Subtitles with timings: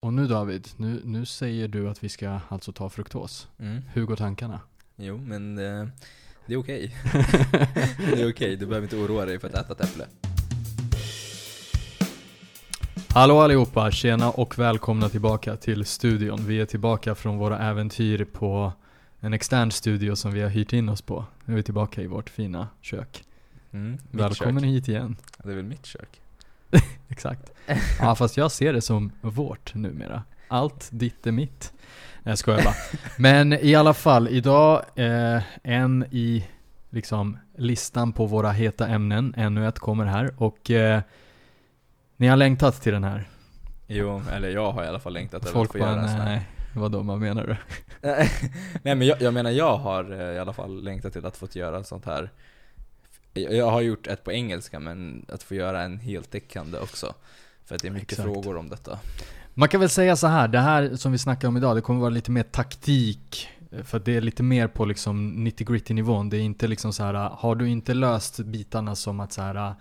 [0.00, 3.48] Och nu David, nu, nu säger du att vi ska alltså ta fruktos.
[3.58, 3.82] Mm.
[3.92, 4.60] Hur går tankarna?
[4.96, 5.88] Jo, men eh,
[6.46, 6.96] det är okej.
[8.14, 10.06] det är okej, du behöver inte oroa dig för att äta ett äpple.
[13.08, 16.46] Hallå allihopa, tjena och välkomna tillbaka till studion.
[16.46, 18.72] Vi är tillbaka från våra äventyr på
[19.20, 21.24] en extern studio som vi har hyrt in oss på.
[21.44, 23.24] Nu är vi tillbaka i vårt fina kök.
[23.70, 23.98] Mm.
[24.10, 24.70] Välkommen kök.
[24.70, 25.16] hit igen.
[25.42, 26.20] Det är väl mitt kök?
[27.08, 27.52] Exakt.
[28.00, 30.22] Ja fast jag ser det som vårt numera.
[30.48, 31.72] Allt ditt är mitt.
[32.22, 32.74] Nej, Jag skojar bara.
[33.18, 36.44] Men i alla fall, idag eh, en i
[36.90, 39.34] liksom listan på våra heta ämnen.
[39.36, 41.00] Ännu ett kommer här och eh,
[42.16, 43.28] ni har längtat till den här.
[43.86, 46.20] Jo, eller jag har i alla fall längtat över att få bara, göra en sån
[46.20, 46.24] här.
[46.34, 47.56] nej, vadå, vad menar du?
[48.82, 51.48] Nej men jag, jag menar jag har eh, i alla fall längtat till att få
[51.52, 52.30] göra sånt här
[53.34, 57.14] jag, har gjort ett på engelska men att få göra en heltäckande också
[57.64, 58.26] För att det är mycket Exakt.
[58.28, 58.98] frågor om detta
[59.54, 62.00] Man kan väl säga så här, det här som vi snackar om idag, det kommer
[62.00, 63.48] vara lite mer taktik.
[63.82, 66.30] För det är lite mer på liksom nitty gritty nivån.
[66.30, 69.74] Det är inte liksom så här, har du inte löst bitarna som att så här,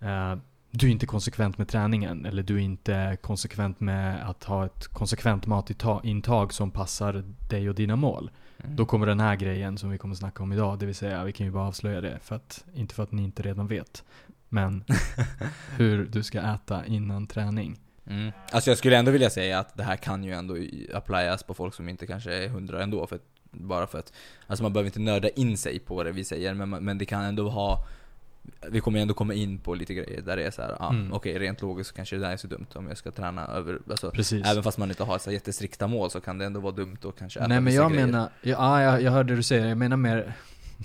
[0.00, 0.38] eh,
[0.70, 2.26] du är inte konsekvent med träningen.
[2.26, 7.74] Eller du är inte konsekvent med att ha ett konsekvent matintag som passar dig och
[7.74, 8.30] dina mål.
[8.64, 8.76] Mm.
[8.76, 10.78] Då kommer den här grejen som vi kommer snacka om idag.
[10.78, 12.18] Det vill säga, vi kan ju bara avslöja det.
[12.22, 14.04] För att, inte för att ni inte redan vet.
[14.48, 14.84] Men
[15.76, 17.78] hur du ska äta innan träning.
[18.06, 18.32] Mm.
[18.52, 20.56] Alltså jag skulle ändå vilja säga att det här kan ju ändå
[20.94, 24.12] applyas på folk som inte kanske är hundra ändå, för att, bara för att
[24.46, 27.22] Alltså man behöver inte nörda in sig på det vi säger, men, men det kan
[27.22, 27.86] ändå ha
[28.70, 31.12] Vi kommer ändå komma in på lite grejer där det är så här, ah, Mm.
[31.12, 34.10] okej rent logiskt kanske det där är så dumt om jag ska träna över, alltså
[34.10, 34.46] Precis.
[34.46, 37.16] Även fast man inte har så jättestrikta mål så kan det ändå vara dumt att
[37.18, 38.06] kanske Nej men jag grejer.
[38.06, 40.32] menar, ja, jag, jag hörde du säga, jag menar mer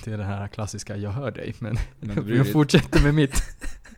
[0.04, 3.42] Det är det här klassiska, jag hör dig men Men jag fortsätter med mitt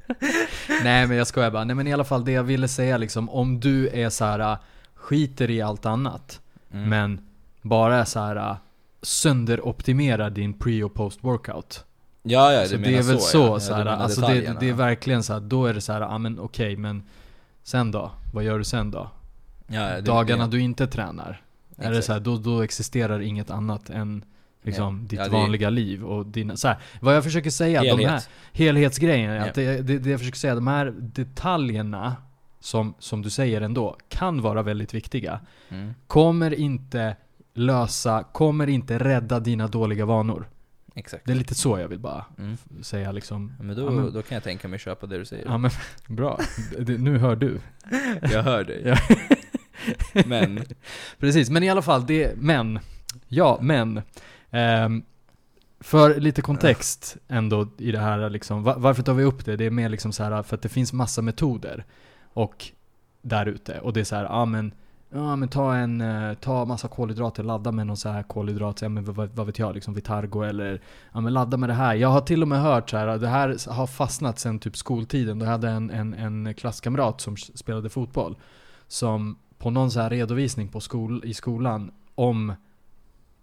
[0.83, 3.29] Nej men jag skojar bara, nej men i alla fall det jag ville säga liksom
[3.29, 4.57] Om du är så här
[4.95, 6.89] skiter i allt annat Mm.
[6.89, 7.21] Men
[7.61, 8.55] bara så här
[9.01, 11.85] sönderoptimerar din pre och post workout
[12.29, 13.59] Ja, ja, du Så menar det är väl så, så, ja.
[13.59, 16.17] Så här, alltså det, det är verkligen så här, då är det så här, ja
[16.17, 17.03] men okej men
[17.63, 18.11] Sen då?
[18.33, 19.09] Vad gör du sen då?
[19.67, 21.41] ja, det- Dagarna det, du inte tränar
[21.77, 24.23] Är det så här, då, då existerar inget annat än
[24.63, 25.07] liksom Ja.
[25.09, 28.29] ditt Ja, vanliga liv och dina, så här, Vad jag försöker säga, de här Helhet.
[28.53, 32.15] helhetsgrejen, att det, det, det jag försöker säga, de här detaljerna
[32.59, 35.39] som, som du säger ändå, kan vara väldigt viktiga.
[35.69, 35.93] Mm.
[36.07, 37.15] Kommer inte
[37.53, 40.47] lösa, kommer inte rädda dina dåliga vanor.
[40.97, 41.25] Exakt.
[41.25, 42.57] Det är lite så jag vill bara Mm.
[42.81, 43.53] säga liksom.
[43.59, 45.45] Men då, Ja, men- då kan jag tänka mig köpa det du säger.
[45.45, 45.71] Ja men,
[46.07, 46.39] bra.
[46.79, 47.59] Det, nu hör du.
[48.21, 48.81] Jag hör dig.
[48.85, 48.97] Ja.
[50.25, 50.63] Men,
[51.19, 52.79] Precis, men i alla fall, det, men.
[53.27, 54.01] Ja, men.
[54.51, 55.03] Ehm,
[55.79, 59.55] för lite kontext ändå i det här liksom, va- varför tar vi upp det?
[59.55, 61.85] Det är mer liksom så här för att det finns massa metoder.
[62.33, 62.65] Och
[63.21, 63.79] där ute.
[63.79, 64.71] Och det är så här, ja men,
[65.09, 68.89] ja men ta en, eh, ta massa kolhydrater, ladda med någon så här kolhydrat, ja
[68.89, 70.81] men vad, vad- vet jag, liksom Vitargo eller,
[71.13, 71.95] ja men ladda med det här.
[71.95, 75.39] Jag har till och med hört så här, det här har fastnat sen typ skoltiden.
[75.39, 78.37] Då hade en, en, en klasskamrat som spelade fotboll.
[78.87, 82.53] Som på någon så här redovisning på skol, i skolan om,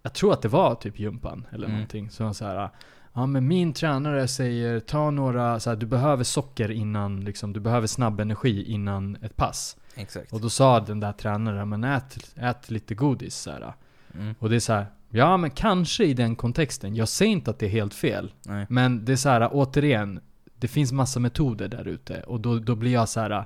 [0.03, 1.75] jag tror att det var typ gympan eller Mm.
[1.75, 2.09] någonting.
[2.09, 2.69] Så han så här,
[3.13, 7.59] ja men min tränare säger ta några, så här, du behöver socker innan, liksom, du
[7.59, 9.77] behöver snabb energi innan ett pass.
[9.95, 10.33] Exakt.
[10.33, 13.73] Och då sa den där tränaren, men ät, ät lite godis så här.
[14.13, 14.35] Mm.
[14.39, 16.95] Och det är så här, ja men kanske i den kontexten.
[16.95, 18.33] Jag säger inte att det är helt fel.
[18.45, 18.65] Nej.
[18.69, 20.19] Men det är så här, återigen,
[20.55, 22.21] det finns massa metoder där ute.
[22.21, 23.45] Och då, då blir jag så här.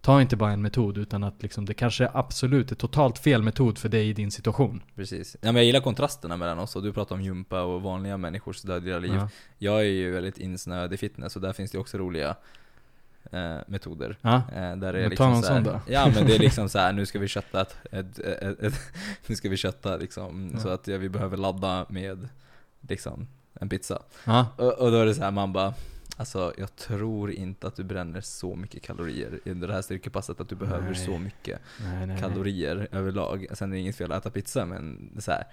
[0.00, 3.42] Ta inte bara en metod utan att liksom, det kanske är absolut är totalt fel
[3.42, 4.82] metod för dig i din situation.
[4.94, 5.36] Precis.
[5.40, 8.62] Ja, men jag gillar kontrasterna mellan oss, och du pratar om gympa och vanliga människors
[8.62, 9.14] dödliga liv.
[9.14, 9.28] Ja.
[9.58, 12.36] Jag är ju väldigt insnöad i fitness, och där finns det också roliga
[13.30, 14.16] eh, metoder.
[14.20, 14.36] Ja.
[14.36, 15.80] Eh, där det är liksom ta någon sån då.
[15.86, 18.74] Ja men det är liksom så här, nu ska vi kötta ett, ett, ett,
[19.26, 20.60] nu ska vi kötta liksom, Ja.
[20.60, 22.28] så att ja, vi behöver ladda med
[22.80, 24.02] liksom en pizza.
[24.24, 24.46] Ja.
[24.56, 25.74] Och, och då är det så här, man bara
[26.18, 30.48] Alltså jag tror inte att du bränner så mycket kalorier under det här styrkepasset att
[30.48, 31.06] du behöver Nej.
[31.06, 32.20] så mycket nej, nej.
[32.20, 33.46] kalorier överlag.
[33.52, 35.44] Sen är det inget fel att äta pizza men så här,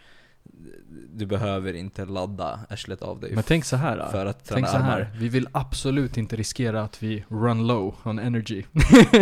[1.14, 4.08] Du behöver inte ladda arslet av dig Men tänk så här.
[4.12, 8.20] för att Tänk så här, vi vill absolut inte riskera att vi run low on
[8.20, 8.64] energy.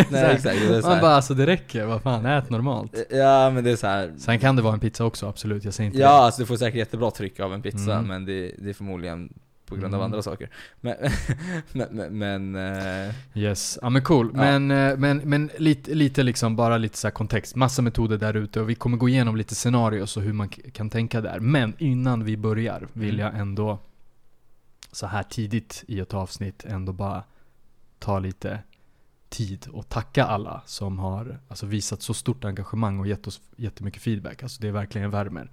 [0.10, 2.96] Nej exakt, Man bara alltså det räcker, vad fan, ät normalt.
[3.10, 4.14] Ja men det är så här.
[4.18, 6.14] Sen kan det vara en pizza också, absolut, jag säger inte Ja, det.
[6.26, 8.08] alltså du får säkert jättebra tryck av en pizza, Mm.
[8.08, 9.34] men det, det är förmodligen
[9.66, 10.06] på grund av Mm.
[10.06, 10.50] andra saker.
[10.82, 10.96] Men,
[11.92, 14.32] men, men, eh, Yes, ja men cool.
[14.34, 14.40] Ja.
[14.40, 17.56] Men, eh, men, men lite, lite liksom, bara lite så kontext.
[17.56, 20.90] Massa metoder där ute och vi kommer gå igenom lite scenarios och hur man kan
[20.90, 21.40] tänka där.
[21.40, 23.26] Men innan vi börjar vill Mm.
[23.26, 23.80] jag ändå
[24.92, 27.24] så här tidigt i ett avsnitt ändå bara
[28.00, 28.60] ta lite
[29.30, 34.02] tid att tacka alla som har alltså, visat så stort engagemang och gett oss jättemycket
[34.02, 34.44] feedback.
[34.44, 35.50] Alltså det är verkligen värmer.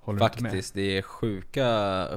[0.00, 0.18] Håller?
[0.18, 1.66] Faktiskt, det är sjuka,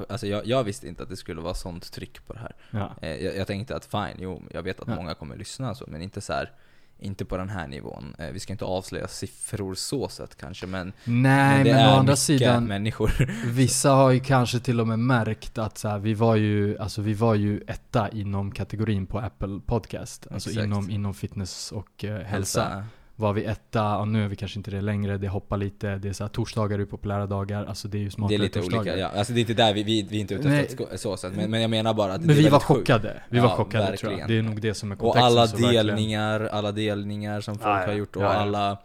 [0.10, 2.56] alltså jag, jag visste inte att det skulle vara sånt tryck på det här.
[2.72, 2.96] Ja.
[3.02, 4.96] Eh, Jag, jag tänkte att fine, jo, jag vet att Ja.
[4.96, 6.52] många kommer lyssna så, men inte så här,
[7.00, 8.16] inte på den här nivån.
[8.20, 11.98] Eh, Vi ska inte avslöja siffror så sett kanske, men, Nej, det men, är å
[12.00, 13.12] andra sidan, människor.
[13.52, 17.02] vissa har ju kanske till och med märkt att så här, vi var ju, alltså
[17.02, 20.28] vi var ju etta inom kategorin på Apple Podcast.
[20.32, 20.66] Alltså Exakt.
[20.66, 22.84] inom, inom fitness och eh, hälsa.
[23.22, 26.10] Var vi etta, och nu är vi kanske inte det längre, det hoppar lite, det
[26.10, 28.60] är så här, torsdagar är populära dagar, alltså det är ju Det smartare är lite
[28.62, 28.82] torsdagar.
[28.82, 29.08] olika, ja.
[29.08, 31.52] Alltså det är inte där vi, vi, vi är inte ute efter så sätt, men,
[31.52, 34.12] men jag menar bara att Men det vi var chockade, vi Ja, var chockade tror
[34.12, 34.20] jag.
[34.20, 34.28] verkligen.
[34.44, 35.26] Det är nog det som är Och kontexten.
[35.26, 37.88] alla så verkligen- delningar, alla delningar som folk Ja, ja.
[37.88, 38.78] har gjort och Ja, alla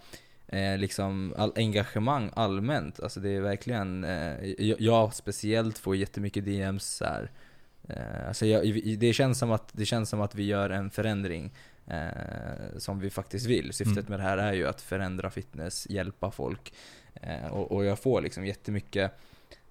[0.49, 3.01] eh, liksom, all engagemang allmänt.
[3.01, 4.35] Alltså det är verkligen, eh,
[4.79, 7.31] jag, speciellt får jättemycket DMs så här.
[7.89, 11.53] Eh, alltså jag, det, känns som att, det känns som att vi gör en förändring
[11.91, 13.73] eh, som vi faktiskt vill.
[13.73, 14.11] Syftet Mm.
[14.11, 16.73] med det här är ju att förändra fitness, hjälpa folk.
[17.15, 19.13] Eh, och, och jag får liksom jättemycket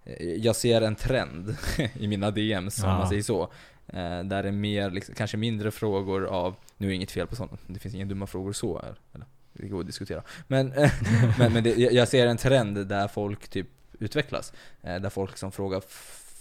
[0.06, 1.58] eh, jag ser en trend
[1.94, 2.98] i mina DMs om Ja.
[2.98, 3.44] man säger så.
[3.88, 7.28] Eh, där det är mer, liksom, kanske mindre frågor av, nu är det inget fel
[7.28, 8.80] på sånt, det finns inga dumma frågor så.
[8.80, 10.24] Eller, eller det går att diskutera.
[10.48, 10.68] Men,
[11.40, 13.68] men, men det, jag ser en trend där folk typ
[14.00, 14.54] utvecklas.
[14.82, 15.82] Eh, där folk liksom frågar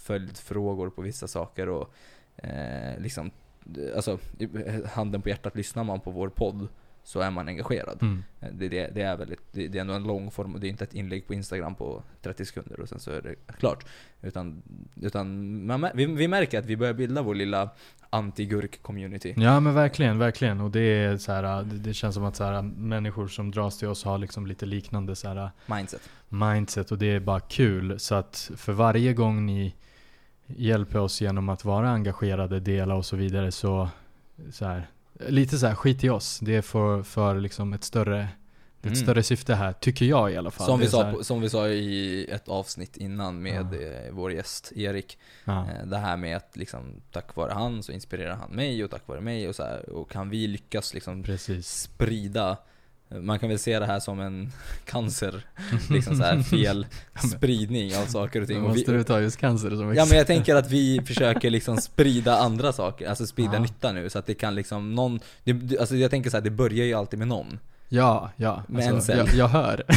[0.03, 1.93] följdfrågor på vissa saker och
[2.37, 3.31] eh, liksom,
[3.95, 4.19] alltså
[4.93, 6.67] handen på hjärtat, lyssnar man på vår podd
[7.03, 7.97] så är man engagerad.
[8.01, 8.23] Mm.
[8.41, 10.67] Eh, Det, det, det, är väldigt, det, det är ändå en lång form och det
[10.67, 13.85] är inte ett inlägg på Instagram på 30 sekunder och sen så är det klart.
[14.21, 14.61] Utan,
[15.01, 17.69] utan man, vi, vi märker att vi börjar bilda vår lilla
[18.09, 19.33] anti-gurk-community.
[19.37, 20.61] Ja men verkligen, verkligen.
[20.61, 23.79] Och det är så här, det, det känns som att så här, människor som dras
[23.79, 26.09] till oss har liksom lite liknande så här, Mindset.
[26.29, 27.99] mindset och det är bara kul.
[27.99, 29.75] Så att för varje gång ni
[30.47, 33.89] hjälper oss genom att vara engagerade, dela och så vidare så,
[34.51, 34.87] så här,
[35.27, 36.39] lite så här skit i oss.
[36.39, 38.15] Det är för, för liksom ett större,
[38.81, 39.05] det är ett Mm.
[39.05, 40.67] större syfte här, tycker jag i alla fall.
[40.67, 43.79] Som vi, sa, här- som vi sa i ett avsnitt innan med Ja.
[43.87, 45.17] eh, vår gäst Erik.
[45.45, 45.65] ja.
[45.79, 46.81] Eh, Det här med att liksom,
[47.11, 50.11] tack vare han så inspirerar han mig och tack vare mig och så här, Och
[50.11, 51.81] kan vi lyckas liksom Precis.
[51.81, 52.57] sprida
[53.21, 54.51] man kan väl se det här som en
[54.85, 55.45] cancer,
[55.89, 56.85] liksom så här fel
[57.35, 58.61] spridning av saker och ting.
[58.61, 60.09] Vi, Måste du ta just cancer som Ja exempel?
[60.09, 63.59] men jag tänker att vi försöker liksom sprida andra saker, alltså sprida Ja.
[63.59, 66.51] nytta nu så att det kan liksom någon, det, alltså jag tänker så här, det
[66.51, 67.59] börjar ju alltid med någon.
[67.89, 68.63] Ja, ja.
[68.67, 69.17] Med en Alltså, cell.
[69.17, 69.83] jag, jag hör.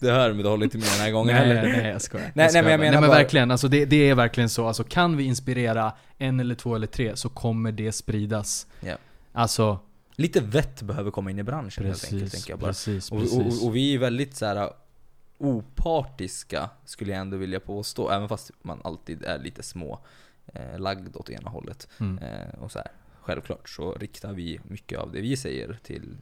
[0.00, 1.62] Du hör men du håller inte med den här gången nej, heller.
[1.82, 2.24] nej jag skojar.
[2.24, 4.48] Nej, nej, skojar men jag menar nej, men bara- verkligen, alltså det, det är verkligen
[4.48, 4.66] så.
[4.66, 8.66] Alltså kan vi inspirera en eller två eller tre så kommer det spridas.
[8.80, 8.94] Ja.
[9.32, 9.78] Alltså,
[10.20, 12.70] Lite vett behöver komma in i branschen helt enkelt precis, tänker jag bara.
[12.70, 13.62] precis, Och, precis.
[13.62, 14.72] och, och vi är väldigt så här
[15.38, 20.00] opartiska skulle jag ändå vilja påstå, även fast man alltid är lite små
[20.46, 21.88] eh, lagd åt ena hållet.
[22.00, 22.18] Mm.
[22.18, 22.88] Eh, och så här,
[23.20, 26.16] självklart så riktar vi mycket av det vi säger till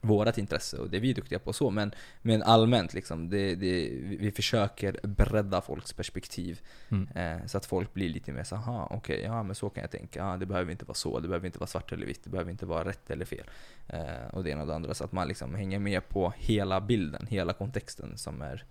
[0.00, 1.70] vårat intresse och det vi är duktiga på så.
[1.70, 1.92] Men,
[2.22, 3.90] men allmänt liksom, det, det,
[4.20, 6.60] vi försöker bredda folks perspektiv.
[6.88, 7.08] Mm.
[7.40, 9.90] Eh, så att folk blir lite mer så aha, okej, ja men så kan jag
[9.90, 10.18] tänka.
[10.18, 12.50] Ja, det behöver inte vara så, det behöver inte vara svart eller vitt, det behöver
[12.50, 13.44] inte vara rätt eller fel.
[13.88, 14.94] Eh, och det ena och det andra.
[14.94, 18.64] Så att man liksom hänger med på hela bilden, hela kontexten som är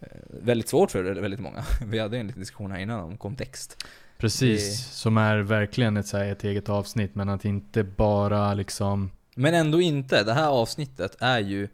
[0.00, 1.64] eh, väldigt svårt för väldigt många.
[1.86, 3.86] Vi hade en liten diskussion här innan om kontext.
[4.18, 8.54] Precis, det- som är verkligen ett, så här, ett eget avsnitt men att inte bara
[8.54, 10.22] liksom Men ändå inte.
[10.22, 11.68] Det här avsnittet är ju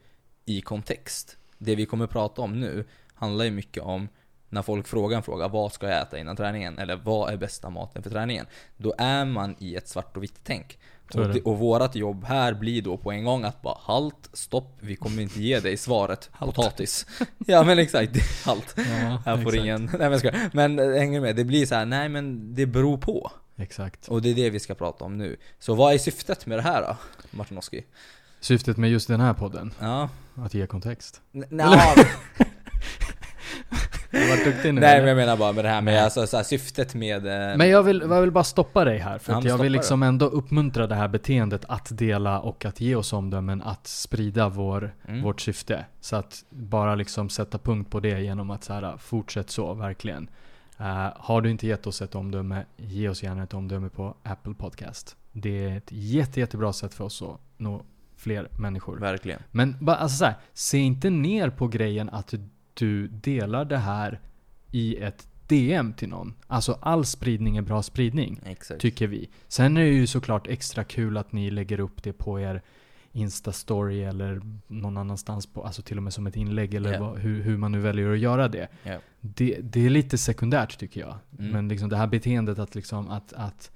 [0.44, 1.36] i kontext.
[1.58, 2.84] Det vi kommer prata om nu
[3.14, 4.08] handlar ju mycket om
[4.48, 6.78] när folk frågar en fråga, vad ska jag äta innan träningen?
[6.78, 8.46] Eller vad är bästa maten för träningen?
[8.76, 10.78] Då är man i ett svart och vitt tänk.
[11.14, 11.40] Och, det.
[11.40, 15.22] och vårat jobb här blir då på en gång att bara halt, stopp, vi kommer
[15.22, 16.54] inte ge dig svaret Halt.
[16.54, 17.06] potatis.
[17.46, 18.74] ja men exakt, halt.
[18.76, 19.56] Ja, Här får exakt.
[19.64, 20.50] ingen, nej men skojar.
[20.52, 21.36] Men äh, hänger med?
[21.36, 23.30] Det blir så här, nej men det beror på.
[23.58, 24.08] Exakt.
[24.08, 25.36] Och det är det vi ska prata om nu.
[25.58, 26.96] Så vad är syftet med det här då,
[27.30, 27.84] Martinoski?
[28.40, 31.20] Syftet med just den här podden, Ja, att ge kontext.
[31.34, 31.94] N- nja,
[34.10, 37.26] nu Nej men jag menar bara med det här med alltså, så här, syftet med...
[37.26, 40.26] eh, Men jag vill, jag vill bara stoppa dig här, för jag vill liksom ändå
[40.26, 45.22] uppmuntra det här beteendet att dela och att ge oss omdömen, att sprida vår, Mm.
[45.22, 45.84] vårt syfte.
[46.00, 50.28] Så att bara liksom sätta punkt på det genom att så här, fortsätt så, verkligen.
[50.78, 54.54] Eh, har du inte gett oss ett omdöme, ge oss gärna ett omdöme på Apple
[54.54, 55.16] Podcast.
[55.32, 57.82] Det är ett jätte, jättebra sätt för oss att nå
[58.16, 58.96] fler människor.
[58.98, 59.42] Verkligen.
[59.50, 62.34] Men bara, alltså så här, se inte ner på grejen att
[62.74, 64.20] du delar det här
[64.70, 66.34] i ett DM till någon.
[66.46, 68.80] Alltså all spridning är bra spridning, Exakt.
[68.80, 69.28] tycker vi.
[69.48, 72.62] Sen är det ju såklart extra kul att ni lägger upp det på er
[73.12, 77.00] Insta-story eller någon annanstans, på, alltså till och med som ett inlägg eller Ja.
[77.00, 78.68] vad, hur, hur man nu väljer att göra det.
[78.82, 78.98] Ja.
[79.20, 81.14] Det, det är lite sekundärt tycker jag.
[81.38, 81.50] Mm.
[81.52, 83.70] Men liksom det här beteendet att, liksom, att, att,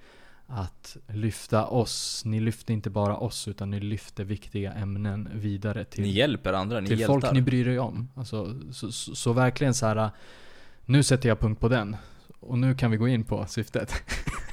[0.46, 2.22] att lyfta oss.
[2.24, 6.80] Ni lyfter inte bara oss utan ni lyfter viktiga ämnen vidare till, Ni hjälper andra,
[6.80, 7.20] ni till hjältar.
[7.20, 8.08] folk ni bryr er om.
[8.14, 10.10] Alltså, så, så, så verkligen så här.
[10.84, 11.96] Nu sätter jag punkt på den.
[12.40, 13.94] Och nu kan vi gå in på syftet.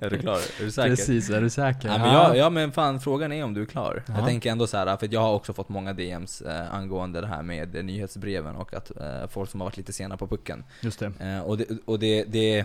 [0.00, 0.38] är du klar?
[0.60, 0.88] Är du säker?
[0.88, 1.88] Precis, är du säker?
[1.88, 4.02] Ja men, jag, ja men fan frågan är om du är klar.
[4.06, 4.14] Ja.
[4.16, 7.26] Jag tänker ändå så här, för jag har också fått många DMs eh, angående det
[7.26, 10.64] här med nyhetsbreven och att eh, folk som har varit lite sena på pucken.
[10.80, 11.12] Just det.
[11.20, 12.64] Eh, och det, och det, det,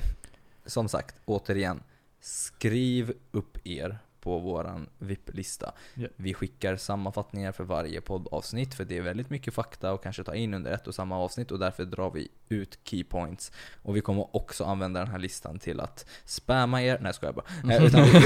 [0.65, 1.83] som sagt, återigen.
[2.21, 5.73] Skriv upp er på våran VIP-lista.
[5.93, 6.07] Ja.
[6.15, 10.35] Vi skickar sammanfattningar för varje poddavsnitt för det är väldigt mycket fakta och kanske ta
[10.35, 13.51] in under ett och samma avsnitt och därför drar vi ut keypoints.
[13.83, 17.73] Och vi kommer också använda den här listan till att spamma er, nej skojar bara.
[17.73, 18.21] Eh, utan, vi,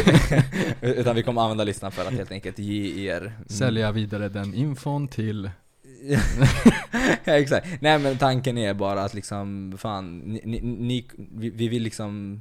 [1.00, 5.08] utan vi kommer använda listan för att helt enkelt ge er Sälja vidare den infon
[5.08, 5.50] till
[7.24, 7.68] ja, exakt.
[7.82, 12.40] Nej men tanken är bara att liksom, fan, ni, ni, ni, vi, vi vill liksom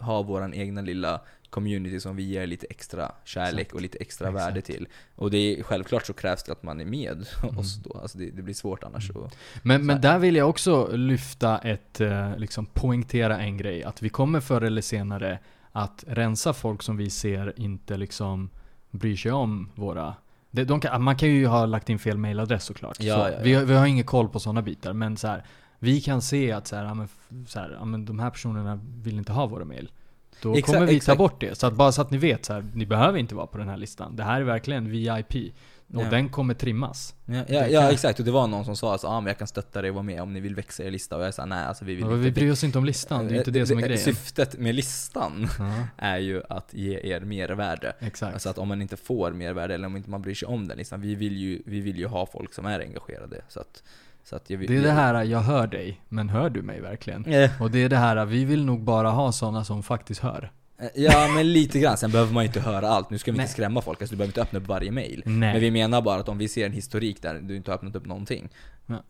[0.00, 3.72] ha våran egna lilla community som vi ger lite extra kärlek Exakt.
[3.74, 4.46] och lite extra Exakt.
[4.46, 4.88] värde till.
[5.14, 7.58] Och det är, självklart så krävs det att man är med Mm.
[7.58, 7.98] oss då.
[8.02, 9.10] Alltså det, det blir svårt annars.
[9.10, 9.22] Mm.
[9.22, 10.02] Och, Men, Så men här.
[10.02, 13.84] där vill jag också lyfta ett, eh, liksom poängtera en grej.
[13.84, 15.38] Att vi kommer förr eller senare
[15.72, 18.50] att rensa folk som vi ser inte liksom
[18.90, 20.14] bryr sig om våra
[20.50, 22.96] det, de kan, man kan ju ha lagt in fel mailadress såklart.
[23.00, 23.38] Ja, så, ja, ja.
[23.42, 24.92] Vi, vi har ingen koll på sådana bitar.
[24.92, 25.44] Men så här,
[25.78, 27.08] vi kan se att så här, ja, men,
[27.46, 29.90] så här, ja, men de här personerna vill inte ha våra mail.
[30.42, 31.18] Då Exakt, kommer vi exakt.
[31.18, 31.58] ta bort det.
[31.58, 33.68] Så att bara så att ni vet, så här, ni behöver inte vara på den
[33.68, 34.16] här listan.
[34.16, 35.52] Det här är verkligen VIP.
[35.94, 36.10] Och Ja.
[36.10, 37.14] den kommer trimmas.
[37.26, 39.38] ja, ja, Det ja exakt, och det var någon som sa att ah, men jag
[39.38, 41.16] kan stötta dig och vara med om ni vill växa er lista.
[41.16, 43.34] Och jag sa nej alltså vi vill vi inte bryr oss inte om listan, det
[43.34, 43.98] är inte det som är grejen.
[43.98, 47.92] Syftet med listan Ja, är ju att ge er mervärde.
[48.00, 48.32] exakt.
[48.32, 50.78] Alltså att om man inte får mervärde eller om inte man bryr sig om den
[50.78, 51.00] listan.
[51.00, 53.40] Vi vill ju, vi vill ju ha folk som är engagerade.
[53.48, 53.82] Så att
[54.30, 57.24] jag Det är det här, jag hör dig, men hör du mig verkligen?
[57.24, 60.50] Eh, Och det är det här, vi vill nog bara ha sådana som faktiskt hör.
[60.94, 63.10] Ja men lite grann, sen behöver man ju inte höra allt.
[63.10, 63.44] Nu ska vi Nej.
[63.44, 65.22] inte skrämma folk, alltså du behöver inte öppna upp varje mail.
[65.26, 65.52] Nej.
[65.52, 67.96] Men vi menar bara att om vi ser en historik där du inte har öppnat
[67.96, 68.48] upp någonting.
[68.86, 69.02] Ja.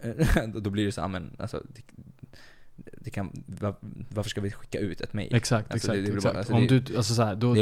[0.46, 1.62] Då då blir det så men alltså
[2.92, 3.74] det, det kan, var,
[4.14, 5.34] varför ska vi skicka ut ett mail?
[5.34, 6.32] Exakt, Alltså, det- exakt, det blir exakt.
[6.34, 7.54] bara- alltså, Om det- du, alltså så här, då,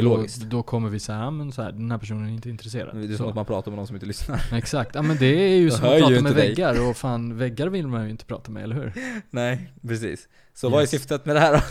[0.57, 2.95] det kommer vi säga, ja men så här, den här personen är inte intresserad.
[2.97, 3.29] Det är som Så.
[3.29, 4.41] att man pratar med någon som inte lyssnar.
[4.57, 6.33] Exakt, ja men det är ju som att prata med dig.
[6.49, 8.93] väggar, och fan väggar vill man ju inte prata med, eller hur?
[9.29, 10.27] Nej, precis.
[10.53, 10.89] Så vad är Yes.
[10.91, 11.59] syftet med det här då?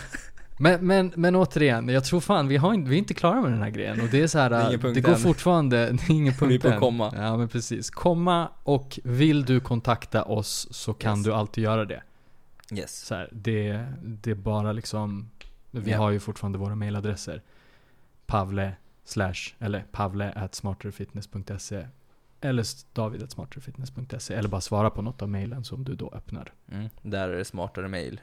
[0.58, 3.50] Men, men, men återigen, jag tror fan, vi, har inte, vi är inte klara med
[3.52, 4.00] den här grejen.
[4.00, 5.18] Och det är så här, Det det går än.
[5.18, 6.80] fortfarande, det är ingen punkt Vi är på än.
[6.80, 7.12] komma.
[7.16, 7.90] Ja men precis.
[7.90, 11.24] Komma och vill du kontakta oss så kan Yes.
[11.26, 12.02] du alltid göra det.
[12.72, 12.96] Yes.
[13.00, 15.30] Så här, det, det är bara liksom,
[15.70, 15.98] vi Ja.
[15.98, 17.42] har ju fortfarande våra mailadresser.
[18.26, 18.72] Pavle
[19.04, 21.86] slash, eller pavle at smarterfitness.se
[22.40, 26.52] eller david at smarterfitness.se eller bara svara på något av mailen som du då öppnar.
[26.72, 26.88] Mm.
[27.02, 28.20] Där är det smartare mail.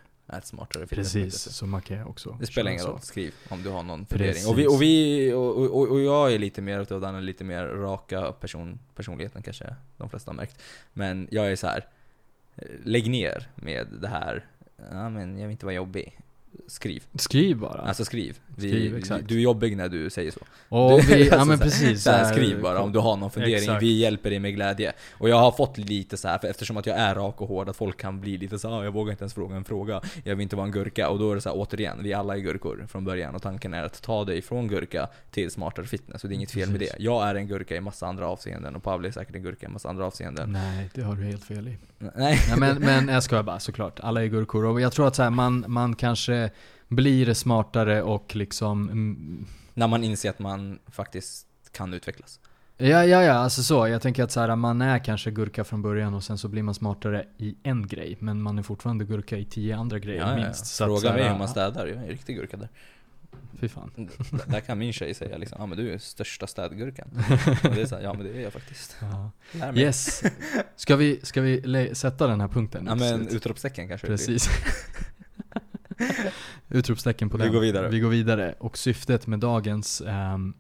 [0.90, 4.48] Precis, så man kan också Det spelar ingen roll, skriv om du har någon fundering.
[4.48, 7.66] Och vi, och, vi och, och, och jag är lite mer utav den lite mer
[7.66, 10.62] raka person, personligheten kanske de flesta har märkt.
[10.94, 11.88] Men jag är så här
[12.84, 14.46] lägg ner med det här,
[14.92, 16.20] ja men jag vill inte vara jobbig.
[16.68, 17.04] Skriv.
[17.16, 17.82] Skriv bara.
[17.82, 18.40] Alltså skriv.
[18.56, 19.28] Vi, Skriv, exakt.
[19.28, 20.40] Du är jobbig när du säger så.
[20.70, 22.04] och Du- vi, ja alltså men så här- precis.
[22.04, 23.84] Så här, skriv bara om du har någon fundering, Exakt.
[23.84, 24.94] vi hjälper dig med glädje.
[25.14, 27.70] Och jag har fått lite så här, för eftersom att jag är rak och hård,
[27.70, 30.36] att folk kan bli lite så "Ah, jag vågar inte ens fråga en fråga, jag
[30.36, 31.10] vill inte vara en gurka.
[31.10, 33.36] Och då är det så här, återigen, vi alla är gurkor från början.
[33.36, 36.52] Och tanken är att ta dig från gurka till smartare fitness, och det är inget
[36.52, 36.96] fel med Precis.
[36.98, 37.04] det.
[37.04, 39.70] Jag är en gurka i massa andra avseenden, och Pavle är säkert en gurka i
[39.70, 40.52] massa andra avseenden.
[40.52, 41.78] Nej, det har du helt fel i.
[42.00, 42.12] Nej.
[42.16, 44.00] Nej, men, men jag skojar bara såklart.
[44.00, 44.66] Alla är gurkor.
[44.66, 46.43] Och jag tror att så här, man, man kanske
[46.88, 52.40] blir smartare och liksom mm, När man inser att man faktiskt kan utvecklas.
[52.78, 53.88] Ja, ja, ja, alltså så.
[53.88, 56.64] Jag tänker att så här, man är kanske gurka från början och sen så blir
[56.64, 58.18] man smartare i en grej.
[58.20, 60.46] Men man är fortfarande gurka i tio andra grejer Ja, ja, ja.
[60.46, 60.66] minst.
[60.66, 62.70] Så att Fråga så här, mig hur man städar, jag är en riktig gurka där.
[63.60, 63.92] Fy fan.
[64.48, 67.08] Där kan min tjej säga liksom, ja men du är största städgurkan.
[67.64, 68.98] Och det är så här, ja men det är jag faktiskt.
[69.02, 69.32] Ja.
[69.52, 69.82] Lär mig.
[69.82, 70.24] Yes.
[70.76, 72.86] Ska vi, ska vi sätta den här punkten?
[72.88, 74.08] Ja men utropstecken kanske.
[74.08, 74.50] Precis.
[76.70, 77.54] Utropstecken på Vi den.
[77.54, 77.90] går vidare.
[77.90, 78.56] Vi går vidare.
[78.60, 80.02] Och syftet med dagens...
[80.02, 80.54] ehm,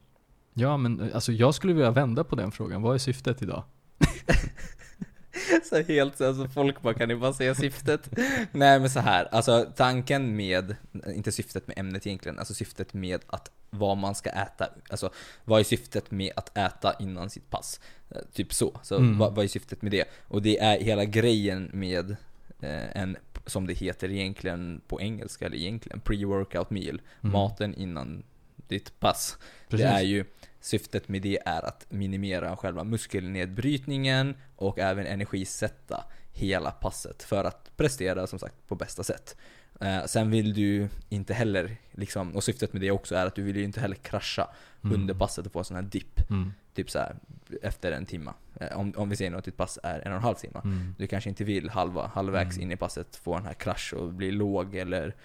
[0.53, 2.81] ja men alltså jag skulle vilja vända på den frågan.
[2.81, 3.63] Vad är syftet idag?
[5.69, 8.09] Så helt så, alltså folk bara, kan ni bara säga syftet?
[8.51, 10.75] Nej men så här, alltså tanken med,
[11.15, 15.09] inte syftet med ämnet egentligen, alltså syftet med att vad man ska äta, alltså
[15.45, 17.79] vad är syftet med att äta innan sitt pass?
[18.09, 19.17] Eh, Typ så, så Mm.
[19.17, 20.05] vad, vad är syftet med det?
[20.27, 22.11] Och det är hela grejen med
[22.59, 27.31] eh, en, som det heter egentligen på engelska, eller egentligen pre-workout meal, Mm.
[27.33, 28.23] maten innan
[28.67, 29.37] ditt pass.
[29.69, 29.85] Precis.
[29.85, 30.25] Det är ju,
[30.59, 37.71] syftet med det är att minimera själva muskelnedbrytningen och även energisätta hela passet för att
[37.77, 39.35] prestera som sagt på bästa sätt.
[39.81, 43.43] Eh, sen vill du inte heller, liksom, och syftet med det också är att du
[43.43, 44.47] vill ju inte heller krascha
[44.83, 44.95] Mm.
[45.01, 46.29] under passet och få en sån här dipp.
[46.29, 46.53] Mm.
[46.73, 47.15] Typ så här
[47.61, 48.33] efter en timma.
[48.71, 50.61] Eh, om, om vi säger att ditt pass är en och en halv timme.
[50.63, 50.95] Mm.
[50.97, 52.61] Du kanske inte vill halva, halvvägs Mm.
[52.67, 55.15] in i passet få den här krasch och bli låg eller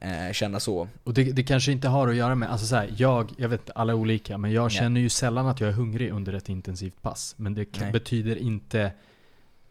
[0.00, 0.88] eh, känna så.
[1.04, 3.70] Och det, det kanske inte har att göra med, alltså så här, jag, jag vet
[3.74, 4.68] alla är olika, men jag Ja.
[4.70, 7.34] känner ju sällan att jag är hungrig under ett intensivt pass.
[7.38, 7.92] Men det kan, Nej.
[7.92, 8.92] betyder inte,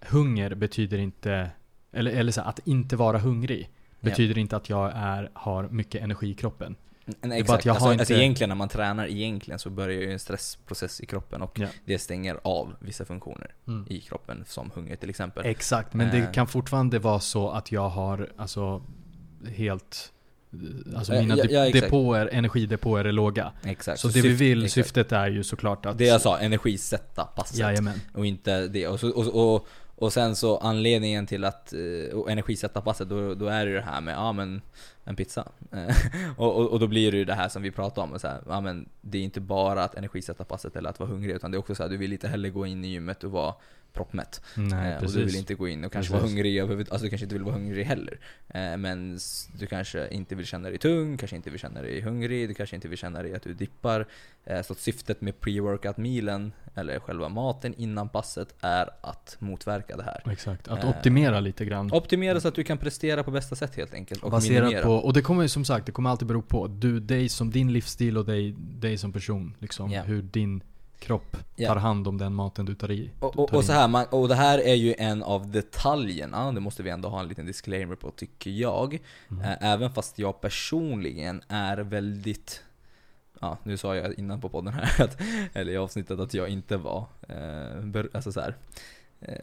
[0.02, 1.50] hunger betyder inte,
[1.92, 3.70] eller, eller så här, att inte vara hungrig
[4.00, 6.76] betyder inte att jag är, har mycket energi i kroppen.
[7.08, 7.66] Mm, att exakt.
[7.66, 11.06] jag alltså, alltså inte- egentligen när man tränar egentligen så börjar ju en stressprocess i
[11.06, 11.68] kroppen och Ja.
[11.86, 13.52] det stänger av vissa funktioner
[13.90, 15.46] i kroppen som hunger till exempel.
[15.46, 16.32] Exakt, men det Eh.
[16.32, 18.82] kan fortfarande vara så att jag har alltså
[19.56, 20.12] helt
[20.96, 23.52] Alltså Eh, mina ja, ja, depåer, energidepåer är låga.
[23.64, 24.00] Exakt.
[24.00, 24.74] Så, det vi syft- vill, exakt.
[24.74, 25.98] syftet är ju såklart att...
[25.98, 27.58] Det jag sa, energisätta passet.
[27.58, 28.02] Jajamän.
[28.14, 28.88] Och inte det.
[28.88, 33.34] Och, så, och, och, och sen så anledningen till att eh, och energisätta passet, då,
[33.36, 34.62] då är det ju det här med, ja men
[35.08, 35.48] en pizza.
[35.72, 35.96] Eh,
[36.38, 38.42] och, och, och då blir det ju det här som vi pratade om, så här,
[38.48, 41.58] ja men det är inte bara att energisätta passet eller att vara hungrig, utan det
[41.58, 43.54] är också så här, du vill inte heller gå in i gymmet och vara
[43.98, 44.42] proppmätt.
[44.56, 46.22] Nej, Eh, och du vill inte gå in och kanske Precis.
[46.22, 48.20] vara hungrig alltså du kanske inte vill vara hungrig heller.
[48.50, 49.20] Eh, men
[49.60, 52.76] du kanske inte vill känna dig tung, kanske inte vill känna dig hungrig, du kanske
[52.76, 54.06] inte vill känna dig att du dippar.
[54.46, 60.04] Eh, så syftet med pre-workout mealen, eller själva maten innan passet, är att motverka det
[60.04, 60.32] här.
[60.32, 61.92] Exakt, att Eh, optimera lite grann.
[61.94, 64.24] Optimera så att du kan prestera på bästa sätt helt enkelt.
[64.24, 64.86] Och Baserat minimera.
[64.86, 67.52] på, och det kommer ju som sagt, det kommer alltid bero på du, dig som
[67.52, 69.56] din livsstil och dig, dig som person.
[69.60, 70.02] Liksom, Ja.
[70.04, 70.62] Hur din
[71.00, 71.68] kropp Ja.
[71.68, 73.12] tar hand om den maten du tar i.
[73.20, 76.52] Och, och, tar och så här, man, och det här är ju en av detaljerna,
[76.52, 79.00] det måste vi ändå ha en liten disclaimer på tycker jag.
[79.32, 79.44] Mm.
[79.44, 82.64] Eh, Även fast jag personligen är väldigt
[83.42, 85.18] Ja, nu sa jag innan på podden här, att,
[85.54, 88.56] eller i avsnittet att jag inte var, eh, alltså så här,
[89.22, 89.36] eh,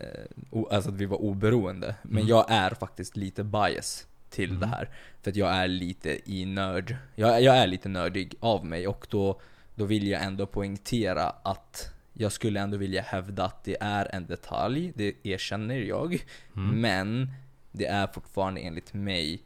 [0.70, 1.94] alltså att vi var oberoende.
[2.02, 2.28] Men Mm.
[2.28, 4.60] jag är faktiskt lite bias till Mm.
[4.60, 4.88] det här.
[5.22, 9.06] För att jag är lite i nörd, jag, jag är lite nördig av mig och
[9.10, 9.40] då,
[9.74, 14.26] då vill jag ändå poängtera att jag skulle ändå vilja hävda att det är en
[14.26, 16.24] detalj, det erkänner jag.
[16.56, 16.80] Mm.
[16.80, 17.32] Men
[17.72, 19.42] det är fortfarande enligt mig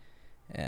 [0.49, 0.65] eh,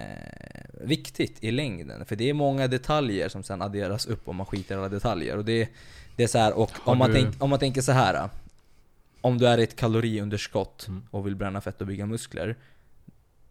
[0.81, 2.05] viktigt i längden.
[2.07, 5.37] För det är många detaljer som sen adderas upp om man skiter i alla detaljer.
[5.37, 5.69] Och det,
[6.17, 8.29] det är så här, och om man, du- tänk, om man tänker så här.
[9.21, 11.03] Om du är i ett kaloriunderskott Mm.
[11.11, 12.57] och vill bränna fett och bygga muskler.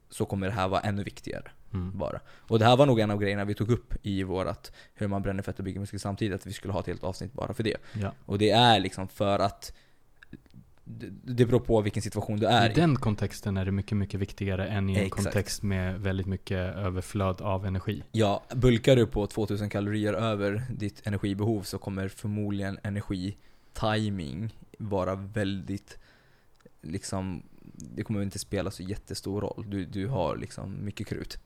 [0.09, 1.97] Så kommer det här vara ännu viktigare Mm.
[1.97, 2.19] bara.
[2.27, 5.21] Och det här var nog en av grejerna vi tog upp i vårat hur man
[5.21, 7.63] bränner fett och bygger muskler samtidigt, att vi skulle ha ett helt avsnitt bara för
[7.63, 7.77] det.
[7.93, 8.13] Ja.
[8.25, 9.73] Och det är liksom för att
[11.23, 12.73] det, beror på vilken situation du är I i.
[12.75, 15.23] den kontexten är det mycket, mycket viktigare än i en Exakt.
[15.23, 18.03] kontext med väldigt mycket överflöd av energi.
[18.11, 25.97] Ja, bulkar du på 2000 kalorier över ditt energibehov så kommer förmodligen energi-timing vara väldigt
[26.81, 27.43] liksom
[27.95, 29.65] det kommer inte spela så jättestor roll.
[29.67, 31.39] Du, du har liksom mycket krut.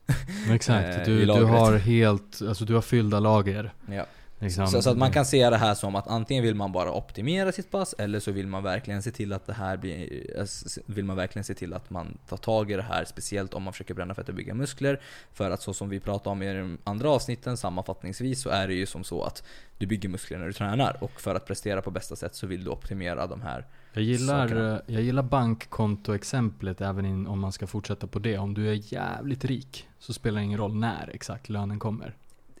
[0.50, 3.72] Exakt, Eh, du, du har helt, alltså du har fyllda lager.
[3.90, 4.06] Ja.
[4.38, 4.66] Liksom.
[4.66, 7.52] Så, så att man kan se det här som att antingen vill man bara optimera
[7.52, 10.46] sitt pass eller så vill man verkligen se till att det här blir, eh,
[10.86, 13.72] vill man verkligen se till att man tar tag i det här, speciellt om man
[13.72, 15.00] försöker bränna fett och bygga muskler.
[15.32, 18.74] För att så som vi pratade om i de andra avsnitten, sammanfattningsvis, så är det
[18.74, 19.42] ju som så att
[19.78, 22.64] du bygger muskler när du tränar och för att prestera på bästa sätt så vill
[22.64, 23.66] du optimera de här.
[23.94, 28.38] Jag gillar, eh, jag gillar bankkontoexemplet även in, om man ska fortsätta på det.
[28.38, 32.16] Om du är jävligt rik så spelar det ingen roll när exakt lönen kommer.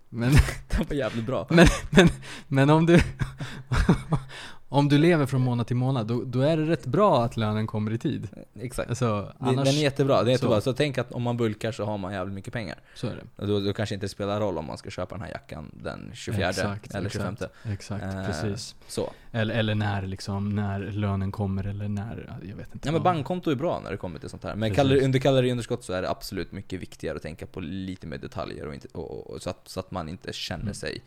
[0.08, 0.32] Men,
[0.68, 1.46] Det var jävligt bra.
[1.50, 2.08] men, men,
[2.48, 3.00] men om du
[4.68, 7.66] Om du lever från månad till månad, då, då är det rätt bra att lönen
[7.66, 8.28] kommer i tid.
[8.60, 8.88] Exakt.
[8.88, 10.60] Alltså, annars, den är jättebra, det är jättebra.
[10.60, 10.60] så.
[10.60, 10.72] Så.
[10.72, 12.78] tänk att om man bulkar så har man jävligt mycket pengar.
[12.94, 13.46] så är det.
[13.46, 16.48] Då, då kanske inte spelar roll om man ska köpa den här jackan den 24
[16.48, 17.34] Exakt, eller 25.
[17.34, 17.54] exakt.
[17.64, 18.74] Exakt, Eh, precis.
[18.88, 19.12] Så.
[19.34, 22.88] Eller, eller när liksom, när lönen kommer eller när, jag vet inte.
[22.88, 24.54] Ja men bankkonto är bra när det kommer till sånt här.
[24.54, 28.18] Men kalori, under kaloriunderskott så är det absolut mycket viktigare att tänka på lite mer
[28.18, 30.74] detaljer och, inte, och, och, så, att, så att man inte känner Mm.
[30.74, 31.02] sig...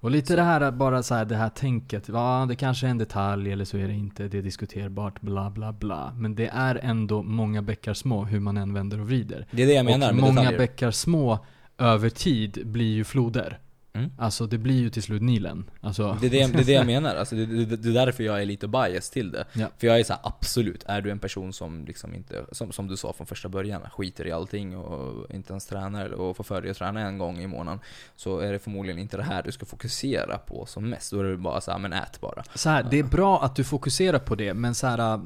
[0.00, 2.98] Och lite det här, bara så här, det här tänket, ja det kanske är en
[2.98, 6.12] detalj eller så är det inte, det är diskuterbart, bla bla bla.
[6.16, 9.46] Men det är ändå många bäckar små hur man än vänder och vrider.
[9.50, 10.58] Det är det jag menar och med många detaljer.
[10.58, 11.46] bäckar små
[11.78, 13.58] över tid blir ju floder.
[13.94, 14.10] Mm.
[14.18, 15.70] Alltså det blir ju till slut Nilen.
[15.80, 18.24] Alltså, Det är det, det är det jag menar, alltså det, det, det är därför
[18.24, 19.44] jag är lite bias till det.
[19.52, 19.66] Ja.
[19.78, 22.88] För jag är så här, absolut, är du en person som liksom inte, som, som
[22.88, 26.62] du sa från första början, skiter i allting och inte ens tränar och får för
[26.62, 27.80] dig att träna en gång i månaden.
[28.16, 31.10] Så är det förmodligen inte det här du ska fokusera på som mest.
[31.10, 32.44] Då är det bara så här, men ät bara.
[32.54, 35.20] så här, det är bra att du fokuserar på det, men så här,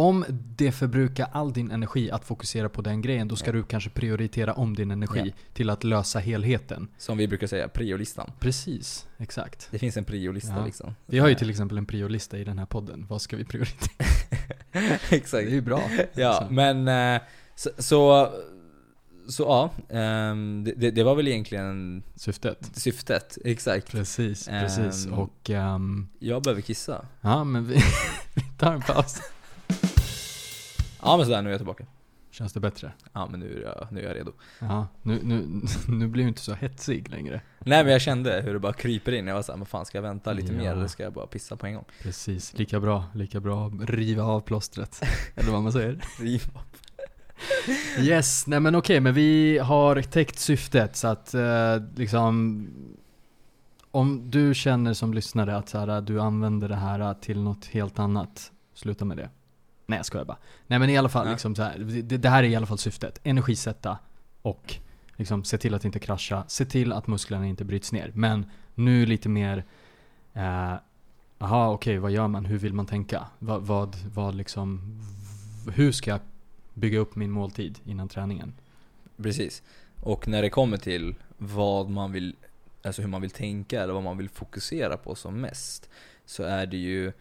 [0.00, 0.24] om
[0.56, 3.52] det förbrukar all din energi att fokusera på den grejen, då ska Ja.
[3.52, 5.32] du kanske prioritera om din energi Ja.
[5.52, 6.88] till att lösa helheten.
[6.98, 8.32] Som vi brukar säga, priolistan.
[8.38, 9.68] Precis, exakt.
[9.70, 10.64] Det finns en priolista Ja.
[10.64, 10.94] liksom.
[11.06, 13.06] Vi har ju till exempel en priolista i den här podden.
[13.08, 14.06] Vad ska vi prioritera?
[14.72, 15.46] Det Exakt.
[15.48, 15.82] är ju bra.
[16.14, 16.52] Ja, Alltså.
[16.52, 17.20] men eh,
[17.54, 18.28] så, så,
[19.28, 22.70] så ja, ehm, det, det, det var väl egentligen Syftet.
[22.72, 23.38] syftet.
[23.44, 23.90] Exakt.
[23.90, 25.06] Precis, precis.
[25.06, 25.12] Ehm.
[25.12, 27.04] Och ehm, Jag behöver kissa.
[27.20, 27.74] ja, men vi,
[28.34, 29.20] vi tar en paus.
[31.02, 31.84] Ja men sådär, nu är jag tillbaka.
[32.32, 32.92] Känns det bättre?
[33.12, 34.32] Ja men nu är jag, nu är jag redo.
[34.58, 37.40] Ja, nu, nu, nu blir du inte så hetsig längre.
[37.58, 39.26] Nej men jag kände hur det bara kryper in.
[39.26, 40.58] Jag var såhär, men fan ska jag vänta lite Ja.
[40.58, 41.84] mer eller ska jag bara pissa på en gång?
[42.02, 45.00] Precis, lika bra, lika bra riva av plåstret.
[45.34, 46.00] Eller vad man säger.
[48.00, 52.66] Yes, nej men okej, men vi har täckt syftet så att eh, liksom
[53.90, 57.98] Om du känner som lyssnare att så här, du använder det här till något helt
[57.98, 59.30] annat, sluta med det.
[59.90, 60.38] Nej jag skojar bara.
[60.66, 61.32] Nej men i alla fall, Ja.
[61.32, 63.20] liksom så här, det, det här är i alla fall syftet.
[63.24, 63.98] Energisätta
[64.42, 64.74] och
[65.16, 68.10] liksom se till att inte krascha, se till att musklerna inte bryts ner.
[68.14, 69.64] Men nu lite mer
[70.34, 70.74] eh,
[71.38, 72.44] okej, vad gör man?
[72.44, 73.26] Hur vill man tänka?
[73.38, 75.00] Vad, vad, vad liksom
[75.74, 76.20] Hur ska jag
[76.74, 78.54] bygga upp min måltid innan träningen?
[79.16, 79.62] Precis.
[80.02, 82.36] Och när det kommer till vad man vill,
[82.82, 85.90] alltså hur man vill tänka eller vad man vill fokusera på som mest.
[86.26, 87.12] Så är det ju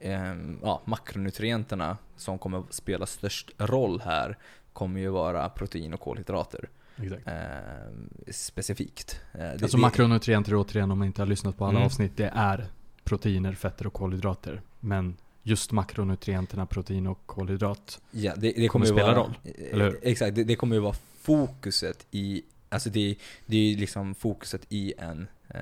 [0.00, 4.38] ehm, ja, makronutrienterna som kommer spela störst roll här.
[4.72, 6.68] Kommer ju vara protein och kolhydrater.
[7.02, 7.22] Exakt.
[7.26, 9.20] ehm, specifikt.
[9.32, 11.86] Eh, Alltså det- makronutrienter återigen om man inte har lyssnat på alla Mm.
[11.86, 12.66] avsnitt, det är
[13.04, 14.62] proteiner, fetter och kolhydrater.
[14.80, 18.00] Men just makronutrienterna, protein och kolhydrat.
[18.10, 19.98] Ja, det, det kommer kommer spela vara, roll, eh, eller hur?
[20.02, 24.66] Exakt, det, det kommer ju vara fokuset i, alltså det, det är ju liksom fokuset
[24.68, 25.60] i en eh,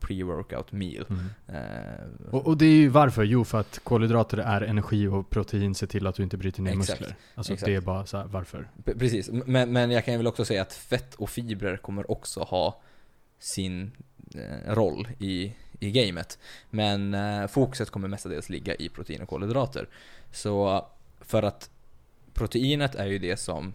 [0.00, 1.06] pre-workout meal.
[1.48, 3.24] Eh, Och, och det är ju varför?
[3.24, 6.70] Jo, för att kolhydrater är energi och protein ser till att du inte bryter ner
[6.78, 7.00] Exakt.
[7.00, 7.16] muskler.
[7.34, 7.66] Alltså Exakt.
[7.66, 8.68] det är bara så här, varför?
[8.84, 12.10] P- Precis, men, men jag kan ju väl också säga att fett och fibrer kommer
[12.10, 12.80] också ha
[13.38, 13.90] sin
[14.34, 16.38] eh, roll i, i gamet.
[16.70, 19.88] Men eh, fokuset kommer mestadels ligga i protein och kolhydrater.
[20.32, 20.86] Så
[21.20, 21.70] för att
[22.34, 23.74] proteinet är ju det som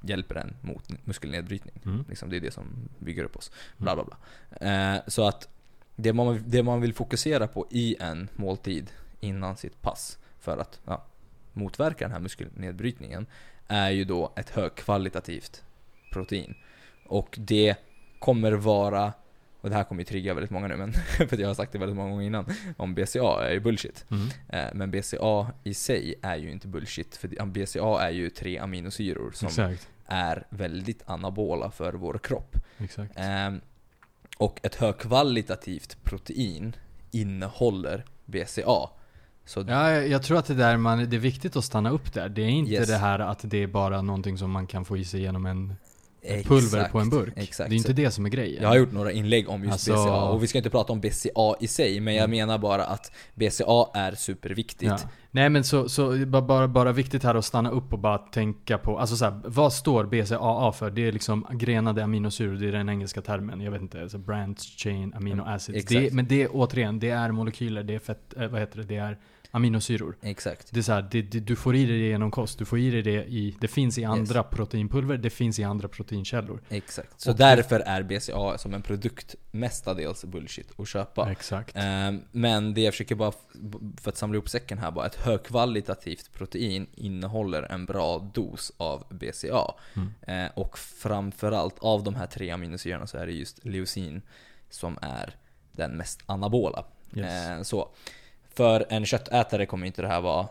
[0.00, 1.80] hjälper en mot muskelnedbrytning.
[1.84, 2.04] Mm.
[2.08, 3.50] Liksom, det är det som bygger upp oss.
[3.76, 4.16] Bla bla bla.
[4.70, 5.48] Eh, så att
[5.96, 10.80] det man, det man vill fokusera på i en måltid innan sitt pass för att
[10.84, 11.04] ja,
[11.52, 13.26] motverka den här muskelnedbrytningen
[13.68, 15.64] är ju då ett högkvalitativt
[16.12, 16.54] protein.
[17.06, 17.76] Och det
[18.18, 19.12] kommer vara,
[19.60, 20.92] och det här kommer ju trigga väldigt många nu men
[21.28, 22.44] för jag har sagt det väldigt många gånger innan,
[22.76, 24.04] om BCA är ju bullshit.
[24.10, 24.28] Mm.
[24.48, 29.30] Eh, Men BCA i sig är ju inte bullshit, för BCA är ju tre aminosyror
[29.34, 29.88] som Exakt.
[30.06, 32.56] är väldigt anabola för vår kropp.
[32.78, 33.12] Exakt.
[33.16, 33.60] Ehm,
[34.38, 36.76] och ett högkvalitativt protein
[37.10, 38.90] innehåller BCA.
[39.44, 42.12] Så Ja, jag, jag tror att det där man, det är viktigt att stanna upp
[42.14, 42.28] där.
[42.28, 42.88] Det är inte Yes.
[42.88, 45.74] det här att det är bara någonting som man kan få i sig genom en
[46.44, 47.32] pulver Exakt, på en burk.
[47.36, 47.70] Exakt.
[47.70, 48.62] Det är inte det som är grejen.
[48.62, 51.00] Jag har gjort några inlägg om just Alltså- BCA, och vi ska inte prata om
[51.00, 52.30] BCA i sig, men jag Mm.
[52.36, 54.82] menar bara att BCA är superviktigt.
[54.90, 54.98] Ja.
[55.30, 58.98] Nej men så, så bara, bara, viktigt här att stanna upp och bara tänka på,
[58.98, 60.90] alltså så här, vad står BCAA för?
[60.90, 63.60] Det är liksom grenade aminosyror, det är den engelska termen.
[63.60, 65.78] Jag vet inte, alltså branch chain amino acids.
[65.78, 65.90] Exakt.
[66.00, 68.96] Det, men det återigen, det är molekyler, det är fett, eh, vad heter det, det
[68.96, 69.18] är
[69.50, 70.16] aminosyror.
[70.22, 70.68] Exakt.
[70.72, 72.78] Det är så här, det, det, du får i dig det genom kost, du får
[72.78, 76.60] i dig det i, det finns i andra proteinpulver, det finns i andra proteinkällor.
[76.68, 77.20] Exakt.
[77.20, 81.30] Så Och- därför är BCA som en produkt mestadels bullshit att köpa.
[81.32, 81.72] Exakt.
[81.76, 83.32] Ehm, Men det jag försöker bara,
[84.00, 89.04] för att samla ihop säcken här bara, ett högkvalitativt protein innehåller en bra dos av
[89.10, 89.74] BCA.
[89.96, 90.44] Mm.
[90.46, 94.22] Eh, Och framförallt av de här tre aminosyrorna så är det just leucin
[94.70, 95.34] som är
[95.72, 96.84] den mest anabola.
[97.14, 97.48] Yes.
[97.48, 97.88] Eh, Så
[98.58, 100.46] för en köttätare kommer inte det här vara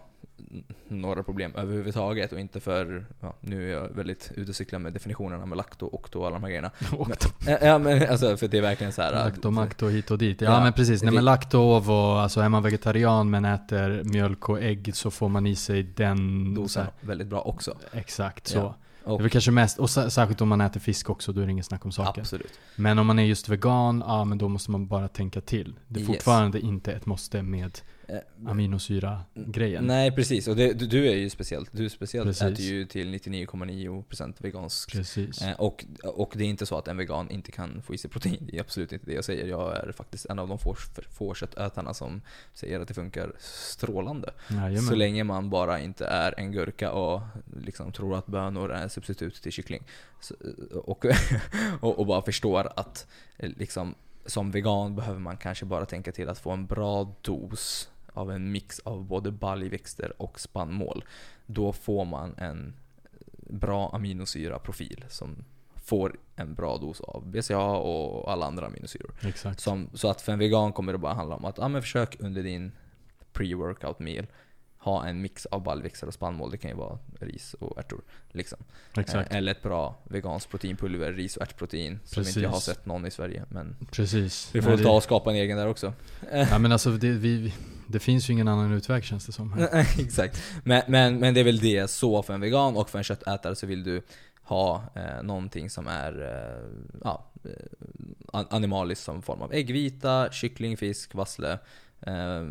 [0.87, 4.93] några problem överhuvudtaget och inte för, ja, nu är jag väldigt ute och cyklar med
[4.93, 6.71] definitionerna med lakto, okto och alla de här grejerna.
[7.47, 9.11] Eh, Ja men alltså för det är verkligen så här.
[9.11, 10.41] Lakto, makto, hit och dit.
[10.41, 11.03] Ja, Ja, men precis.
[11.03, 15.29] Nej men laktov och alltså är man vegetarian men äter mjölk och ägg så får
[15.29, 17.77] man i sig den dosen väldigt bra också.
[17.93, 18.57] Exakt så.
[18.57, 21.33] Ja, Det Och är väl kanske mest, och sä- särskilt om man äter fisk också,
[21.33, 22.21] då är det ingen snack om saken.
[22.21, 22.59] absolut.
[22.75, 25.75] Men om man är just vegan, ja men då måste man bara tänka till.
[25.87, 26.07] Det är Yes.
[26.07, 27.79] fortfarande inte ett måste med
[28.47, 29.87] aminosyra-grejen.
[29.87, 31.69] Nej precis, och det, du, du är ju speciellt.
[31.71, 32.41] Du speciellt Precis.
[32.41, 34.91] äter ju till 99,9% vegansk.
[34.91, 35.41] Precis.
[35.41, 38.09] Eh, och, och det är inte så att en vegan inte kan få i sig
[38.09, 38.47] protein.
[38.51, 39.47] Det är absolut inte det jag säger.
[39.47, 40.75] Jag är faktiskt en av de få,
[41.09, 42.21] få köttätarna som
[42.53, 44.33] säger att det funkar strålande.
[44.49, 44.81] Jajamän.
[44.81, 47.21] Så länge man bara inte är en gurka och
[47.61, 49.83] liksom tror att bönor är substitut till kyckling.
[50.19, 50.35] Så,
[50.73, 51.05] och,
[51.81, 56.29] och, och bara förstår att eh, liksom, som vegan behöver man kanske bara tänka till
[56.29, 61.03] att få en bra dos av en mix av både baljväxter och spannmål.
[61.45, 62.73] Då får man en
[63.49, 69.11] bra aminosyraprofil som får en bra dos av BCA och alla andra aminosyror.
[69.21, 69.59] Exakt.
[69.59, 72.15] Som, så att för en vegan kommer det bara handla om att ah, men försök
[72.19, 72.71] under din
[73.33, 74.27] pre-workout meal
[74.87, 76.51] ha en mix av baljväxter och spannmål.
[76.51, 78.01] Det kan ju vara ris och ärtor.
[78.31, 78.57] Liksom.
[78.97, 79.31] Exakt.
[79.31, 81.99] Eh, Eller ett bra veganskt proteinpulver, ris och ärtprotein.
[82.03, 82.37] Som Precis.
[82.37, 83.43] inte jag har sett någon i Sverige.
[83.49, 84.49] Men Precis.
[84.53, 85.93] vi får väl ta och skapa en egen där också.
[86.31, 87.53] ja, men alltså det, vi,
[87.87, 89.67] det finns ju ingen annan utväg känns det som.
[89.99, 90.43] Exakt.
[90.63, 93.55] Men, men, men det är väl det, så för en vegan och för en köttätare
[93.55, 94.01] så vill du
[94.43, 97.51] ha eh, någonting som är eh, ja, eh,
[98.33, 101.59] an- animaliskt som form av äggvita, kyckling, fisk, vassle.
[102.01, 102.43] Eh,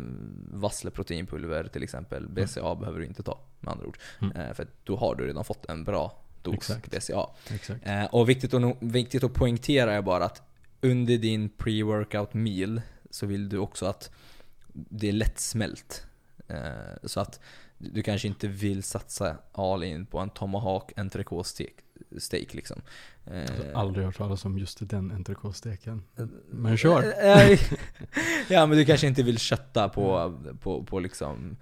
[0.51, 2.27] vassle proteinpulver till exempel.
[2.27, 3.97] BCA behöver du inte ta med andra ord.
[4.21, 4.35] Mm.
[4.35, 6.91] Eh, för då har du redan fått en bra dos Exakt.
[6.91, 7.27] BCA.
[7.53, 7.87] Exakt.
[7.87, 10.41] Eh, och viktigt att, viktigt att poängtera är bara att
[10.81, 14.11] under din pre-workout meal så vill du också att
[14.73, 16.05] det är lättsmält.
[16.47, 16.57] Eh,
[17.03, 17.39] så att
[17.77, 21.49] du kanske inte vill satsa all in på en tomahawk entrecote
[22.17, 22.81] steak, liksom.
[23.25, 26.03] Eh, Jag har aldrig hört talas om just den entrecôte-steken.
[26.49, 27.13] Men kör.
[27.25, 27.59] Eh,
[28.47, 31.57] ja men du kanske inte vill kötta på, på, på liksom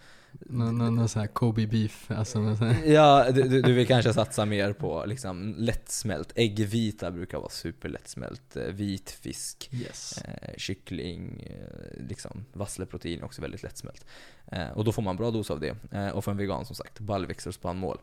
[0.49, 2.58] Någon, någon, någon sån här Kobe beef, alltså.
[2.86, 6.31] Ja, du, du vill kanske satsa mer på liksom lättsmält.
[6.36, 8.55] Äggvita brukar vara superlättsmält.
[8.55, 10.17] Eh, Vit fisk, Yes.
[10.17, 14.05] eh, kyckling, eh, liksom vassleprotein också väldigt lättsmält.
[14.51, 15.75] Eh, och då får man bra dos av det.
[15.91, 17.97] Eh, och för en vegan som sagt, baljväxter och spannmål.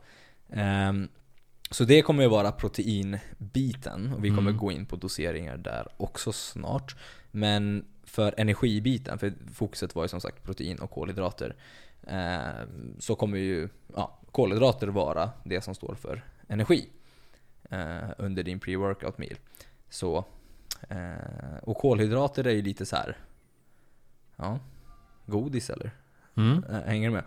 [0.49, 1.07] Ehm,
[1.75, 4.57] så det kommer ju vara proteinbiten och vi kommer Mm.
[4.57, 6.95] gå in på doseringar där också snart.
[7.31, 11.55] Men för energibiten, för fokuset var ju som sagt protein och kolhydrater.
[12.07, 12.67] eh,
[12.99, 16.89] Så kommer ju ja, kolhydrater vara det som står för energi
[17.69, 19.35] eh, under din pre-workout meal.
[19.89, 20.25] Så,
[20.89, 23.17] eh, och kolhydrater är ju lite så här.
[24.35, 24.59] Ja,
[25.25, 25.91] godis eller?
[26.35, 26.63] Mm.
[26.85, 27.23] Hänger du med?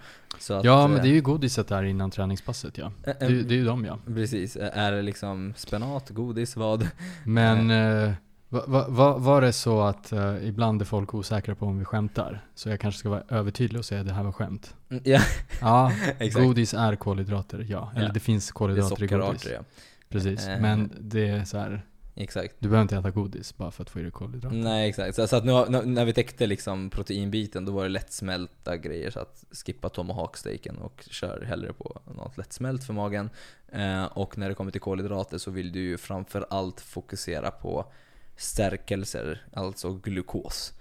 [0.50, 2.84] Att, Ja men eh, det är ju godiset där innan träningspasset ja.
[3.06, 3.98] eh, Det, är- det är ju de ja.
[4.06, 6.88] Precis, är det liksom spenat, godis, vad?
[7.24, 8.12] Men eh,
[8.48, 11.84] va, va, va, var det så att eh, ibland är folk osäkra på om vi
[11.84, 12.44] skämtar?
[12.54, 14.74] Så jag kanske ska vara övertydlig och säga att det här var skämt.
[14.90, 15.20] Mm, Ja,
[15.60, 16.44] Ja, exakt.
[16.46, 17.92] godis är kolhydrater, ja.
[17.96, 18.12] Eller Ja.
[18.12, 19.46] det finns Det är kolhydrater i godis.
[19.52, 19.60] ja.
[20.08, 21.84] Precis, men det är så här.
[22.18, 22.54] Exakt.
[22.58, 24.56] du behöver inte äta godis bara för att få i dig kolhydrater.
[24.56, 27.88] Nej exakt, så, så att nu, har- när vi täckte liksom proteinbiten då var det
[27.88, 33.30] lättsmälta grejer så att skippa tomahawk-steaken och kör hellre på något lättsmält för magen.
[33.72, 37.92] Eh, och när det kommer till kolhydrater så vill du ju framför allt fokusera på
[38.36, 40.72] stärkelser, alltså glukos.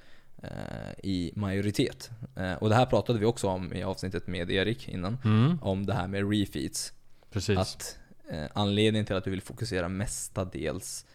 [0.44, 2.10] eh, I majoritet.
[2.36, 5.18] Eh, och det här pratade vi också om i avsnittet med Erik innan.
[5.26, 6.94] Mm, Om det här med refeeds.
[7.32, 7.58] precis.
[7.58, 11.06] Att eh, anledningen till att du vill fokusera mestadels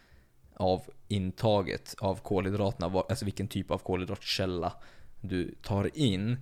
[0.60, 4.72] av intaget av kolhydraterna, alltså vilken typ av kolhydratkälla
[5.20, 6.36] du tar in.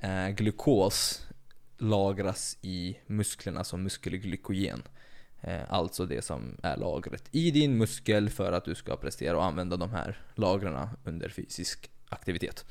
[0.00, 1.26] Eh, glukos
[1.78, 4.82] lagras i musklerna som muskelglykogen.
[5.40, 9.44] Eh, alltså det som är lagret i din muskel för att du ska prestera och
[9.44, 12.64] använda de här lagren under fysisk aktivitet.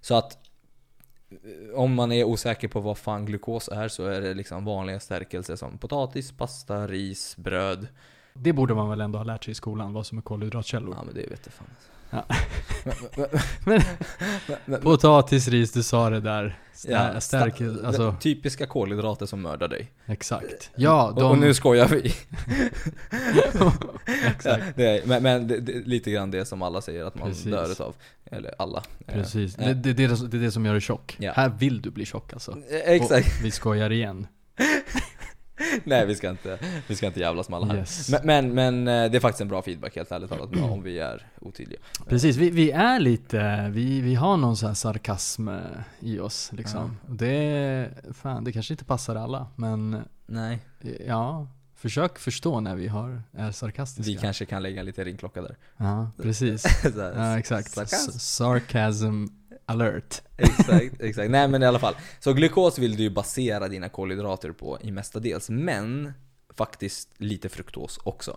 [0.00, 0.38] Så att
[1.30, 5.00] eh, om man är osäker på vad fan glukos är så är det liksom vanliga
[5.00, 7.88] stärkelser som potatis, pasta, ris, bröd.
[8.40, 10.94] Det borde man väl ändå ha lärt sig i skolan, vad som är kolhydratkällor.
[10.98, 11.66] Ja men det vet jag fan.
[12.10, 12.24] Ja.
[13.64, 13.80] Men-
[14.64, 16.58] men- potatis, ris, du sa det där.
[16.74, 19.90] Stär, Ja, stärker, sta- alltså Typiska kolhydrater som mördar dig.
[20.06, 20.70] exakt.
[20.76, 21.24] Ja, de...
[21.24, 21.98] Och, och nu skojar vi.
[24.26, 24.64] exakt.
[24.76, 27.44] det är, men men det, det, lite grann det som alla säger att man Precis.
[27.44, 27.94] dör utav.
[28.30, 28.82] Eller alla.
[29.06, 29.54] Precis.
[29.54, 31.16] Det, det, det, är det, som gör dig tjock.
[31.20, 31.32] Ja.
[31.32, 32.50] Här vill du bli tjock alltså.
[32.70, 33.26] eh, Exakt.
[33.38, 34.26] Och vi skojar igen.
[35.84, 37.76] Nej vi ska inte, vi ska inte jävlas med alla här.
[37.76, 38.08] Yes.
[38.10, 38.54] Men, men,
[38.84, 41.80] men eh, det är faktiskt en bra feedback helt ärligt talat om vi är otydliga.
[42.08, 45.54] Precis, vi, vi är lite, vi, vi har någon sån här sarkasm eh,
[46.00, 46.96] i oss liksom.
[47.08, 50.58] Och Det, fan, det kanske inte passar alla, men Nej.
[50.80, 54.12] eh, ja, försök förstå när vi har, är sarkastiska.
[54.12, 55.56] Vi kanske kan lägga lite ringklocka där.
[55.76, 56.64] Ja, precis.
[56.96, 57.70] Ja, exakt.
[57.70, 58.10] sarkasm.
[58.10, 59.26] S- Sarcasm
[59.68, 60.22] alert.
[60.36, 61.30] Exakt, exakt.
[61.30, 61.94] Nej men i alla fall.
[62.20, 66.12] Så glukos vill du ju basera dina kolhydrater på i mestadels, men
[66.54, 68.36] faktiskt lite fruktos också.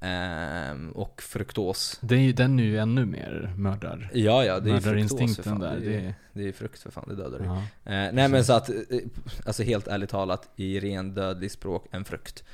[0.00, 4.10] Ehm, och fruktos, Det är ju, den är ju ännu mer mördar.
[4.14, 5.60] ja ja, det är ju fruktos för fan.
[5.60, 5.80] där.
[5.80, 7.46] Det är, Det, det är frukt för fan, det dödar dig.
[7.46, 7.56] ja.
[7.92, 8.74] Eh, nej men så att, eh,
[9.46, 12.44] alltså helt ärligt talat, i ren dödlig språk, en frukt.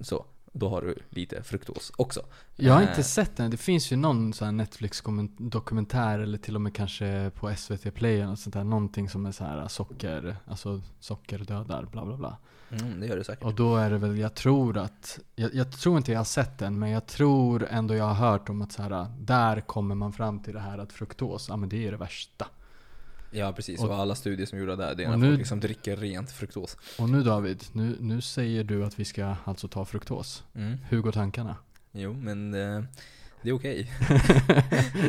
[0.00, 2.20] Så, då har du lite fruktos också.
[2.56, 3.50] Jag har Eh, inte sett den.
[3.50, 8.26] Det finns ju någon sån Netflix-dokumentär eller till och med kanske på SVT Play eller
[8.26, 8.64] något sånt där.
[8.64, 12.38] Någonting som är så här socker, alltså socker dödar, bla bla bla.
[12.70, 13.44] Mm, det gör du säkert.
[13.44, 16.58] Och då är det väl, jag tror att, jag, jag tror inte jag har sett
[16.58, 20.12] den, men jag tror ändå jag har hört om att så här, där kommer man
[20.12, 22.46] fram till det här att fruktos, ja men det är det värsta.
[23.36, 25.60] Ja precis, Och- och, alla studier som gjorda där, det är när nu- folk liksom
[25.60, 26.76] dricker rent fruktos.
[26.98, 30.42] Och nu David, nu, nu säger du att vi ska alltså ta fruktos.
[30.54, 30.78] Mm.
[30.88, 31.56] Hur går tankarna?
[31.92, 32.82] Jo, men eh,
[33.42, 33.92] det är okej.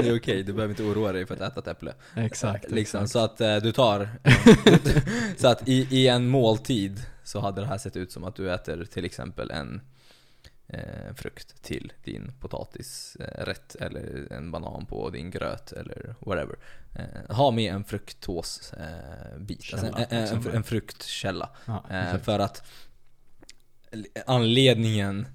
[0.01, 1.93] det är okej, du behöver inte oroa dig för att äta ett äpple.
[2.15, 2.71] Exakt.
[2.71, 3.11] Liksom, exakt.
[3.11, 4.09] så att eh, du tar,
[5.37, 8.53] så att i, i en måltid så hade det här sett ut som att du
[8.53, 9.81] äter till exempel en
[10.67, 16.55] eh, frukt till din potatisrätt eller en banan på din gröt eller whatever.
[16.95, 20.63] Eh, ha med en fruktosbit, eh, alltså en, en, en, liksom.
[20.63, 21.49] fruktkälla.
[21.65, 22.67] ja, Eh, för att
[24.25, 25.27] anledningen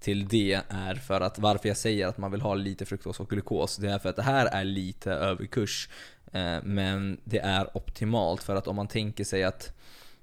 [0.00, 3.30] till det är för att varför jag säger att man vill ha lite fruktos och
[3.30, 5.88] glukos, det är för att det här är lite överkurs.
[6.32, 9.72] Eh, men det är optimalt för att om man tänker sig att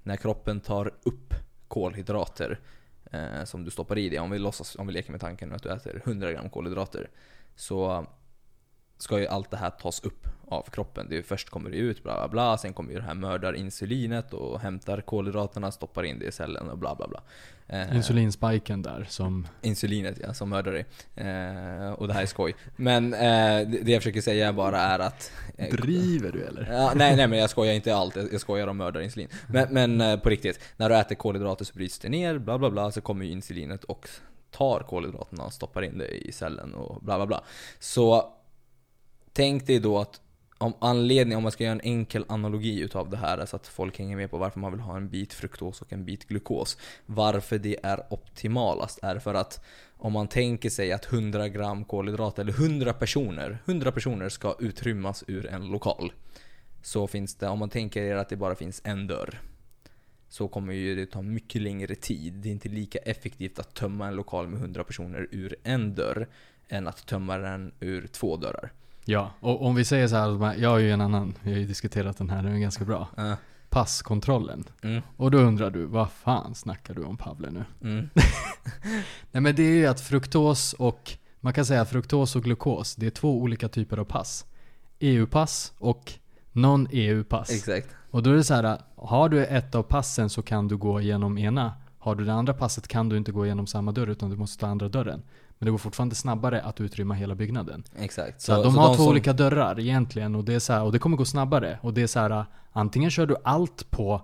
[0.03, 1.33] när kroppen tar upp
[1.67, 2.59] kolhydrater
[3.11, 5.63] eh, som du stoppar i dig, om vi, låtsas, om vi leker med tanken att
[5.63, 7.09] du äter 100 gram kolhydrater,
[7.55, 8.05] så
[8.97, 11.07] ska ju allt det här tas upp av kroppen.
[11.09, 13.53] Det är först kommer det ut, bla bla bla, sen kommer ju det här mördar
[13.53, 17.21] insulinet och hämtar kolhydraterna, stoppar in det i cellen och bla bla bla.
[17.67, 19.47] Eh, Insulinspiken där som...
[19.61, 20.85] Insulinet ja, som mördar dig.
[21.15, 22.55] Eh, och det här är skoj.
[22.75, 25.31] Men eh, det jag försöker säga bara är att...
[25.57, 26.73] eh, Driver du eller?
[26.73, 29.27] Ja, nej, nej men jag skojar inte allt, jag jag skojar om mördarinsulin.
[29.47, 32.69] Men, men eh, på riktigt, när du äter kolhydrater så bryts det ner, bla bla
[32.69, 34.09] bla, så kommer ju insulinet och
[34.51, 37.43] tar kolhydraterna och stoppar in det i cellen och bla bla bla.
[37.79, 38.34] Så
[39.35, 40.21] tänk dig då att
[40.57, 43.99] om anledningen, om man ska göra en enkel analogi utav det här så att folk
[43.99, 46.77] hänger med på varför man vill ha en bit fruktos och en bit glukos.
[47.05, 49.65] Varför det är optimalast är för att
[49.97, 55.23] om man tänker sig att 100 gram kolhydrater, eller 100 personer, 100 personer ska utrymmas
[55.27, 56.13] ur en lokal.
[56.81, 59.41] Så finns det, om man tänker er att det bara finns en dörr.
[60.29, 62.33] Så kommer ju det ta mycket längre tid.
[62.33, 66.27] Det är inte lika effektivt att tömma en lokal med 100 personer ur en dörr
[66.67, 68.71] än att tömma den ur två dörrar.
[69.05, 71.65] Ja, och om vi säger så här, jag har ju en annan, vi har ju
[71.65, 73.07] diskuterat den här, den är ganska bra.
[73.19, 73.33] Uh,
[73.69, 74.63] Passkontrollen.
[74.81, 77.65] mm, Och då undrar du, vad fan snackar du om Pavle nu?
[77.81, 78.09] mm,
[79.31, 83.05] Nej men det är ju att fruktos och, man kan säga fruktos och glukos, det
[83.05, 84.45] är två olika typer av pass.
[84.99, 86.13] EU-pass och
[86.51, 87.51] non-EU-pass.
[87.51, 87.89] exakt.
[88.11, 91.01] Och då är det så här, har du ett av passen så kan du gå
[91.01, 91.73] igenom ena.
[91.99, 94.59] Har du det andra passet kan du inte gå igenom samma dörr utan du måste
[94.59, 95.21] ta andra dörren.
[95.65, 97.83] Men det går fortfarande snabbare att utrymma hela byggnaden.
[97.99, 98.41] Exakt.
[98.41, 100.99] Så, de har två som- olika dörrar egentligen och det är så här, och det
[100.99, 101.79] kommer gå snabbare.
[101.81, 104.21] Och det är så här, antingen kör du allt på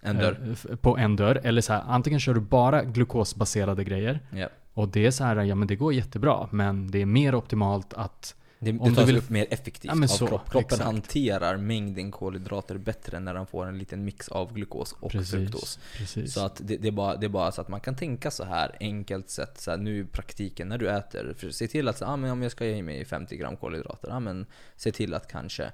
[0.00, 0.56] En dörr.
[0.70, 4.48] eh, på en dörr eller så här, antingen kör du bara glukosbaserade grejer Ja.
[4.74, 7.94] och det är så här, ja men det går jättebra men det är mer optimalt
[7.94, 10.50] att Det, det tas vill- upp mer effektivt Ja, av så, kropp.
[10.50, 10.82] Kroppen exakt.
[10.84, 15.78] hanterar mängden kolhydrater bättre när den får en liten mix av glukos och fruktos.
[15.96, 16.32] precis.
[16.34, 18.44] Så att det, det, är bara, det är bara så att man kan tänka så
[18.44, 21.98] här enkelt sätt, så här, nu i praktiken när du äter, för se till att
[21.98, 25.14] så, ah, men om jag ska ge mig 50 gram kolhydrater, ah, men se till
[25.14, 25.72] att kanske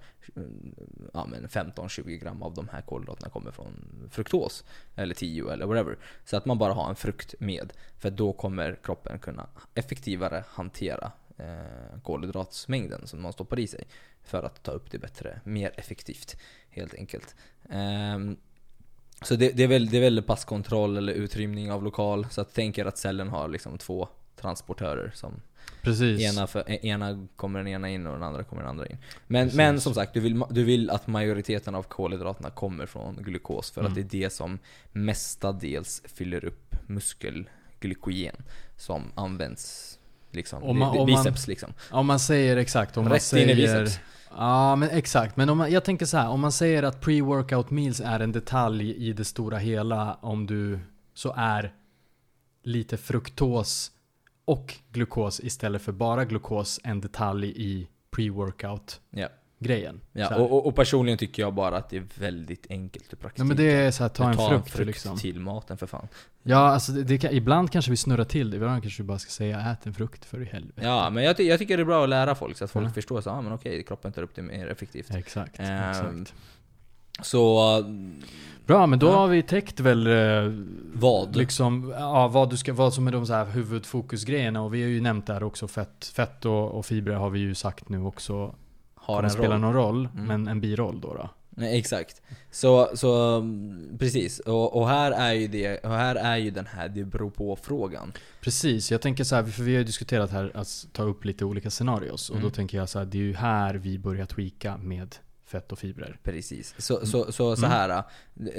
[1.12, 4.64] ah, men 15-20 gram av de här kolhydraterna kommer från fruktos,
[4.96, 5.98] eller 10 eller whatever.
[6.24, 11.12] Så att man bara har en frukt med, för då kommer kroppen kunna effektivare hantera
[11.44, 13.85] eh, kolhydratsmängden som man stoppar i sig
[14.22, 16.37] för att ta upp det bättre, mer effektivt
[16.70, 17.35] helt enkelt.
[17.70, 18.37] Ehm,
[19.22, 22.26] så det, det, är väl, det är väl passkontroll eller utrymning av lokal.
[22.30, 25.33] Så att tänk er att cellen har liksom två transportörer som
[25.83, 26.20] precis.
[26.20, 28.96] ena, för, e- ena kommer den ena in och den andra kommer den andra in.
[29.26, 29.57] Men, Precis.
[29.57, 33.80] men som sagt, du vill, du vill att majoriteten av kolhydraterna kommer från glukos för
[33.80, 33.94] att Mm.
[34.09, 34.59] det är det som
[34.92, 38.37] mestadels fyller upp muskelglykogen
[38.76, 39.98] som används
[40.34, 41.72] liksom, Om man- om man- biceps liksom.
[41.90, 43.56] Om man säger exakt, om man Rätt in i säger...
[43.84, 44.00] biceps.
[44.36, 47.70] Ja men exakt, men om man, jag tänker så här, om man säger att pre-workout
[47.70, 50.78] meals är en detalj i det stora hela, om du
[51.14, 51.72] så är
[52.62, 53.90] lite fruktos
[54.44, 59.28] och glukos istället för bara glukos en detalj i pre-workout Ja.
[59.58, 60.00] Grejen.
[60.12, 63.46] Ja, och, och, och personligen tycker jag bara att det är väldigt enkelt i praktiken.
[63.48, 65.18] Nej men det är så här, ta en Ta frukt, liksom.
[65.18, 66.08] till maten för fan.
[66.42, 69.18] Ja, alltså det, det kan, ibland kanske vi snurrar till det, ibland kanske vi bara
[69.18, 70.80] ska säga ät en frukt för i helvete.
[70.84, 72.92] Ja, men jag, jag tycker det är bra att lära folk så att folk Ja.
[72.92, 75.14] förstår så, ah, men okej, kroppen tar upp det mer effektivt.
[75.14, 76.34] Exakt, Ehm, exakt.
[77.22, 77.60] Så,
[78.66, 79.16] Bra, men då ja.
[79.16, 80.52] har vi täckt väl eh,
[80.94, 81.36] vad?
[81.36, 84.88] Liksom, ja, vad, du ska, vad som är de så här huvudfokusgrejerna och vi har
[84.88, 88.54] ju nämnt där också fett, fett och, och fibrer har vi ju sagt nu också
[89.04, 89.60] har en spela roll.
[89.60, 90.26] någon roll, Mm.
[90.26, 91.30] men en biroll då, då.
[91.56, 92.22] Nej, exakt.
[92.50, 94.38] Så, så mm, precis.
[94.38, 97.56] Och, och här är ju det, och här är ju den här det beror på
[97.56, 98.12] frågan.
[98.40, 101.44] Precis, jag tänker så här, för vi har ju diskuterat här att ta upp lite
[101.44, 102.48] olika scenarios och Mm.
[102.48, 105.16] då tänker jag så här, det är ju här vi börjar tweaka med
[105.46, 106.18] fett och fibrer.
[106.22, 106.74] Precis.
[106.79, 107.70] Så, så, så, så Mm.
[107.70, 108.02] här, äh,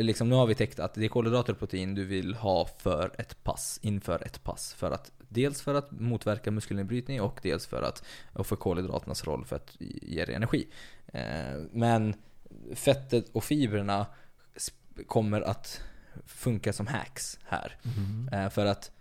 [0.03, 3.11] liksom nu har vi täckt att det är kolhydrater och protein du vill ha för
[3.17, 4.74] ett pass, inför ett pass.
[4.74, 8.03] För att, dels för att motverka muskelnedbrytning och dels för att,
[8.34, 10.67] och för kolhydraternas roll för att ge dig energi.
[11.07, 12.13] Eh, men
[12.73, 14.05] fettet och fibrerna
[15.07, 15.82] kommer att
[16.26, 17.78] funka som hacks här.
[18.32, 18.91] Eh, för att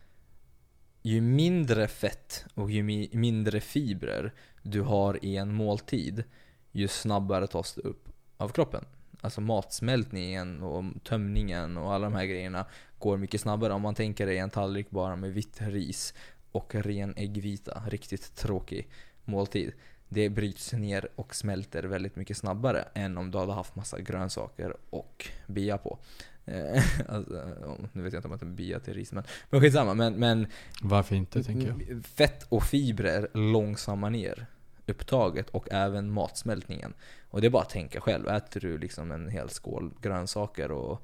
[1.03, 6.25] ju mindre fett och ju mi- mindre fibrer du har i en måltid,
[6.72, 8.85] ju snabbare tas det upp av kroppen.
[9.20, 12.66] Alltså matsmältningen och tömningen och alla de här grejerna
[13.05, 13.73] går mycket snabbare.
[13.73, 16.15] Om man tänker dig en tallrik bara med vitt ris
[16.53, 18.89] och ren äggvita, riktigt tråkig
[19.25, 19.73] måltid.
[20.09, 24.77] Det bryts ner och smälter väldigt mycket snabbare än om du hade haft massa grönsaker
[24.91, 25.99] och bia på.
[26.45, 27.55] Eh, alltså,
[27.93, 29.95] nu vet jag inte om det är bia till ris men, men skitsamma.
[29.95, 30.47] Men, men
[30.83, 32.05] Varför inte, tänker jag.
[32.05, 34.47] fett och fibrer långsammar ner
[34.87, 36.95] upptaget och även matsmältningen.
[37.31, 38.29] Och det är bara att tänka själv.
[38.29, 41.03] Äter du liksom en hel skål grönsaker och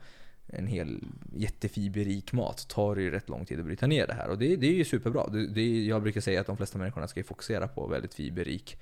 [0.52, 1.04] en hel
[1.36, 4.28] jättefiberrik mat tar det ju rätt lång tid att bryta ner det här.
[4.28, 5.26] Och det, det är ju superbra.
[5.26, 8.76] Det, det, jag brukar säga att de flesta människorna ska ju fokusera på väldigt fiberrik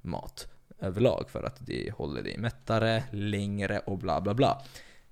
[0.00, 0.48] mat
[0.78, 4.62] överlag för att det håller dig mättare, längre och bla bla bla.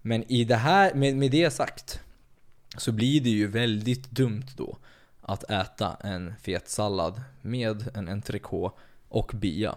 [0.03, 2.01] Men i det här, med, med det sagt,
[2.77, 4.79] så blir det ju väldigt dumt då
[5.21, 8.77] att äta en fet sallad med en entrecote
[9.09, 9.77] och bia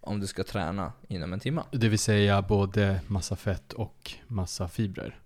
[0.00, 1.62] om du ska träna inom en timme.
[1.72, 5.18] Det vill säga både massa fett och massa fibrer.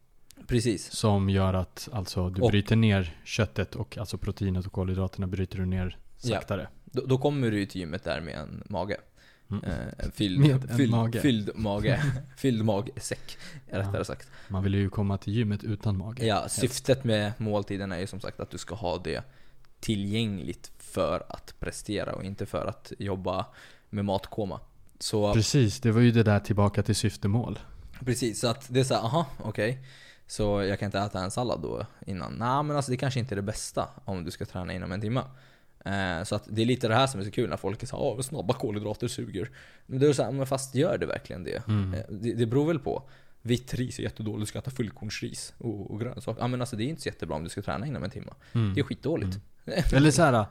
[0.49, 0.93] Precis.
[0.93, 5.59] Som gör att alltså, du Och- bryter ner köttet och alltså proteinet och kolhydraterna bryter
[5.59, 6.37] du ner Ja.
[6.37, 6.69] saktare.
[6.85, 8.97] Då, då kommer du till gymmet där med en mage.
[9.51, 9.65] Mm.
[9.65, 11.21] Eh, fylld, Med en fylld, mage.
[11.21, 12.03] fylld mage.
[12.37, 14.05] fylld magsäck, rättare Ja.
[14.05, 14.29] sagt.
[14.49, 16.27] Man vill ju komma till gymmet utan mage.
[16.27, 19.23] Ja, syftet med måltiden är ju som sagt att du ska ha det
[19.81, 23.47] tillgängligt för att prestera och inte för att jobba
[23.91, 24.61] med matkoma.
[24.99, 27.59] Så Precis, det var ju det där tillbaka till syftemål.
[28.05, 29.79] Precis, så att det är såhär, aha, okej.
[30.29, 32.33] Så jag kan inte äta en sallad då innan?
[32.33, 35.01] Nej men alltså det kanske inte är det bästa om du ska träna inom en
[35.01, 35.22] timme.
[35.85, 37.87] Eh, så att det är lite det här som är så kul när folk är
[37.87, 39.51] såhär, åh snabba kolhydrater suger.
[39.87, 41.68] Men då är men fast gör det verkligen det?
[41.68, 41.95] Mm.
[41.95, 42.35] Eh, det?
[42.35, 43.03] Det beror väl på.
[43.43, 46.43] Vitt ris är jättedåligt, du ska äta fullkornsris och, och grönsaker.
[46.43, 48.33] Ja men alltså det är inte så jättebra om du ska träna inom en timme.
[48.53, 48.74] Mm.
[48.74, 49.39] Det är skitdåligt.
[49.93, 50.47] Eller så här.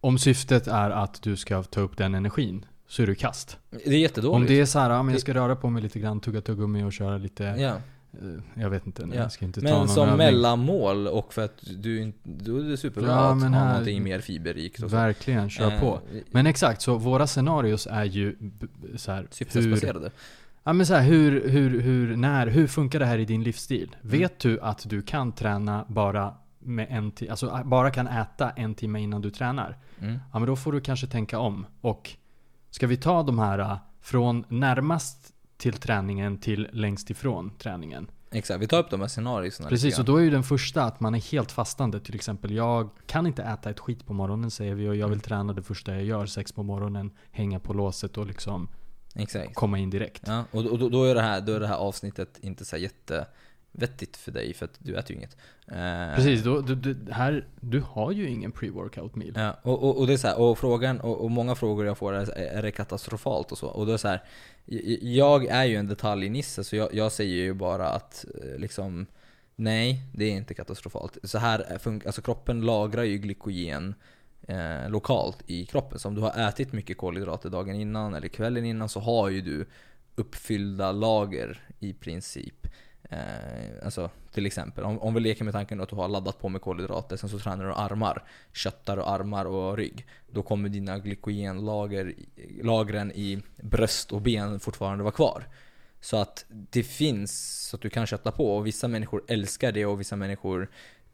[0.00, 3.58] Om syftet är att du ska ta upp den energin så är du kast.
[3.70, 4.36] Det är jättedåligt.
[4.36, 6.40] Om det är så här, ja, men jag ska röra på mig lite grann, tugga
[6.40, 7.80] tuggummi och köra lite, ja.
[8.22, 9.14] Eh, jag vet inte, Ja.
[9.14, 10.16] jag ska inte ta Men någon som övning.
[10.18, 14.82] mellanmål och för att du då är det superbra Ja, att ha någonting mer fiberrikt
[14.82, 14.96] och så.
[14.96, 16.00] Verkligen, kör Eh, på.
[16.30, 18.36] Men exakt, så våra scenarios är ju
[18.96, 20.10] så här, hur, Syftesbaserade.
[20.64, 23.96] ja, men så här, hur, hur, hur, när, hur funkar det här i din livsstil?
[24.02, 24.18] Mm.
[24.18, 28.74] Vet du att du kan träna bara med en ti- alltså bara kan äta en
[28.74, 29.76] timme innan du tränar?
[30.00, 30.18] Mm.
[30.32, 31.66] Ja men då får du kanske tänka om.
[31.80, 32.10] Och
[32.70, 35.27] ska vi ta de här äh, från närmast
[35.58, 38.10] till träningen till längst ifrån träningen?
[38.30, 41.00] Exakt, vi tar upp de här scenarierna Precis, och då är ju den första att
[41.00, 42.00] man är helt fastande.
[42.00, 45.20] Till exempel, jag kan inte äta ett skit på morgonen säger vi och jag vill
[45.20, 48.68] träna det första jag gör, sex på morgonen, hänga på låset och liksom.
[49.14, 49.54] Exakt.
[49.54, 50.22] komma in direkt.
[50.26, 52.82] Ja, och då, då, är det här, då är det här avsnittet inte så här
[53.80, 55.36] jättevettigt för dig för att du äter ju inget.
[55.66, 59.32] Eh, Precis, då, du, du, här, du har ju ingen pre-workout meal.
[59.36, 61.98] Ja, och, och, och det är så här, och frågan, och, och många frågor jag
[61.98, 63.66] får är, är det katastrofalt och så?
[63.66, 64.22] Och då är så här,
[65.02, 69.06] jag är ju en detaljnisse så jag, jag säger ju bara att eh, liksom
[69.60, 71.18] Nej, det är inte katastrofalt.
[71.22, 73.94] Så här är fun- alltså kroppen lagrar ju glykogen
[74.48, 75.98] eh, lokalt i kroppen.
[75.98, 79.40] Så om du har ätit mycket kolhydrater dagen innan eller kvällen innan så har ju
[79.40, 79.66] du
[80.14, 82.66] uppfyllda lager i princip.
[83.10, 86.48] Eh, alltså till exempel, om, om vi leker med tanken att du har laddat på
[86.48, 90.06] med kolhydrater, sen så tränar du armar, köttar och armar och rygg.
[90.30, 92.14] Då kommer dina glykogenlager,
[92.62, 95.44] lagren i bröst och ben fortfarande vara kvar.
[96.00, 99.86] Så att det finns så att du kan kötta på och vissa människor älskar det
[99.86, 100.68] och vissa människor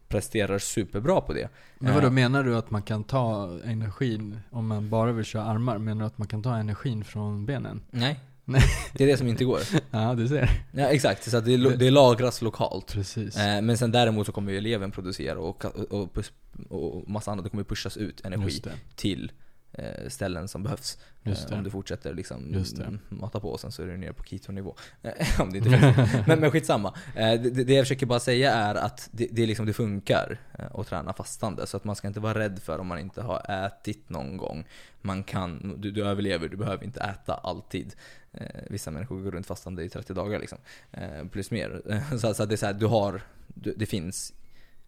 [0.08, 1.48] presterar superbra på det.
[1.78, 5.44] Men vadå, Eh, menar du att man kan ta energin, om man bara vill köra
[5.44, 7.82] armar, menar du att man kan ta energin från benen?
[7.90, 8.20] Nej.
[8.44, 8.62] Nej.
[8.92, 9.60] Det är det som inte går.
[9.90, 10.50] Ja, du ser.
[10.72, 12.92] Ja exakt, så att det, det lagras lokalt.
[12.92, 13.36] Precis.
[13.36, 16.24] Eh, Men sen däremot så kommer ju eleven producera och, och, och,
[16.68, 18.62] och massa annat, det kommer pushas ut energi
[18.96, 19.32] till
[19.72, 20.98] eh, ställen som behövs.
[21.26, 21.56] Just Eh, det.
[21.56, 22.98] Om du fortsätter liksom Just det.
[23.08, 24.74] mata på och sen så är du nere på ketonivå.
[25.38, 26.12] Om det inte finns.
[26.26, 26.94] men, men skitsamma.
[27.14, 30.38] Det, det jag försöker bara säga är att det, det, liksom, det funkar
[30.74, 31.66] att träna fastande.
[31.66, 34.64] Så att man ska inte vara rädd för om man inte har ätit någon gång.
[35.02, 37.94] Man kan, du, du överlever, du behöver inte äta alltid.
[38.34, 40.58] Eh, vissa människor går runt fastande i 30 dagar liksom.
[40.92, 41.82] Eh, plus mer.
[42.18, 44.32] Så, så det är så här, du har, du, det finns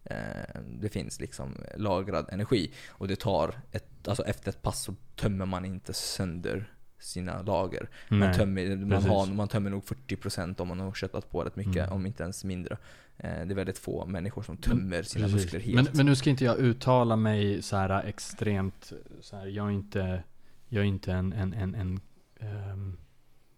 [0.03, 4.95] eh, det finns liksom lagrad energi och det tar ett, alltså efter ett pass så
[5.15, 7.89] tömmer man inte sönder sina lager.
[8.09, 8.33] Man Nej.
[8.33, 11.91] tömmer, man, har, man tömmer nog 40% om man har köttat på rätt mycket, Mm.
[11.91, 12.77] om inte ens mindre.
[13.17, 15.41] Det är väldigt få människor som tömmer sina Precis.
[15.43, 15.75] muskler helt.
[15.75, 18.91] Men, men nu ska inte jag uttala mig så här extremt,
[19.21, 20.23] så här, jag är inte,
[20.67, 21.99] jag är inte en, en, en, en
[22.39, 22.97] ehm,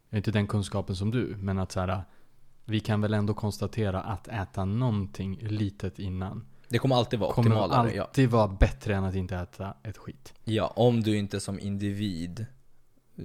[0.09, 2.03] jag är inte den kunskapen som du, men att så här,
[2.65, 6.45] vi kan väl ändå konstatera att äta någonting litet innan.
[6.69, 7.95] Det kommer alltid vara kommer optimalare.
[7.95, 8.03] Ja.
[8.03, 10.33] alltid vara bättre än att inte äta ett skit.
[10.43, 12.45] ja, om du inte som individ
[13.17, 13.23] eh,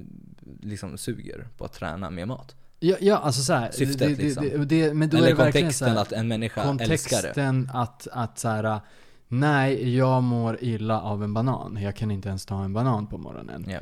[0.61, 2.57] liksom suger på att träna med mat.
[2.81, 3.71] Ja, ja alltså såhär.
[3.71, 4.45] Syftet, det, det, liksom.
[4.45, 6.77] det, det, men då är Eller det verkligen kontexten så här, att en människa älskar
[6.77, 6.89] det.
[6.89, 8.81] Kontexten att, att så här,
[9.29, 11.79] nej jag mår illa av en banan.
[11.81, 13.67] Jag kan inte ens ta en banan på morgonen.
[13.69, 13.79] Ja.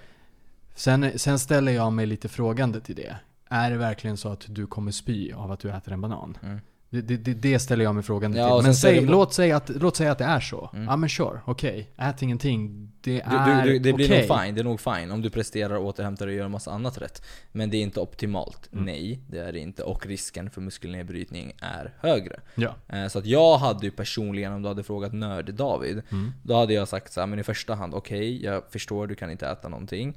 [0.74, 3.16] Sen, sen ställer jag mig lite frågande till det.
[3.50, 6.38] Är det verkligen så att du kommer spy av att du äter en banan?
[6.42, 6.58] Mm.
[6.90, 8.64] Det, det, det, ställer jag mig frågande Ja, till.
[8.66, 10.70] Men säg, man- låt, säga att, låt säga att det är så.
[10.74, 10.84] Mm.
[10.84, 11.90] Ja men sure, okej.
[11.96, 12.92] Ät ingenting.
[13.00, 14.28] Det är du, du, det blir okej.
[14.28, 16.98] nog fine, det är nog fine om du presterar, återhämtar och gör en massa annat
[17.02, 17.22] rätt.
[17.52, 18.68] Men det är inte optimalt.
[18.72, 18.84] Mm.
[18.84, 19.82] Nej, det är det inte.
[19.82, 22.40] Och risken för muskelnedbrytning är högre.
[22.54, 22.74] Ja.
[22.88, 26.32] Eh, Så att jag hade ju personligen, om du hade frågat Nörd-David, Mm.
[26.42, 29.30] då hade jag sagt så här, men i första hand, okej, jag förstår du kan
[29.30, 30.14] inte äta någonting.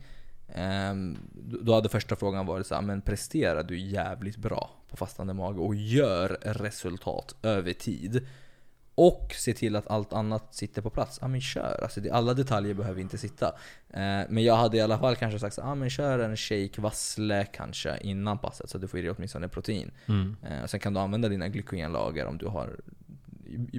[0.54, 1.18] Ehm,
[1.62, 5.60] Då hade första frågan varit så här, men presterar du jävligt bra på fastande mage
[5.60, 8.28] och gör resultat över tid?
[8.96, 11.20] Och se till att allt annat sitter på plats.
[11.22, 13.46] Ja men kör, alltså alla detaljer behöver inte sitta.
[13.89, 16.82] Eh, men jag hade i alla fall kanske sagt så ja men kör en shake,
[16.82, 19.91] vassle kanske innan passet så att du får i dig åtminstone protein.
[20.06, 20.36] Mm.
[20.50, 22.80] Eh, och sen kan du använda dina glykogenlager om du har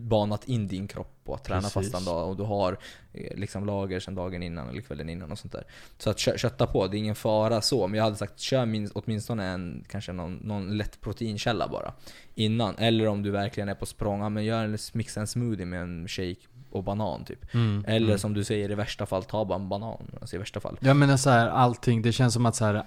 [0.02, 1.74] banat in din kropp på att träna Precis.
[1.74, 2.78] fast en dag och du har
[3.12, 5.64] eh, liksom lager sen dagen innan eller kvällen innan och sånt där.
[5.98, 7.86] Så att kö- kötta på, det är ingen fara så.
[7.86, 11.92] Men jag hade sagt kör minst, åtminstone en, kanske någon, någon lätt proteinkälla bara.
[12.34, 12.74] Innan.
[12.78, 16.08] Eller om du verkligen är på språng, men gör en, mixa en smoothie med en
[16.08, 16.36] shake
[16.70, 17.54] och banan typ.
[17.54, 17.84] Mm.
[17.86, 18.18] Eller mm.
[18.18, 20.10] som du säger i värsta fall, ta bara en banan.
[20.20, 20.78] Alltså i värsta fall.
[20.80, 22.84] Jag menar så här, allting, det känns som att så här,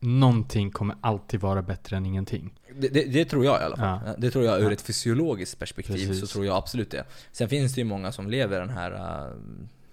[0.00, 2.52] någonting kommer alltid vara bättre än ingenting.
[2.78, 4.00] Det, det, det tror jag i alla fall.
[4.06, 4.14] Ja.
[4.18, 4.72] Det tror jag ur Ja.
[4.72, 6.20] ett fysiologiskt perspektiv Precis.
[6.20, 7.04] så tror jag absolut det.
[7.32, 8.92] Sen finns det ju många som lever den här
[9.26, 9.34] äh,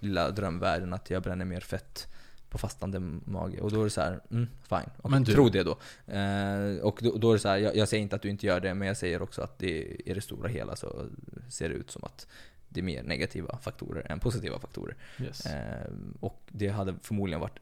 [0.00, 2.06] lilla drömvärlden att jag bränner mer fett
[2.50, 3.60] på fastande mage.
[3.60, 4.78] Och då är det så här, mm, fine.
[4.96, 5.78] Okej, Men du- Tro det då.
[6.12, 8.46] Eh, och då, då är det så här, jag, jag säger inte att du inte
[8.46, 11.06] gör det, men jag säger också att det, i det stora hela så
[11.50, 12.26] ser det ut som att
[12.68, 14.96] det är mer negativa faktorer än positiva faktorer.
[15.20, 15.46] Yes.
[15.46, 17.58] Eh, och det hade förmodligen varit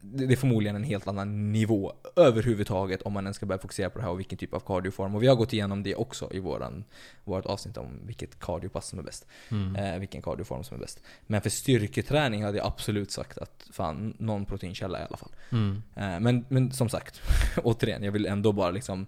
[0.00, 3.98] det är förmodligen en helt annan nivå överhuvudtaget om man ens ska börja fokusera på
[3.98, 5.14] det här och vilken typ av cardioform.
[5.14, 6.84] Och vi har gått igenom det också i våran,
[7.24, 9.26] vårt avsnitt om vilket cardiopass som är bäst.
[9.50, 9.76] Mm.
[9.76, 11.00] Eh, vilken cardioform som är bäst.
[11.26, 15.32] Men för styrketräning hade jag absolut sagt att fan, någon proteinkälla i alla fall.
[15.52, 15.82] Mm.
[15.94, 17.20] Eh, men, men som sagt,
[17.62, 19.06] återigen, jag vill ändå bara liksom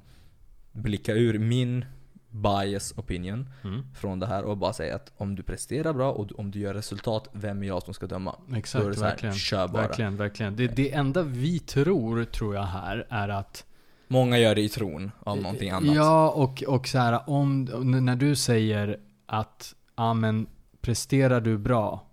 [0.72, 1.85] blicka ur min
[2.31, 3.83] bias opinion Mm.
[3.95, 6.74] från det här och bara säga att om du presterar bra och om du gör
[6.74, 8.37] resultat, vem är jag som ska döma?
[8.49, 9.35] Då är Exakt, det så här, verkligen.
[9.35, 9.83] kör bara.
[9.83, 10.57] Verkligen, verkligen.
[10.57, 13.66] Det, det enda vi tror, tror jag här, är att
[14.09, 15.95] Många gör det i tron av någonting annat.
[15.97, 17.64] Ja, och, och så här, om,
[18.05, 20.47] när du säger att, ja men
[20.81, 22.07] presterar du bra,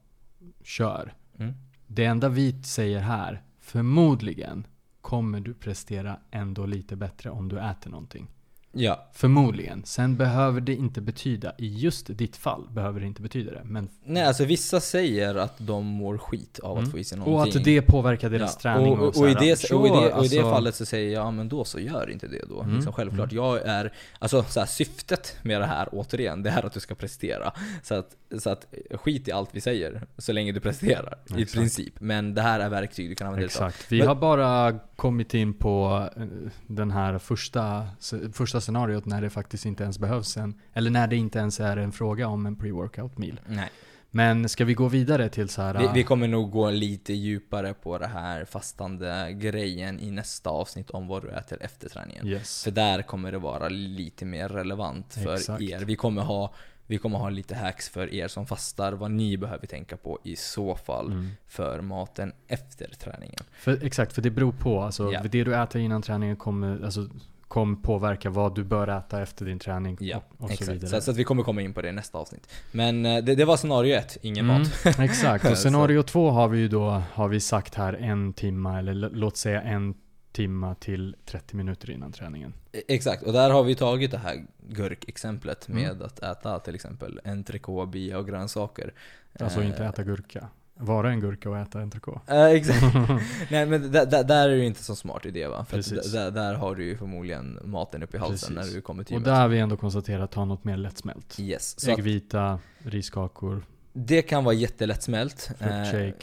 [0.63, 1.13] kör.
[1.39, 1.53] Mm.
[1.87, 4.67] Det enda vi säger här, förmodligen
[5.01, 8.27] kommer du prestera ändå lite bättre om du äter någonting.
[8.75, 9.09] Ja.
[9.13, 9.81] Förmodligen.
[9.85, 13.61] Sen behöver det inte betyda, i just ditt fall behöver det inte betyda det.
[13.63, 16.91] Men, Nej, alltså vissa säger att de mår skit av att Mm.
[16.91, 17.57] få i sig och någonting.
[17.59, 18.93] att det påverkar deras Ja, träning.
[18.99, 20.85] och, och, så och, i det, sure, och, i det, och i det fallet så
[20.85, 22.61] säger jag, ja men då så gör inte det då.
[22.61, 23.31] Mm, Liksom, självklart.
[23.31, 26.95] Jag är, alltså så här, syftet med det här återigen, det är att du ska
[26.95, 27.51] prestera.
[27.83, 28.09] Så att,
[28.39, 31.17] så att skit i allt vi säger, så länge du presterar.
[31.37, 31.53] I Exakt.
[31.53, 31.93] princip.
[31.99, 33.45] Men det här är verktyg du kan använda.
[33.45, 33.91] Exakt.
[33.91, 36.23] Vi Men- har bara kommit in på eh,
[36.67, 37.87] den här första,
[38.33, 41.77] första scenariot när det faktiskt inte ens behövs en, eller när det inte ens är
[41.77, 43.39] en fråga om en pre-workout meal.
[43.47, 43.69] Nej.
[44.15, 45.79] Men ska vi gå vidare till så här...
[45.79, 50.89] Vi, vi kommer nog gå lite djupare på det här fastande grejen i nästa avsnitt
[50.89, 52.27] om vad du äter efter träningen.
[52.27, 52.63] Yes.
[52.63, 55.61] För där kommer det vara lite mer relevant för Exakt.
[55.61, 55.79] er.
[55.79, 56.53] Vi kommer, ha,
[56.93, 60.35] vi kommer ha lite hacks för er som fastar, vad ni behöver tänka på i
[60.35, 61.29] så fall Mm.
[61.47, 63.39] för maten efter träningen.
[63.51, 64.81] För, exakt, för det beror på.
[64.81, 65.21] Alltså, Ja.
[65.23, 67.07] Det du äter innan träningen kommer, alltså,
[67.47, 70.89] kommer påverka vad du bör äta efter din träning Ja, och, och så Exakt, vidare.
[70.89, 72.47] så, så att vi kommer komma in på det i nästa avsnitt.
[72.71, 74.99] Men eh, det, det var scenario ett, ingen Mm, mat.
[74.99, 78.79] Exakt, och Så- scenario två har vi ju då, har vi sagt här en timma,
[78.79, 79.93] eller låt säga en
[80.33, 82.53] timma till 30 minuter innan träningen.
[82.71, 85.81] E- Exakt, och där har vi tagit det här gurkexemplet Mm.
[85.83, 88.93] med att äta till exempel entrecote, bia och grönsaker.
[89.39, 90.47] Alltså Eh, inte äta gurka.
[90.75, 92.33] Vara en gurka och äta entrecote.
[92.35, 92.81] Eh, exakt.
[93.51, 95.65] Nej men där, är det inte så smart idé va?
[95.69, 96.11] För att Precis.
[96.11, 98.71] där, där har du ju förmodligen maten upp i halsen Precis.
[98.71, 99.25] när du kommer till Och gymmet.
[99.35, 101.39] där har vi ändå konstaterat, ta något mer lättsmält.
[101.39, 101.77] Yes.
[101.87, 103.63] Att Äggvita, riskakor,
[103.93, 105.41] det kan vara jättelättsmält.
[105.41, 106.13] Fruktshake, eh,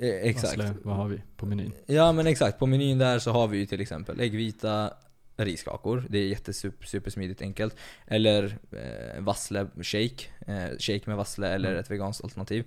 [0.00, 0.56] exakt.
[0.58, 0.74] vassle.
[0.82, 1.72] Vad har vi på menyn?
[1.86, 4.92] Ja men exakt, på menyn där så har vi ju till exempel äggvita
[5.36, 6.04] riskakor.
[6.08, 7.76] Det är jättesuper, supersmidigt enkelt.
[8.06, 10.24] Eller eh, vassle shake.
[10.46, 11.80] Eh, shake med vassle eller Mm.
[11.80, 12.64] ett veganskt alternativ.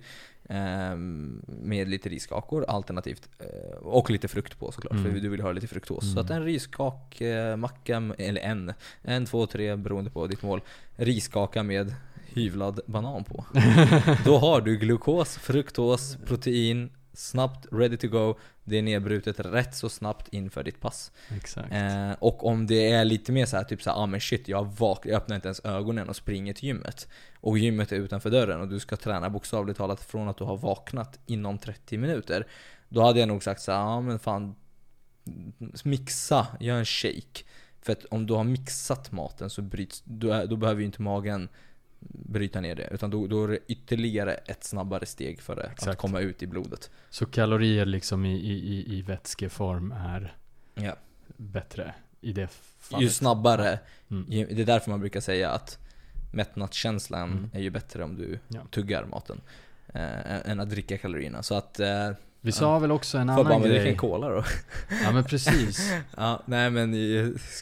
[0.48, 0.96] Eh,
[1.46, 3.28] med lite riskakor alternativt.
[3.38, 5.04] Eh, och lite frukt på såklart, Mm.
[5.04, 6.02] för du vill ha lite fruktos.
[6.04, 6.14] Mm.
[6.14, 8.72] Så att en riskakmacka, eller en,
[9.02, 10.60] en, två, tre beroende på ditt mål.
[10.96, 11.94] Riskaka med
[12.34, 13.44] hyvlad banan på.
[14.24, 18.38] Då har du glukos, fruktos, protein, snabbt ready to go.
[18.64, 21.12] Det är nedbrutet rätt så snabbt inför ditt pass.
[21.36, 21.72] Exakt.
[21.72, 24.64] Eh, och om det är lite mer så här, typ såhär, ah men shit jag,
[24.64, 27.08] vak- jag öppnar inte ens ögonen och springer till gymmet.
[27.40, 30.56] Och gymmet är utanför dörren och du ska träna bokstavligt talat från att du har
[30.56, 32.46] vaknat inom 30 minuter.
[32.88, 34.54] Då hade jag nog sagt så ja ah, men fan
[35.84, 37.44] Mixa, gör en shake.
[37.82, 41.48] För att om du har mixat maten så bryts, då, då behöver ju inte magen
[42.00, 42.88] bryta ner det.
[42.92, 46.00] Utan då, då är det ytterligare ett snabbare steg för det att Exakt.
[46.00, 46.90] komma ut i blodet.
[47.10, 50.36] Så kalorier liksom i, i, i, i vätskeform är
[50.74, 50.96] Ja.
[51.36, 53.04] bättre i det fallet?
[53.04, 53.78] Ju snabbare,
[54.10, 54.26] Mm.
[54.32, 55.78] ju, det är därför man brukar säga att
[56.32, 57.50] mättnadskänslan Mm.
[57.54, 58.60] är ju bättre om du Ja.
[58.70, 59.40] tuggar maten.
[59.94, 61.42] Eh, än att dricka kalorierna.
[61.42, 62.10] Så att, eh,
[62.40, 63.96] Vi sa väl också en får bara annan en grej.
[63.96, 64.44] cola då.
[65.04, 65.92] Ja men precis.
[66.16, 66.94] ja, nej men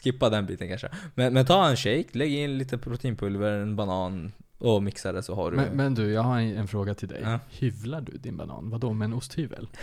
[0.03, 0.89] skippa den biten kanske.
[1.15, 5.35] Men, men ta en shake, lägg in lite proteinpulver, en banan och mixa det så
[5.35, 5.57] har du...
[5.57, 7.21] Men, men du, jag har en, en fråga till dig.
[7.23, 7.39] Ja.
[7.49, 8.69] Hyvlar du din banan?
[8.69, 9.67] Vadå, med en osthyvel?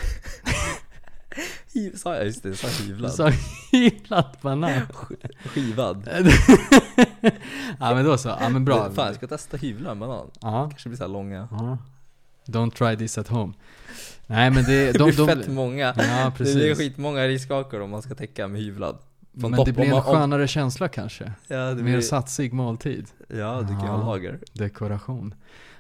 [1.94, 2.56] Sa jag just det?
[2.56, 3.12] Sa jag Du hyvlad?
[3.12, 3.30] sa
[3.72, 4.80] hyvlad banan.
[5.44, 6.08] Skivad?
[7.80, 8.90] ja men då så, ja men bra.
[8.92, 10.30] Fan jag ska testa hyvla en banan.
[10.40, 10.68] Ja.
[10.70, 11.48] Kanske blir så långa.
[11.50, 11.78] ja.
[12.46, 13.52] Don't try this at home.
[14.26, 15.78] Nej men det, Det de, blir de, fett många.
[15.86, 16.78] Ja Det blir precis.
[16.78, 18.98] skitmånga riskakor om man ska täcka med hyvlad.
[19.40, 21.32] Från Men det blir en man- om- skönare känsla kanske.
[21.48, 23.06] Ja, det Mer blir, satsig måltid.
[23.28, 24.06] ja du kan ju ha Ja.
[24.06, 24.38] lager.
[24.52, 25.34] Dekoration.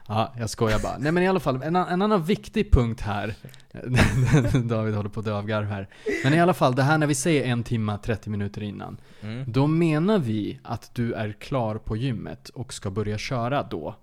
[0.08, 0.98] Ja, jag skojar bara.
[0.98, 3.34] Nej men i alla fall, en, en annan viktig punkt här.
[4.68, 5.88] David håller på att dö av garv här.
[6.24, 8.96] Men i alla fall, det här när vi säger en timma 30 minuter innan.
[9.22, 9.44] Mm.
[9.52, 13.96] Då menar vi att du är klar på gymmet och ska börja köra då.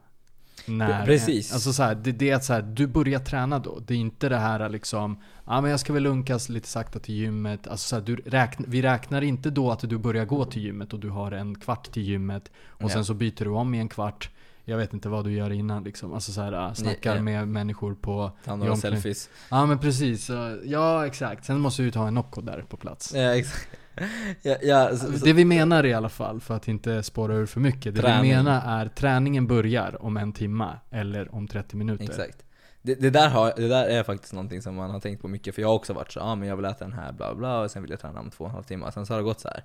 [0.66, 1.54] När, Precis.
[1.54, 3.80] Alltså så här, det, det är att så här, du börjar träna då.
[3.88, 7.16] Det är inte det här liksom, ja men jag ska väl lunkas lite sakta till
[7.16, 7.68] gymmet.
[7.68, 10.94] Alltså så här, du räkn, vi räknar inte då att du börjar gå till gymmet
[10.94, 12.52] och du har en kvart till gymmet.
[12.68, 12.90] Och Ja.
[12.90, 14.30] sen så byter du om i en kvart.
[14.66, 16.14] Jag vet inte vad du gör innan liksom.
[16.14, 17.22] Alltså så här, snackar ja.
[17.22, 19.30] med människor på Ta några selfies.
[19.50, 20.30] Ja men precis,
[20.64, 21.46] ja exakt.
[21.46, 23.14] Sen måste du ta en Nocco där på plats.
[23.16, 23.68] Ja, exakt.
[24.42, 27.46] Ja, ja, så, så, Det vi menar i alla fall, för att inte spåra ur
[27.46, 27.96] för mycket.
[27.96, 28.32] Det Träning.
[28.32, 32.04] vi menar är träningen börjar om en timma eller om 30 minuter.
[32.04, 32.44] exakt.
[32.82, 35.56] Det, det, där har, det där är faktiskt någonting som man har tänkt på mycket,
[35.56, 37.36] för jag har också varit så ja ah, men jag vill äta den här bla
[37.36, 38.92] bla, och sen vill jag träna om två och en halv timme.
[38.92, 39.64] Sen så har det gått så här.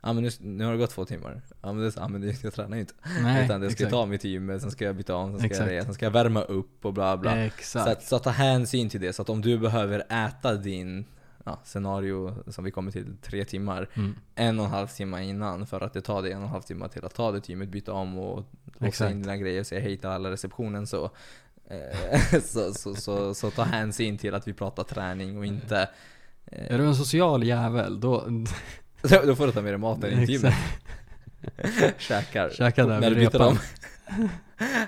[0.00, 1.42] Ja men nu, nu har det gått två timmar.
[1.62, 2.94] Ja men det är så, ja, men jag tränar ju inte.
[3.22, 3.90] Nej, Utan jag ska exakt.
[3.90, 5.70] ta mig till gymmet, sen ska jag byta om, sen ska Exakt.
[5.70, 7.38] jag det, sen ska jag värma upp och bla bla.
[7.38, 7.84] Exakt.
[7.84, 11.04] Så att, så att ta hänsyn till det, så att om du behöver äta din
[11.48, 14.14] ja, scenario som vi kommer till, tre timmar, Mm.
[14.34, 16.62] en och en halv timme innan för att det tar dig en och en halv
[16.62, 18.44] timme till att ta dig till gymmet, byta om och
[18.78, 21.10] låsa in dina grejer och säga hej till alla receptionen så,
[21.70, 25.88] eh, så, så, så, så ta hänsyn till att vi pratar träning och inte
[26.46, 28.24] eh, Är du en social jävel, då...
[29.26, 30.54] Då får du ta med dig maten in till gymmet.
[31.98, 32.50] Käkar.
[32.50, 33.58] Käka där när du byter om.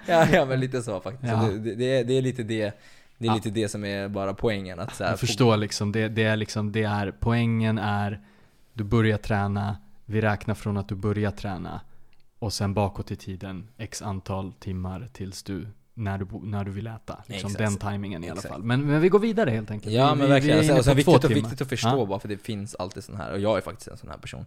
[0.07, 1.33] ja, ja men lite så faktiskt.
[1.33, 1.41] Ja.
[1.47, 2.75] Så det, det, är, det är lite det
[3.21, 3.35] det är Ja.
[3.35, 4.81] lite det som är bara poängen.
[4.81, 8.21] Att så här, Jag förstår liksom, det, det är liksom, det är, poängen är,
[8.73, 11.81] du börjar träna, vi räknar från att du börjar träna.
[12.39, 16.87] Och sen bakåt i tiden, x antal timmar tills du, när du, när du vill
[16.87, 17.23] äta.
[17.27, 18.55] Liksom den timingen i alla Exakt.
[18.55, 18.63] fall.
[18.63, 19.95] Men, men vi går vidare helt enkelt.
[19.95, 20.61] Ja vi, men verkligen.
[20.61, 22.07] Vi är och inne sen, två viktigt, och viktigt att förstå Ja.
[22.07, 24.45] bara för det finns alltid sån här, och jag är faktiskt en sån här person.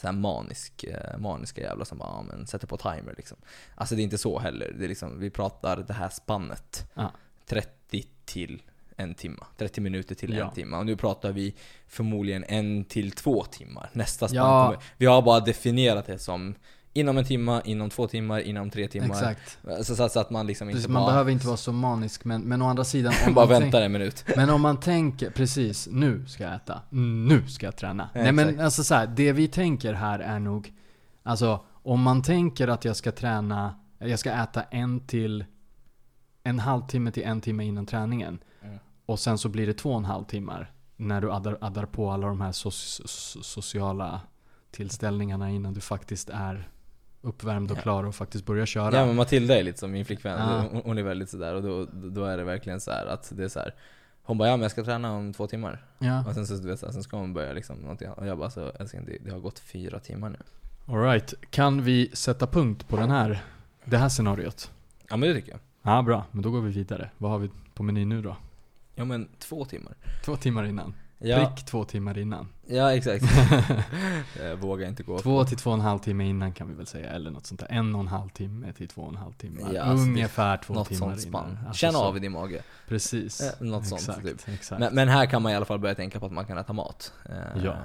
[0.00, 3.36] Så här manisk, eh, maniska jävlar som bara, ja, men sätter på timer liksom.
[3.74, 4.74] Alltså det är inte så heller.
[4.78, 6.90] Det är liksom, vi pratar det här spannet.
[6.94, 7.10] Ja.
[7.48, 7.70] 30
[8.24, 8.62] till
[8.96, 9.44] en timme.
[9.56, 10.44] 30 minuter till Ja.
[10.48, 10.76] en timme.
[10.76, 11.54] Och nu pratar vi
[11.88, 13.90] förmodligen en till två timmar.
[13.92, 14.64] Nästa spann Ja.
[14.66, 14.84] kommer.
[14.96, 16.54] Vi har bara definierat det som
[16.92, 19.06] inom en timme, inom två timmar, inom tre timmar.
[19.08, 19.58] Exakt.
[19.82, 22.24] Så, så, så att man liksom inte Precis, man bara, behöver inte vara så manisk,
[22.24, 24.24] men, men å andra sidan om bara man tänk- väntar en minut.
[24.36, 28.10] Men om man tänker, precis, nu ska jag äta, nu ska jag träna.
[28.14, 28.64] Ja, Nej men exakt.
[28.64, 30.72] alltså så här, det vi tänker här är nog,
[31.22, 35.44] alltså om man tänker att jag ska träna, jag ska äta en till,
[36.46, 38.38] en halvtimme till en timme innan träningen.
[38.62, 38.78] Mm.
[39.06, 40.72] Och sen så blir det två och en halv timmar.
[40.96, 42.70] När du addar, addar på alla de här so-
[43.06, 44.20] so- sociala
[44.70, 46.68] tillställningarna innan du faktiskt är
[47.20, 48.96] uppvärmd och klar och faktiskt börjar köra.
[48.96, 50.80] Ja men Matilda är lite som min flickvän, Ja.
[50.84, 53.48] hon, är väldigt sådär och då, då är det verkligen så här att det är
[53.48, 53.74] så här.
[54.22, 55.84] Hon bara ja men jag ska träna om två timmar.
[55.98, 56.24] Ja.
[56.26, 58.70] Och sen så, du vet, sen ska hon börja liksom någonting Och jag bara så
[58.80, 60.38] älskling det, det har gått fyra timmar nu.
[60.88, 63.44] Alright, kan vi sätta punkt på den här,
[63.84, 64.70] det här scenariot?
[65.08, 65.60] Ja men det tycker jag.
[65.86, 66.24] Ja, bra.
[66.32, 67.10] Men då går vi vidare.
[67.18, 68.36] Vad har vi på menyn nu då?
[68.94, 69.94] Ja men två timmar.
[70.24, 70.94] Två timmar innan.
[71.18, 72.48] Ja, Prick två timmar innan.
[72.66, 73.24] ja exakt.
[74.42, 76.86] jag vågar inte gå Två till två och en halv timme innan kan vi väl
[76.86, 77.66] säga, eller något sånt där.
[77.70, 79.60] En och en halv timme till två och en halv timme.
[79.74, 81.50] Ja, alltså Ungefär två något timmar sånt spann.
[81.50, 81.66] innan.
[81.66, 82.02] Alltså Känn så.
[82.04, 82.62] av i din mage.
[82.88, 83.40] Precis.
[83.40, 84.48] Eh, något sånt, exakt, typ.
[84.48, 84.80] Exakt.
[84.80, 86.72] Men, men här kan man i alla fall börja tänka på att man kan äta
[86.72, 87.12] mat.
[87.28, 87.76] Eh, Ja.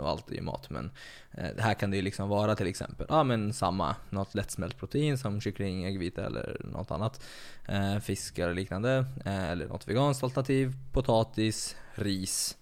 [0.00, 0.70] Och allt är ju mat.
[0.70, 0.90] Men
[1.30, 5.18] eh, här kan det ju liksom vara till exempel, ja men samma, något lättsmält protein
[5.18, 7.24] som kyckling, äggvita eller något annat.
[7.68, 9.04] Eh, fisk eller liknande.
[9.24, 10.74] Eh, eller något veganskt alternativ.
[10.92, 12.56] Potatis, ris.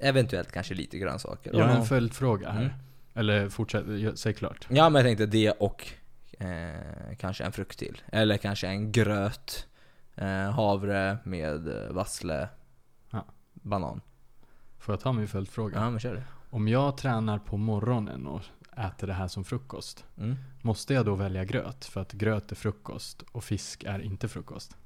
[0.00, 1.54] Eventuellt kanske lite grönsaker.
[1.54, 2.62] Jag har en följdfråga här.
[2.62, 2.72] Mm.
[3.14, 4.66] Eller fortsätt, säg klart.
[4.70, 5.88] Ja men jag tänkte det och
[6.38, 8.02] eh, kanske en frukt till.
[8.12, 9.66] Eller kanske en gröt.
[10.14, 12.48] Eh, havre med eh, vassle.
[13.10, 13.24] Ja.
[13.52, 14.00] Banan.
[14.78, 15.78] Får jag ta min följdfråga?
[15.78, 16.24] Ja men kör det.
[16.50, 18.42] Om jag tränar på morgonen och
[18.76, 20.04] äter det här som frukost.
[20.18, 20.36] Mm.
[20.62, 21.84] Måste jag då välja gröt?
[21.84, 24.76] För att gröt är frukost och fisk är inte frukost.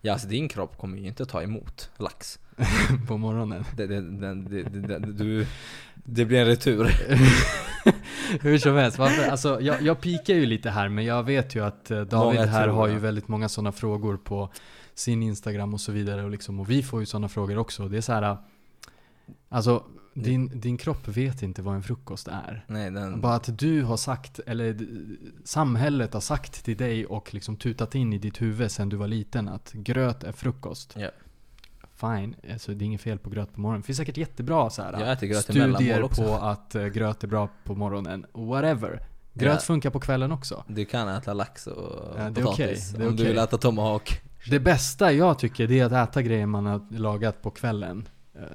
[0.00, 2.38] Ja alltså din kropp kommer ju inte ta emot lax.
[3.08, 3.64] på morgonen.
[3.76, 5.46] Det, det, det, du,
[5.94, 6.84] det blir en retur.
[8.40, 11.64] Hur som helst, varför, alltså, jag, jag pikar ju lite här men jag vet ju
[11.64, 14.52] att eh, David Många här har ju väldigt många sådana frågor på
[14.94, 17.88] sin Instagram och så vidare och, liksom, och vi får ju sådana frågor också.
[17.88, 18.36] Det är så här,
[19.48, 22.64] alltså din, din kropp vet inte vad en frukost är.
[22.68, 23.20] Nej den...
[23.20, 24.76] Bara att du har sagt, eller
[25.44, 29.08] samhället har sagt till dig och liksom tutat in i ditt huvud sedan du var
[29.08, 30.94] liten att gröt är frukost.
[30.98, 31.10] Ja.
[31.94, 33.80] Fine, alltså, det är inget fel på gröt på morgonen.
[33.80, 36.22] Det finns säkert jättebra så här, Jag äter gröt i mellanmål studier också.
[36.22, 38.26] på att eh, gröt är bra på morgonen.
[38.32, 39.00] Whatever.
[39.32, 39.58] Gröt Ja.
[39.60, 40.64] funkar på kvällen också.
[40.68, 42.90] Du kan äta lax och Ja, det är okej, potatis.
[42.90, 43.32] det är om du okej.
[43.32, 44.20] vill äta tomahawk.
[44.50, 48.08] Det bästa jag tycker det är att äta grejer man har lagat på kvällen.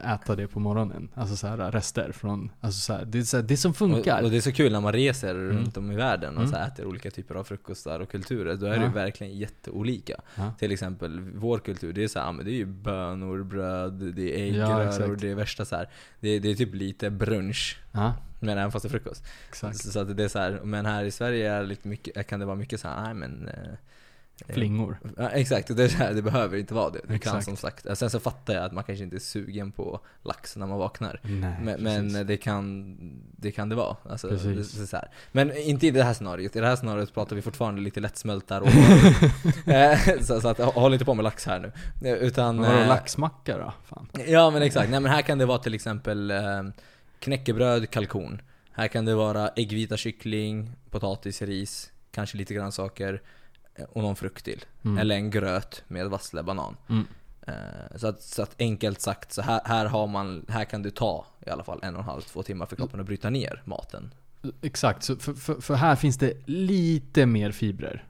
[0.04, 1.10] Eh, Äta det på morgonen.
[1.16, 4.18] Alltså så här rester från, alltså så här, det, är så här, det som funkar.
[4.20, 6.52] Och, och det är så kul när man reser runt om i världen och Mm.
[6.54, 8.56] så äter olika typer av frukostar och kulturer.
[8.56, 8.84] Då är det Ja.
[8.84, 10.22] ju verkligen jätteolika.
[10.36, 10.54] Ja.
[10.60, 13.94] Till exempel vår kultur, det är så här, ja, men det är ju bönor, bröd,
[13.94, 15.22] det är Ja, äggröror, exakt.
[15.22, 15.90] det är värsta så här.
[16.20, 17.78] Det, det är typ lite brunch.
[17.92, 19.24] ja, Men även fast det är frukost.
[19.50, 19.78] exakt.
[19.78, 22.28] Så, så att det är så här, men här i Sverige är det lite mycket,
[22.28, 23.74] kan det vara mycket så här, nej men eh,
[24.48, 25.00] Flingor.
[25.18, 27.02] Ja, exakt, det, här, det behöver inte vara det.
[27.08, 30.00] Det kan som sagt, sen så fattar jag att man kanske inte är sugen på
[30.24, 31.20] lax när man vaknar.
[31.24, 32.98] Nej, Men, men det, kan,
[33.38, 33.96] det kan det vara.
[34.10, 35.10] Alltså, det, så här.
[35.32, 36.56] Men inte i det här scenariot.
[36.56, 39.32] I det här scenariot pratar vi fortfarande lite lättsmälta råvaror.
[39.72, 41.72] Eh, så, så att håll inte på med lax här nu.
[42.10, 43.74] Eh, Utan, Men vadå, eh, laxmacka då?
[43.86, 44.08] Fan.
[44.28, 46.40] Ja men exakt, nej men här kan det vara till exempel eh,
[47.20, 48.42] knäckebröd, kalkon.
[48.72, 53.20] Här kan det vara äggvita kyckling, potatis, ris, kanske lite grönsaker eh,
[53.90, 54.66] och någon frukt till.
[54.86, 54.98] Mm.
[54.98, 56.78] Eller en gröt med vassle banan.
[56.90, 57.08] Mm.
[57.48, 60.90] Eh, Så att, så att enkelt sagt, så här, här, har man, här kan du
[60.92, 63.62] ta i alla fall en och en halv, två timmar för kroppen att bryta ner
[63.66, 64.14] maten.
[64.62, 68.06] Exakt, så för, för, för här finns det lite mer fibrer.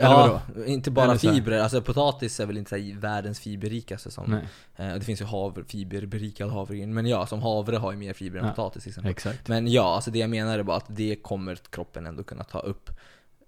[0.00, 1.58] Ja, inte bara fibrer.
[1.60, 4.32] Alltså potatis är väl inte här världens fiberrikaste som...
[4.76, 6.94] Eh, det finns ju havre, fiberberikad havregryn.
[6.94, 8.52] Men ja, som havre har ju mer fibrer än Ja.
[8.52, 9.10] potatis till exempel.
[9.10, 9.48] exakt.
[9.48, 12.58] Men ja, alltså det jag menar är bara att det kommer kroppen ändå kunna ta
[12.58, 12.90] upp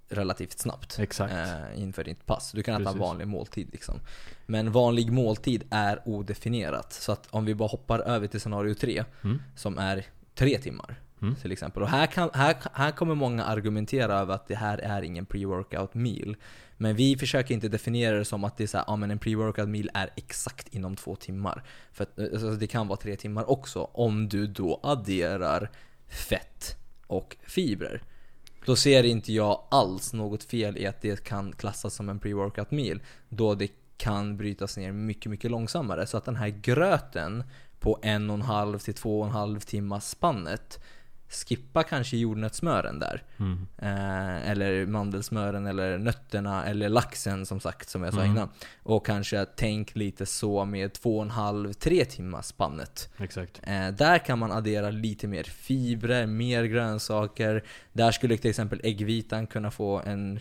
[0.08, 0.98] relativt snabbt.
[0.98, 1.32] Exakt.
[1.34, 2.52] Eh, inför ditt pass.
[2.52, 3.00] Du kan äta en Precis.
[3.00, 4.00] vanlig måltid liksom.
[4.46, 6.92] Men vanlig måltid är odefinierat.
[6.92, 9.42] Så att om vi bara hoppar över till scenario 3, Mm.
[9.56, 10.04] som är
[10.34, 11.00] tre timmar.
[11.22, 11.34] Mm.
[11.34, 11.82] Till exempel.
[11.82, 15.88] Och här, kan, här, här kommer många argumentera över att det här är ingen pre-workout
[15.92, 16.36] meal.
[16.76, 19.18] Men vi försöker inte definiera det som att det är så här, ja, men en
[19.18, 21.62] pre-workout meal är exakt inom två timmar.
[21.92, 25.70] För att, alltså, det kan vara tre timmar också, om du då adderar
[26.08, 28.02] fett och fibrer.
[28.68, 32.70] Då ser inte jag alls något fel i att det kan klassas som en pre-workout
[32.70, 33.00] meal.
[33.28, 36.06] Då det kan brytas ner mycket, mycket långsammare.
[36.06, 37.44] Så att den här gröten
[37.80, 40.80] på en och en halv till två och en halv timmars spannet
[41.30, 43.22] Skippa kanske jordnötssmören där.
[43.38, 43.66] Mm.
[43.78, 48.30] Eh, eller mandelsmören eller nötterna eller laxen som sagt som jag sa Mm.
[48.32, 48.48] innan.
[48.82, 53.08] Och kanske tänk lite så med två och en halv, tre timmars spannet.
[53.18, 53.60] Exakt.
[53.62, 57.64] Eh, där kan man addera lite mer fibrer, mer grönsaker.
[57.92, 60.40] Där skulle till exempel äggvitan kunna få en,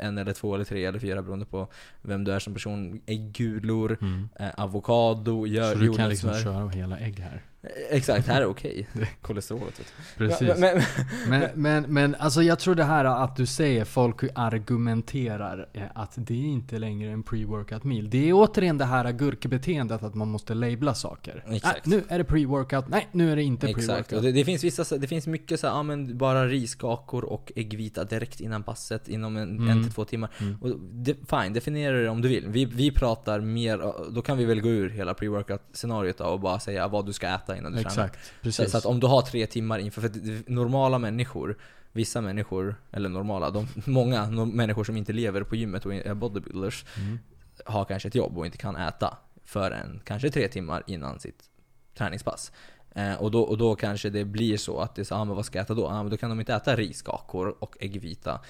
[0.00, 1.68] en eller två eller tre eller fyra beroende på
[2.02, 3.00] vem du är som person.
[3.06, 4.28] Äggulor, Mm.
[4.40, 6.52] eh, avokado, gör, Så du kan liksom jordnötssmör.
[6.54, 7.42] köra hela ägg här.
[7.62, 8.88] Eh, Exakt, här är okej.
[9.22, 10.28] Kolesterolet vet du.
[10.28, 10.48] Precis.
[10.48, 10.80] Men, men,
[11.28, 16.12] Men, men, men alltså jag tror det här att du säger, folk argumenterar eh, att
[16.16, 18.10] det är inte längre en pre-workout meal.
[18.10, 21.44] Det är återigen det här gurkbeteendet att man måste labla saker.
[21.50, 21.86] Exakt.
[21.86, 24.20] Nej, nu är det pre-workout, nej nu är det inte pre-workout.
[24.22, 28.04] det, det finns vissa, det finns mycket så här, ja men bara riskakor och äggvita
[28.04, 29.78] direkt innan passet inom en, Mm.
[29.78, 30.30] en till två timmar.
[30.40, 30.56] Mm.
[30.62, 32.48] Och det, fine, definiera det om du vill.
[32.48, 36.60] Vi, vi pratar mer, då kan vi väl gå ur hela pre-workout scenariot och bara
[36.60, 37.90] säga vad du ska äta innan du tränar.
[37.90, 38.70] Exakt, Så, precis.
[38.70, 40.10] så att om du har tre timmar inför, för
[40.50, 41.56] normala människor,
[41.92, 46.84] vissa människor, eller normala, de, många människor som inte lever på gymmet och är bodybuilders,
[46.96, 47.18] Mm.
[47.64, 51.44] har kanske ett jobb och inte kan äta förrän kanske tre timmar innan sitt
[51.98, 52.52] träningspass.
[52.94, 55.36] Eh, och, då, och då kanske det blir så att det är så, ah, men
[55.36, 55.86] vad ska jag äta då?
[55.88, 58.40] Ah, men då kan de inte äta riskakor och äggvita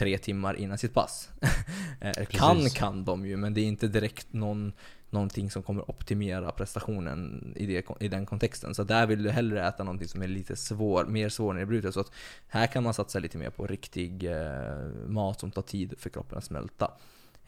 [0.00, 1.28] tre timmar innan sitt pass.
[2.00, 4.72] eh, kan kan de ju, men det är inte direkt någon,
[5.10, 8.74] någonting som kommer optimera prestationen i, det, i den kontexten.
[8.74, 11.94] Så där vill du hellre äta någonting som är lite svår, mer svårnedbrutet.
[11.94, 12.12] Så att
[12.48, 16.38] här kan man satsa lite mer på riktig eh, mat som tar tid för kroppen
[16.38, 16.90] att smälta.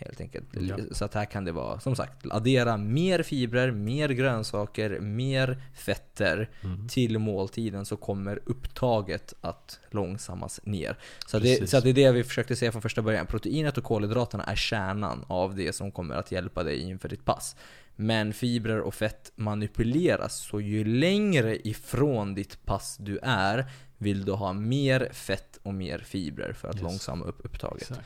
[0.06, 0.44] Helt enkelt.
[0.60, 0.76] Ja.
[0.92, 6.50] Så att här kan det vara, som sagt, addera mer fibrer, mer grönsaker, mer fetter
[6.64, 6.88] Mm.
[6.88, 10.96] till måltiden så kommer upptaget att långsammas ner.
[11.26, 13.26] Så, det, så det är det vi försökte säga från första början.
[13.26, 17.56] Proteinet och kolhydraterna är kärnan av det som kommer att hjälpa dig inför ditt pass.
[17.96, 23.66] Men fibrer och fett manipuleras, så ju längre ifrån ditt pass du är
[23.98, 26.82] vill du ha mer fett och mer fibrer för att Yes.
[26.82, 27.82] långsamma upp upptaget.
[27.82, 28.00] Exakt.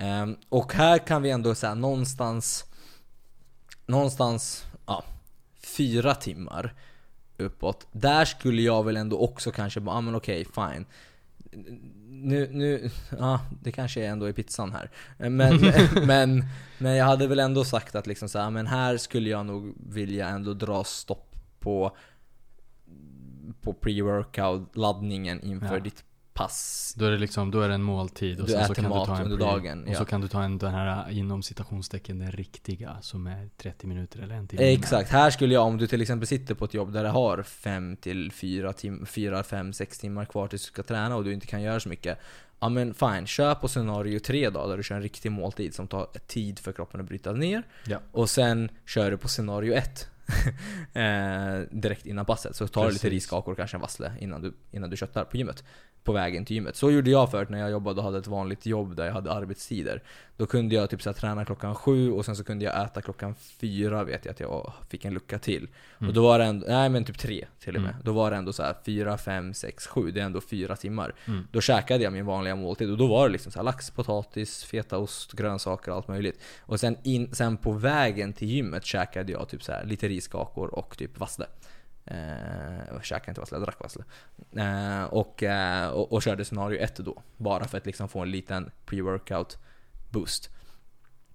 [0.00, 2.64] Ehm, och här kan vi ändå säga någonstans
[3.86, 5.04] Någonstans, ja,
[5.76, 6.74] fyra timmar
[7.36, 7.86] uppåt.
[7.92, 10.86] Där skulle jag väl ändå också kanske bara, ah, men okej, fine.
[12.08, 14.90] Nu, nu, ja, det kanske ändå är pizzan här.
[15.30, 15.60] Men,
[16.06, 16.44] men,
[16.78, 19.74] men jag hade väl ändå sagt att liksom så här, men här skulle jag nog
[19.88, 21.96] vilja ändå dra stopp på
[23.60, 25.80] på pre-workout laddningen inför Ja.
[25.80, 26.94] ditt pass.
[26.98, 28.90] Då är det liksom, då är det en måltid och Du sen så kan du
[28.90, 29.98] ta en under dagen, Och ja.
[29.98, 34.22] så kan du ta en den här inom citationstecken den riktiga som är 30 minuter
[34.22, 34.72] eller en timme.
[34.72, 37.42] Exakt, här skulle jag om du till exempel sitter på ett jobb där det har
[37.42, 41.32] 5 till 4 tim 4, 5, 6 timmar kvar tills du ska träna och du
[41.32, 42.18] inte kan göra så mycket.
[42.60, 45.88] Ja men fine, kör på scenario 3 då där du kör en riktig måltid som
[45.88, 47.62] tar tid för kroppen att bryta ner.
[47.86, 47.98] Ja.
[48.12, 50.19] Och sen kör du på scenario 1 eh,
[51.70, 52.56] direkt innan passet.
[52.56, 55.64] Så tar du lite riskakor kanske en vassle innan du, innan du köttar på gymmet.
[56.04, 56.76] På vägen till gymmet.
[56.76, 59.32] Så gjorde jag förut när jag jobbade och hade ett vanligt jobb där jag hade
[59.32, 60.02] arbetstider.
[60.40, 63.02] Då kunde jag typ så här, träna klockan sju och sen så kunde jag äta
[63.02, 65.68] klockan fyra vet jag att jag fick en lucka till.
[65.98, 66.08] Mm.
[66.08, 67.90] Och då var det ändå, nej men typ tre till och med.
[67.90, 68.02] Mm.
[68.04, 70.10] Då var det ändå så här fyra, fem, sex, sju.
[70.10, 71.14] Det är ändå fyra timmar.
[71.26, 71.46] Mm.
[71.52, 74.64] Då käkade jag min vanliga måltid och då var det liksom så här lax, potatis,
[74.64, 76.40] fetaost, grönsaker och allt möjligt.
[76.60, 80.74] Och sen, in, sen på vägen till gymmet käkade jag typ så här lite riskakor
[80.74, 81.46] och typ vassle.
[82.04, 84.04] Eh, jag käkade inte vassle, jag drack vassle.
[84.56, 87.22] Eh, och, eh, och, och körde scenario 1 då.
[87.36, 89.56] Bara för att liksom få en liten pre-workout
[90.10, 90.50] boost.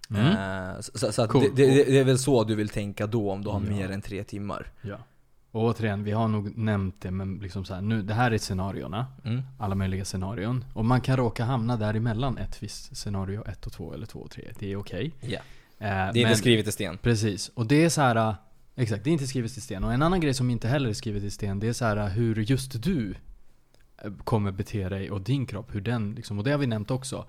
[0.10, 0.26] Mm.
[0.26, 1.42] Eh, så så, Cool.
[1.42, 3.70] det, det, det är väl så du vill tänka då om du har Ja.
[3.70, 4.72] mer än tre timmar.
[4.82, 4.98] Ja.
[5.52, 8.38] Och återigen, vi har nog nämnt det men liksom så här, nu, det här är
[8.38, 9.06] scenarierna.
[9.26, 9.42] Mm.
[9.60, 10.66] Alla möjliga scenarion.
[10.74, 14.32] Och man kan råka hamna däremellan ett visst scenario 1 och 2 eller 2 och
[14.32, 14.52] 3.
[14.60, 15.12] Det är okej.
[15.22, 15.28] Ja.
[15.30, 15.40] Eh,
[15.80, 16.98] Det är men- inte skrivet i sten.
[16.98, 18.36] Precis, och det är så här.
[18.76, 19.84] Exakt, det är inte skrivet i sten.
[19.84, 21.98] Och en annan grej som inte heller är skrivet i sten, det är så här
[21.98, 23.16] äh, hur just du
[24.04, 26.92] äh, kommer bete dig och din kropp, hur den liksom, och det har vi nämnt
[26.92, 27.26] också.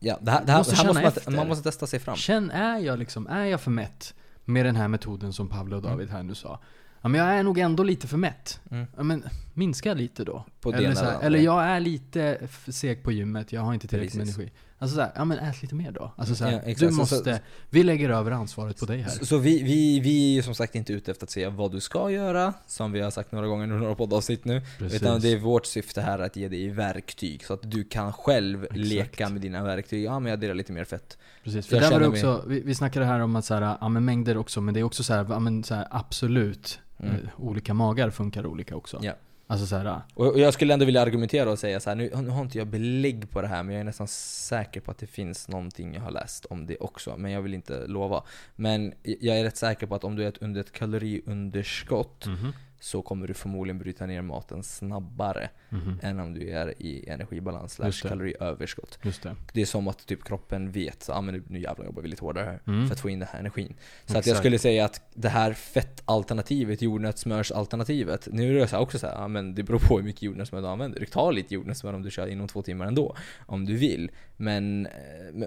[0.00, 2.16] Ja, det här, det här, Måste här måste man, man måste testa sig fram.
[2.16, 4.14] Känn, är jag liksom, är jag för mätt
[4.44, 6.60] med den här metoden som Pavlo och David här nu sa?
[7.02, 8.60] Ja men jag är nog ändå lite för mätt.
[8.70, 8.86] Mm.
[8.96, 9.24] Ja men
[9.54, 10.44] minska lite då.
[10.60, 14.14] På eller, så här, eller jag är lite seg på gymmet, jag har inte tillräckligt
[14.14, 14.52] med energi.
[14.82, 16.12] Alltså såhär, ja men ät lite mer då.
[16.16, 19.10] Alltså såhär, Ja, du så- måste, vi lägger över ansvaret på dig här.
[19.10, 21.80] Så, så vi, vi, vi är som sagt inte ute efter att säga vad du
[21.80, 24.62] ska göra, som vi har sagt några gånger under några poddavsnitt nu.
[24.78, 25.02] Precis.
[25.02, 28.64] Utan det är vårt syfte här att ge dig verktyg, så att du kan själv
[28.64, 28.76] Exakt.
[28.78, 30.04] leka med dina verktyg.
[30.04, 31.18] Ja men jag delar lite mer fett.
[31.44, 33.76] Precis, För jag där var det också, vi, vi snackade här om att så här,
[33.80, 36.78] ja men mängder också, men det är också så här, ja men så här, absolut,
[36.98, 37.14] Mm.
[37.14, 38.98] eh, olika magar funkar olika också.
[39.02, 39.12] Ja.
[39.52, 42.10] Alltså så här, Och och jag skulle ändå vilja argumentera och säga så här, nu,
[42.14, 44.98] nu har inte jag belägg på det här, men jag är nästan säker på att
[44.98, 47.16] det finns någonting jag har läst om det också.
[47.16, 48.22] Men jag vill inte lova.
[48.56, 53.02] Men jag är rätt säker på att om du är under ett kaloriunderskott mhm, så
[53.02, 57.90] kommer du förmodligen bryta ner maten snabbare mhm, än om du är i energibalans slash
[58.02, 58.08] det.
[58.08, 58.98] kaloriöverskott.
[59.02, 59.36] just det.
[59.52, 62.24] Det är som att typ kroppen vet, så, ah, men nu, jävlar jobbar vi lite
[62.24, 62.86] hårdare här Mm.
[62.86, 63.74] för att få in den här energin.
[63.78, 64.26] Så att Exakt.
[64.26, 69.54] jag skulle säga att det här fettalternativet, jordnötssmörsalternativet, nu är det också så här, men
[69.54, 71.00] det beror på hur mycket jordnötssmör du använder.
[71.00, 73.16] Du tar lite jordnötssmör om du kör inom två timmar ändå,
[73.46, 74.10] om du vill.
[74.36, 74.92] Men, eh,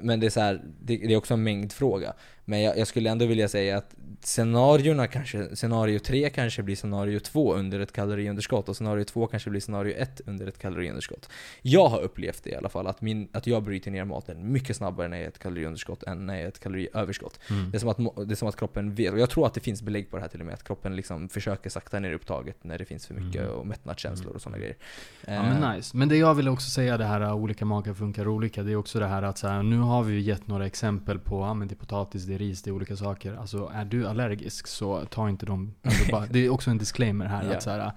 [0.02, 2.14] men det är så här, det, det är också en mängdfråga.
[2.46, 7.20] Men jag, jag skulle ändå vilja säga att scenarierna kanske, scenario 3 kanske blir scenario
[7.20, 11.30] 2 under ett kaloriunderskott och scenario 2 kanske blir scenario 1 under ett kaloriunderskott.
[11.62, 14.76] Jag har upplevt det i alla fall, att, min, att jag bryter ner maten mycket
[14.76, 17.40] snabbare när jag är ett kaloriunderskott än när jag är ett kaloriöverskott.
[17.50, 17.72] Mm.
[17.72, 19.60] Det är, som att, det är som att kroppen vet, och jag tror att det
[19.62, 22.64] finns belägg på det här till och med, att kroppen liksom försöker sakta ner upptaget
[22.64, 23.52] när det finns för mycket Mm.
[23.56, 24.76] och mättnadskänslor och sådana grejer.
[25.28, 25.98] Ja Eh, men nice.
[25.98, 28.64] Men det jag vill också säga det här att olika magar funkar olika.
[28.64, 31.20] Det är också det här att så här, nu har vi ju gett några exempel
[31.20, 33.34] på, ja men det är potatis, det är ris, det är olika saker.
[33.34, 35.74] Alltså är du allergisk så ta inte dem.
[35.82, 37.56] Alltså, bara, det är också en disclaimer här Ja.
[37.58, 37.92] att så här,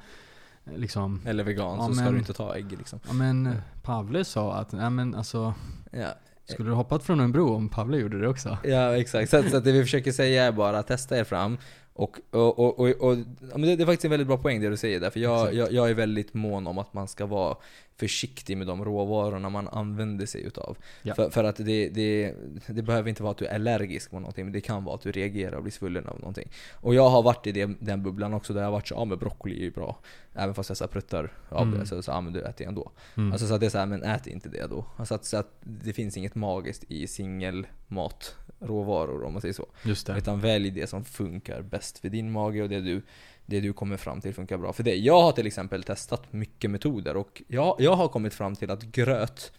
[0.76, 3.00] liksom, Eller vegan, Ja, så ska men- du inte ta ägg liksom.
[3.06, 5.54] ja men Pavle sa att, ja men alltså,
[5.92, 6.08] Ja,
[6.44, 8.58] skulle du hoppat från en bro om Pavle gjorde det också?
[8.64, 9.30] ja exakt.
[9.30, 11.58] Så, så det vi försöker säga är bara, testa er fram.
[11.92, 13.16] Och, och, och, och, och
[13.60, 15.90] det, är faktiskt en väldigt bra poäng det du säger där, för jag, jag, jag
[15.90, 17.56] är väldigt mån om att man ska vara
[17.98, 20.76] försiktig med de råvarorna man använder sig utav.
[21.02, 21.14] Ja.
[21.14, 22.34] För, för att det, det,
[22.66, 25.02] det behöver inte vara att du är allergisk mot någonting, men det kan vara att
[25.02, 26.48] du reagerar och blir svullen av någonting.
[26.74, 29.04] Och jag har varit i det, den bubblan också, där jag har varit så ja
[29.04, 29.98] men broccoli är ju bra.
[30.34, 31.80] Även fast jag så här pruttar av Mm.
[31.80, 32.90] det, så, så ja men du äter det ändå.
[33.16, 33.32] Mm.
[33.32, 34.86] Alltså så att det är så här, men ät inte det då.
[34.96, 39.66] Alltså att, så att det finns inget magiskt i singelmatråvaror om man säger så.
[39.84, 40.18] Just det.
[40.18, 43.02] Utan välj det som funkar bäst för din mage och det du,
[43.48, 45.06] det du kommer fram till funkar bra för dig.
[45.06, 48.82] Jag har till exempel testat mycket metoder och jag, jag har kommit fram till att
[48.82, 49.52] gröt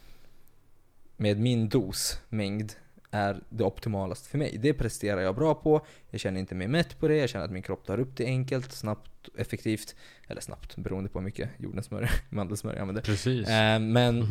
[1.17, 2.73] med min dos, mängd,
[3.11, 4.57] är det optimalaste för mig.
[4.59, 7.51] Det presterar jag bra på, jag känner inte mig mätt på det, jag känner att
[7.51, 9.95] min kropp tar upp det enkelt, snabbt, effektivt.
[10.27, 13.01] Eller snabbt, beroende på hur mycket jordnötssmör, mandelsmör jag använder.
[13.01, 13.49] Precis.
[13.49, 14.21] Eh, men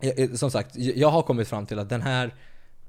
[0.00, 2.34] eh, som sagt, jag har kommit fram till att den här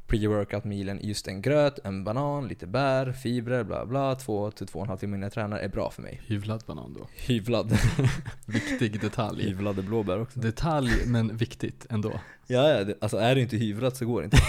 [0.10, 4.80] pre-workout mealen, just en gröt, en banan, lite bär, fibrer, bla bla, två till två
[4.80, 6.22] och en halv timme innan jag tränar är bra för mig.
[6.26, 7.07] Hyvlad banan då.
[7.16, 7.78] Hyvlad.
[8.45, 9.43] Viktig detalj.
[9.43, 10.39] Hyvlade blåbär också.
[10.39, 12.20] Detalj, men viktigt ändå.
[12.47, 14.38] Ja, ja, det, alltså är det inte hyvlat så går det inte.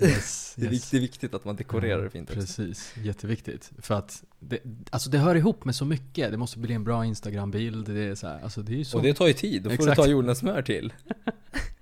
[0.00, 0.72] Yes, Det är, yes.
[0.72, 2.40] viktigt, det är viktigt att man dekorerar det fint också.
[2.40, 3.72] Precis, jätteviktigt.
[3.78, 4.58] För att det,
[4.90, 6.30] alltså det hör ihop med så mycket.
[6.30, 7.88] Det måste bli en bra Instagram-bild.
[7.88, 8.96] Det är så här, alltså det är så.
[8.96, 9.96] Och det tar ju tid, då får Exakt.
[9.96, 10.92] du ta jordnötssmör till.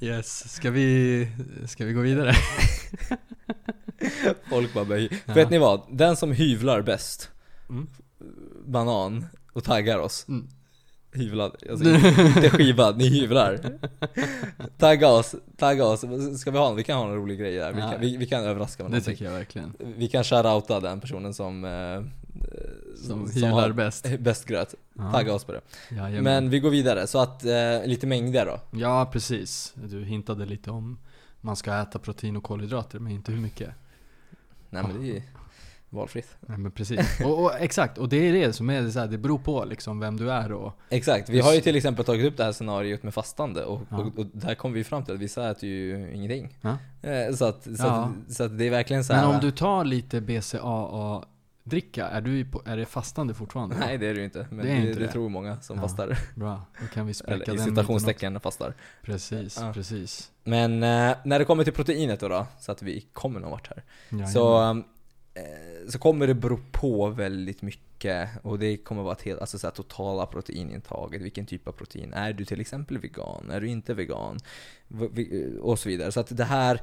[0.00, 1.28] Yes, ska vi,
[1.66, 2.34] ska vi gå vidare?
[4.48, 5.34] Folk bara hy- Ja.
[5.34, 5.82] Vet ni vad?
[5.90, 7.30] Den som hyvlar bäst,
[7.68, 7.86] Mm.
[8.66, 10.28] banan, och taggar oss.
[10.28, 10.48] Mm.
[11.12, 13.78] Hyvlad, alltså inte skivad, ni hyvlar.
[14.78, 16.04] Tagga oss, tagga oss.
[16.40, 17.72] Ska vi ha, vi kan ha en rolig grej där.
[17.72, 17.90] Vi Ja.
[17.90, 19.14] kan, vi, vi kan överraska med Det någonting.
[19.14, 19.72] tycker jag verkligen.
[19.96, 21.64] Vi kan shoutouta den personen som,
[23.00, 24.06] eh, Som har bäst.
[24.18, 24.74] bäst gröt.
[24.94, 25.12] Ja.
[25.12, 25.60] Tagga oss på det.
[25.90, 26.22] Jajamän.
[26.24, 28.78] Men vi går vidare, så att eh, lite mängder då.
[28.78, 29.74] Ja, precis.
[29.74, 30.98] Du hintade lite om
[31.40, 33.70] man ska äta protein och kolhydrater, men inte hur mycket.
[34.70, 35.22] Nej men det är ju
[35.92, 36.36] valfritt.
[36.40, 37.20] Nej, men precis.
[37.24, 40.00] Och, och exakt, och det är det som är så här, det beror på liksom
[40.00, 43.02] vem du är och Exakt, vi har ju till exempel tagit upp det här scenariot
[43.02, 43.96] med fastande och, Ja.
[43.98, 46.58] och, och där kom vi fram till att vissa äter ju ingenting.
[46.60, 46.76] Ja.
[47.10, 48.10] Eh, Så, att, så, Ja.
[48.28, 49.26] att, så att det är verkligen så här.
[49.26, 51.24] Men om du tar lite BCAA
[51.64, 53.76] dricka, är, du på, är det fastande fortfarande?
[53.78, 55.08] Nej det är det ju inte, men Det det, inte det.
[55.12, 55.82] tror många som Ja.
[55.82, 56.18] fastar.
[56.34, 58.74] Bra, då kan vi spräcka Eller den citationstecken fastar.
[59.02, 59.72] Precis, Ja.
[59.72, 60.30] precis.
[60.44, 63.68] Men eh, när det kommer till proteinet då, då så att vi kommer någon vart
[63.68, 63.82] här.
[64.10, 64.32] Jajamän.
[64.32, 64.70] Så,
[65.34, 69.58] eh, så kommer det bero på väldigt mycket och det kommer vara ett helt, alltså
[69.58, 72.12] så här, totala proteinintaget, vilken typ av protein.
[72.14, 73.50] Är du till exempel vegan?
[73.50, 74.38] Är du inte vegan?
[75.60, 76.12] Och så vidare.
[76.12, 76.80] Så att det här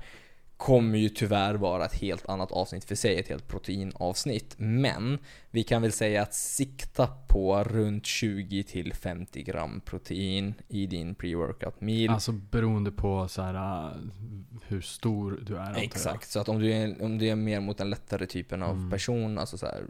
[0.58, 4.56] kommer ju tyvärr vara ett helt annat avsnitt för sig, ett helt proteinavsnitt.
[4.58, 5.18] Men
[5.52, 12.14] vi kan väl säga att sikta på runt 20-50 gram protein i din pre-workout meal.
[12.14, 13.92] Alltså beroende på så här,
[14.68, 15.76] hur stor du är.
[15.78, 18.76] Exakt, så att om du, är, om du är mer mot den lättare typen av
[18.76, 18.90] Mm.
[18.90, 19.84] person, alltså så här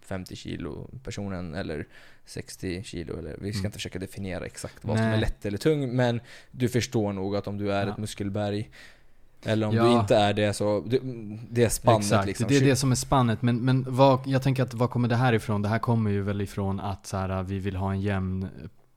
[0.00, 1.86] 50 kilo personen eller
[2.26, 3.66] 60 kilo eller vi ska Mm.
[3.66, 5.14] inte försöka definiera exakt vad som Nej.
[5.16, 7.92] är lätt eller tung men du förstår nog att om du är Ja.
[7.92, 8.70] ett muskelberg
[9.44, 9.84] eller om Ja.
[9.84, 10.98] du inte är det så, det,
[11.50, 12.46] det är spannet Exakt, liksom.
[12.48, 13.42] det är det som är spannet.
[13.42, 15.62] Men, men vad, jag tänker att vad kommer det här ifrån?
[15.62, 18.48] Det här kommer ju väl ifrån att så här, vi vill ha en jämn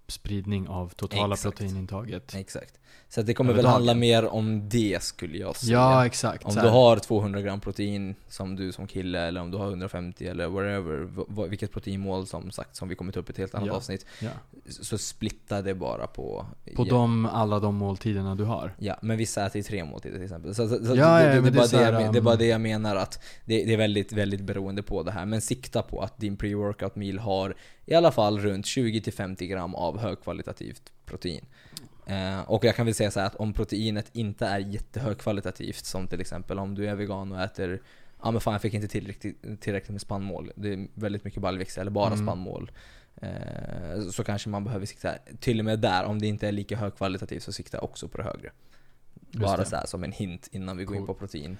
[0.07, 1.57] spridning av totala Exakt.
[1.57, 2.35] proteinintaget.
[2.35, 2.73] Exakt.
[3.09, 5.73] Så det kommer väl handla mer om det skulle jag säga.
[5.73, 6.45] Ja, exakt.
[6.45, 10.27] Om du har 200 gram protein som du som kille eller om du har 150
[10.27, 13.67] eller whatever, vilket proteinmål som sagt som vi kommer ta upp i ett helt annat
[13.67, 13.73] Ja.
[13.73, 14.05] avsnitt.
[14.21, 14.29] ja.
[14.69, 16.45] Så splitta det bara på...
[16.75, 18.75] På ja, de, alla de måltiderna du har.
[18.79, 20.55] Ja, men vissa äter ju tre måltider till exempel.
[20.55, 21.83] Så, så, så Ja, det, ja, det, det, men är det är bara så det,
[21.85, 24.11] här, jag, men- det är bara um, det jag menar att det, det är väldigt,
[24.11, 25.25] väldigt beroende på det här.
[25.25, 27.55] Men sikta på att din pre-workout meal har
[27.85, 31.45] i alla fall runt 20-50 gram av högkvalitativt protein.
[32.09, 36.07] Eh, och jag kan väl säga så här att om proteinet inte är jättehögkvalitativt, som
[36.07, 37.81] till exempel om du är vegan och äter
[38.23, 40.51] Ja men fan jag fick inte tillräckligt, tillräckligt med spannmål.
[40.55, 42.25] Det är väldigt mycket baljväxter, eller bara Mm.
[42.25, 42.71] spannmål.
[43.21, 46.77] Eh, så kanske man behöver sikta, till och med där, om det inte är lika
[46.77, 48.51] högkvalitativt så sikta också på det högre.
[49.31, 49.65] Just Bara det.
[49.65, 51.15] så som en hint innan vi går in Cool.
[51.15, 51.57] på protein.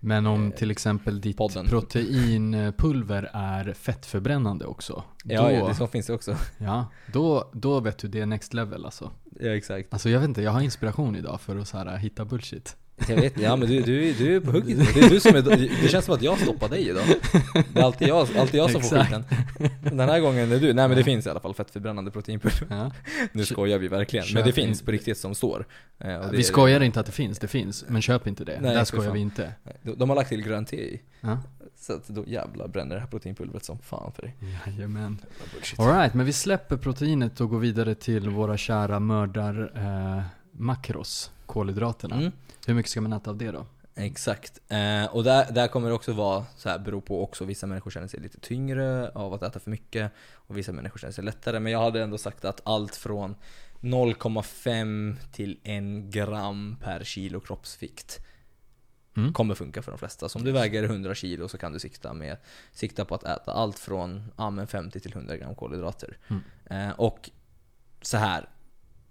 [0.00, 1.66] Men om Eh, till exempel ditt podden.
[1.66, 5.04] proteinpulver är fettförbrännande också.
[5.24, 6.36] Ja, då, ja det så finns det också.
[6.58, 9.10] ja, då, då vet du det är next level alltså.
[9.40, 9.92] Ja exakt.
[9.92, 12.76] Alltså jag vet inte, jag har inspiration idag för att så här, hitta bullshit.
[13.08, 14.94] Jag vet, ja men du, du, du är på hugget.
[14.94, 15.42] Det är du som är,
[15.82, 17.04] det känns som att jag stoppar dig idag.
[17.72, 19.24] Det är alltid jag, alltid jag som får skiten.
[19.82, 20.72] Den här gången är du.
[20.72, 22.66] Nej men det finns i alla fall fettförbrännande proteinpulver.
[22.70, 22.90] Ja.
[23.32, 24.24] Nu skojar vi verkligen.
[24.26, 25.66] Men Köp det finns in- på riktigt som står.
[25.98, 27.84] Eh, Vi är- skojar inte att det finns, det finns.
[27.88, 28.58] Men köp inte det.
[28.60, 29.14] Nej, Där skojar fan.
[29.14, 29.52] vi inte.
[29.82, 31.00] De, de har lagt till grönt te i.
[31.20, 31.38] Ja.
[31.78, 34.36] Så att då jävlar bränner det här proteinpulvret som fan för dig.
[34.66, 35.18] Jajamän.
[35.78, 40.22] Alright, men vi släpper proteinet och går vidare till våra kära mördar eh,
[40.52, 42.16] makros, kolhydraterna.
[42.16, 42.32] Mm.
[42.66, 43.66] Hur mycket ska man äta av det då?
[43.94, 44.60] Exakt.
[44.68, 47.90] Eh, och där, där kommer det också vara så här, beror på också, vissa människor
[47.90, 51.60] känner sig lite tyngre av att äta för mycket och vissa människor känner sig lättare.
[51.60, 53.34] Men jag hade ändå sagt att allt från
[53.80, 55.82] 0,5 till 1
[56.12, 58.26] gram per kilo kroppsvikt
[59.16, 59.32] Mm.
[59.32, 60.28] kommer funka för de flesta.
[60.28, 62.36] Så om du väger 100 kilo så kan du sikta, med,
[62.72, 66.18] sikta på att äta allt från ja, men 50 till 100 gram kolhydrater.
[66.28, 66.42] Mm.
[66.88, 67.30] Eh, och
[68.02, 68.48] så här.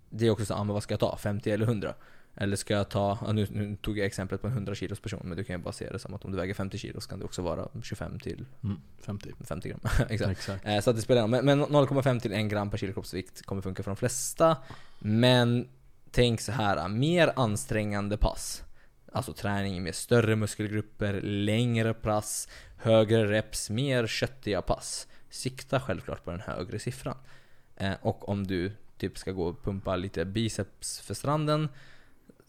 [0.10, 1.18] Det är också så, ja, men vad ska jag ta?
[1.18, 1.94] 50 eller 100?
[2.42, 5.22] Eller ska jag ta, ja, nu, nu tog jag exemplet på en 100 kilos person,
[5.24, 7.10] men du kan ju bara se det som att om du väger 50 kilo så
[7.10, 8.78] kan det också vara 25 till Mm.
[9.02, 9.32] 50.
[9.48, 9.80] 50 gram.
[10.10, 10.32] Exakt.
[10.32, 10.66] Exakt.
[10.66, 11.32] Eh, Så att det spelar någon.
[11.32, 14.58] Men, men 0,5 till 1 gram per kilo kroppsvikt kommer funka för de flesta.
[15.00, 15.68] Men
[16.12, 18.64] tänk så här, mer ansträngande pass.
[19.12, 25.08] Alltså träning med större muskelgrupper, längre pass, högre reps, mer köttiga pass.
[25.30, 27.18] Sikta självklart på den högre siffran.
[27.76, 31.70] Eh, och om du typ ska gå och pumpa lite biceps för stranden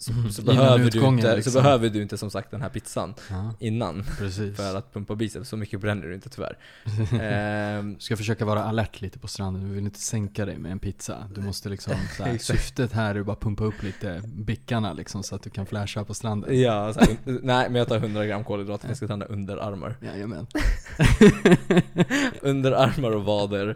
[0.01, 1.53] så, Mm, så, behöver, du inte, liksom.
[1.53, 4.57] så behöver du inte som sagt den här pizzan Ja, innan precis.
[4.57, 5.49] för att pumpa biceps.
[5.49, 6.59] Så mycket bränner du inte tyvärr.
[7.21, 10.79] Ehm, ska försöka vara alert lite på stranden, du vill inte sänka dig med en
[10.79, 11.29] pizza.
[11.35, 12.61] Du måste liksom, så här, Exakt.
[12.61, 16.15] syftet här är bara pumpa upp lite bickarna liksom så att du kan flasha på
[16.15, 16.61] stranden.
[16.61, 17.09] Ja, så här,
[17.43, 19.97] nej men jag tar 100 gram kolhydrater, jag ska träna underarmar.
[20.03, 20.47] Jajamän.
[22.43, 23.75] Underarmar och vader.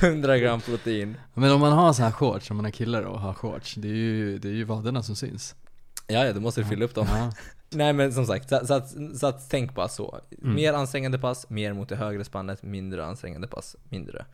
[0.00, 1.16] 100 gram protein.
[1.34, 3.74] Men om man har så här shorts, om man är kille då och har shorts,
[3.74, 5.54] det är ju, det är ju vaderna som syns.
[6.06, 7.06] Ja, ja, du måste fylla upp dem.
[7.10, 7.32] Ja.
[7.70, 10.20] Nej men som sagt, så, så, att, så att tänk bara så.
[10.42, 10.54] Mm.
[10.54, 14.24] Mer ansträngande pass, mer mot det högre spannet, mindre ansträngande pass, mindre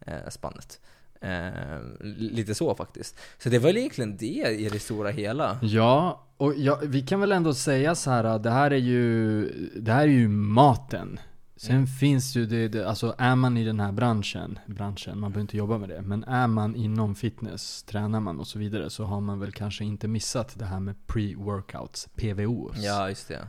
[0.00, 0.80] eh, spannet.
[1.20, 3.18] Eh, lite så faktiskt.
[3.38, 5.58] Så det var väl egentligen det i det stora hela.
[5.62, 9.44] Ja, och ja, vi kan väl ändå säga så här det här är ju,
[9.76, 11.20] det här är ju maten.
[11.60, 11.86] Sen Mm.
[11.86, 15.56] finns ju det, det, alltså är man i den här branschen, branschen, man behöver inte
[15.56, 19.20] jobba med det, men är man inom fitness, tränar man och så vidare, så har
[19.20, 22.72] man väl kanske inte missat det här med pre-workouts, PVO.
[22.74, 23.48] Ja, just det.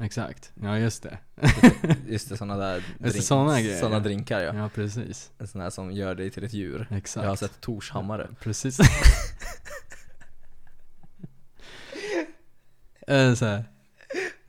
[0.00, 1.18] Exakt, ja just det.
[2.08, 4.54] Just det, såna där det såna grejer, såna drinkar ja.
[4.54, 5.30] Ja, precis.
[5.38, 6.86] En sån här som gör dig till ett djur.
[6.90, 7.24] Exakt.
[7.24, 8.28] Jag har sett Tors hammare.
[8.40, 8.78] Precis.
[13.06, 13.64] Eh, så här.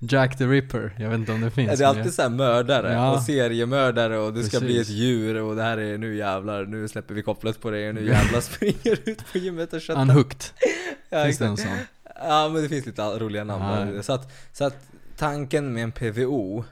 [0.10, 1.80] Jack the Ripper, jag vet inte om det finns.
[1.80, 3.14] Det är alltid såhär mördare Ja.
[3.16, 6.88] och seriemördare och du ska bli ett djur och det här är nu jävlar, nu
[6.88, 10.02] släpper vi kopplet på dig och nu jävlar springer ut på gymmet och köttar.
[10.02, 10.44] Unhooked,
[11.10, 11.78] Ja, finns det en sån?
[12.16, 14.04] ja men det finns lite roliga namn Ja.
[14.04, 14.88] så, att, så att
[15.18, 16.64] tanken med en PVO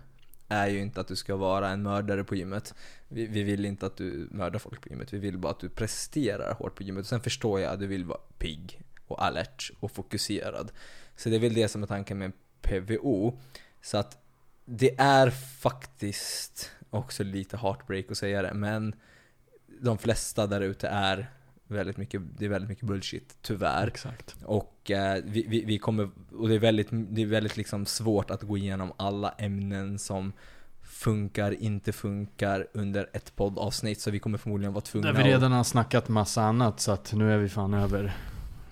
[0.49, 2.73] är ju inte att du ska vara en mördare på gymmet.
[3.07, 5.69] Vi, vi vill inte att du mördar folk på gymmet, vi vill bara att du
[5.69, 7.07] presterar hårt på gymmet.
[7.07, 10.71] Sen förstår jag att du vill vara pigg och alert och fokuserad.
[11.17, 12.33] Så det är väl det som är tanken med en
[12.63, 13.37] PVO.
[13.81, 14.17] Så att
[14.65, 18.95] det är faktiskt också lite heartbreak att säga det, men
[19.81, 21.29] de flesta där ute är
[21.67, 23.87] väldigt mycket, det är väldigt mycket bullshit, tyvärr.
[23.87, 24.35] Exakt.
[24.45, 28.31] Och eh, vi, vi, vi kommer, och det är väldigt, det är väldigt liksom svårt
[28.31, 30.33] att gå igenom alla ämnen som
[30.81, 35.51] funkar, inte funkar under ett poddavsnitt, så vi kommer förmodligen vara tvungna Där vi redan
[35.51, 38.13] har snackat massa annat så att nu är vi fan över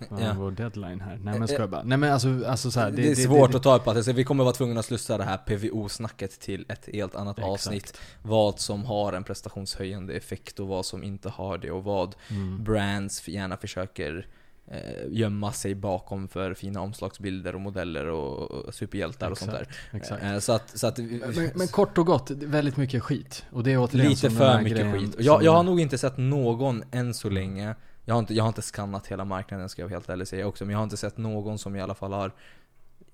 [0.09, 0.21] Ja.
[0.21, 0.33] ja.
[0.37, 1.19] vår deadline här.
[1.23, 1.83] Nej men ska jag bara.
[1.83, 4.43] Nej men alltså, alltså så här, det, är svårt att ta på så vi kommer
[4.43, 7.51] vara tvungna att slussa det här PVO-snacket till ett helt annat Exakt.
[7.51, 7.97] avsnitt.
[8.21, 12.63] Vad som har en prestationshöjande effekt och vad som inte har det och vad Mm.
[12.63, 14.27] brands gärna försöker
[14.67, 19.67] eh, gömma sig bakom för fina omslagsbilder och modeller och, superhjältar och sånt där.
[19.91, 20.23] Exakt.
[20.23, 23.45] Eh, så att, så att Men, men kort och gott, det väldigt mycket skit.
[23.51, 25.15] Och det är återigen Lite för mycket skit.
[25.19, 27.75] Jag, jag har nog inte sett någon än så länge
[28.05, 30.65] jag har, inte, jag har inte skannat hela marknaden ska jag helt ärligt säga också,
[30.65, 32.31] men jag har inte sett någon som i alla fall har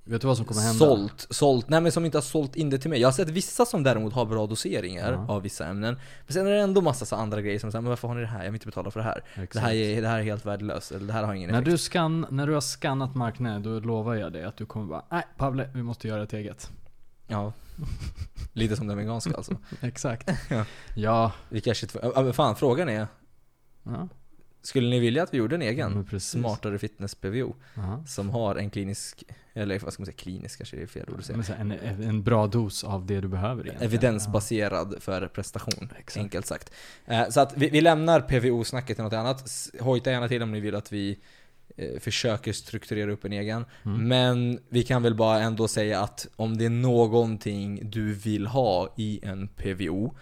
[0.10, 0.86] Vet du vad som kommer hända?
[0.86, 3.00] sålt, sålt, nej men som inte har sålt in det till mig.
[3.02, 5.34] Jag har sett vissa som däremot har bra doseringar Ja.
[5.34, 6.00] av vissa ämnen.
[6.26, 8.22] Men sen är det ändå massa så andra grejer som säger men varför har ni
[8.22, 8.40] det här?
[8.40, 9.24] Jag vill inte betala för det här.
[9.34, 9.54] Exakt.
[9.54, 11.72] Det här, är, det här är helt värdelöst, eller det här har ingen när, effekt.
[11.72, 15.06] du scan, när du har skannat marknaden, då lovar jag dig att du kommer bara
[15.12, 16.72] Nej Pavle, vi måste göra ett eget.
[17.28, 17.54] Ja.
[18.54, 19.58] Lite som den veganska alltså.
[19.82, 20.30] Exakt.
[20.50, 20.66] Ja.
[20.96, 21.32] ja.
[21.50, 21.88] Vi kanske,
[22.34, 23.08] fan frågan är,
[23.84, 24.08] ja.
[24.68, 26.30] Skulle ni vilja att vi gjorde en egen precis.
[26.30, 27.56] smartare fitness PVO?
[27.74, 28.04] Ja.
[28.08, 31.20] Som har en klinisk, eller vad ska man säga, klinisk kanske det är fel ord
[31.20, 31.58] att säga.
[31.60, 31.72] En,
[32.04, 33.92] en bra dos av det du behöver egentligen.
[33.92, 36.18] Evidensbaserad för prestation, Exakt.
[36.18, 36.72] enkelt sagt.
[37.06, 39.70] Eh, så att vi, vi lämnar PVO-snacket till något annat.
[39.80, 41.20] Hojta gärna till om ni vill att vi
[41.78, 43.66] eh, försöker strukturera upp en egen.
[43.84, 43.90] Ja.
[43.90, 44.08] Mm.
[44.08, 48.94] Men vi kan väl bara ändå säga att om det är någonting du vill ha
[48.98, 50.16] i en PVO,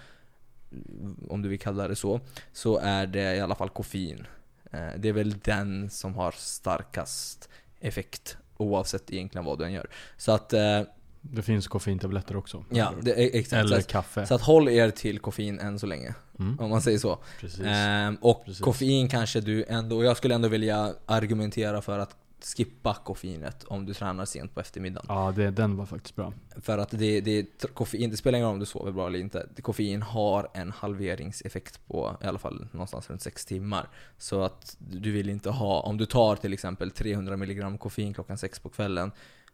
[1.29, 2.19] om du vill kalla det så,
[2.53, 4.27] så är det i alla fall koffein.
[4.71, 9.89] Eh, Det är väl den som har starkast effekt oavsett egentligen vad du än gör.
[10.17, 10.81] Så att, eh,
[11.21, 12.65] Det finns koffeintabletter också.
[12.69, 13.65] ja, det är exakt.
[13.65, 14.25] Eller Så kaffe.
[14.25, 16.59] så att håll er till koffein än så länge, Mm.
[16.59, 17.19] om man säger så.
[17.39, 17.61] Precis.
[17.65, 18.61] Ehm, och Precis.
[18.63, 23.85] koffein kanske du ändå, och jag skulle ändå vilja argumentera för att skippa koffeinet om
[23.85, 25.05] du tränar sent på eftermiddagen.
[25.09, 26.33] Ja, det, den var faktiskt bra.
[26.61, 29.47] För att det, det, koffein, det spelar ingen roll om du sover bra eller inte.
[29.61, 33.89] Koffein har en halveringseffekt på i alla fall någonstans runt 6 timmar.
[34.17, 38.37] Så att du vill inte ha, om du tar till exempel 300 mg koffein klockan
[38.37, 39.11] 6 på kvällen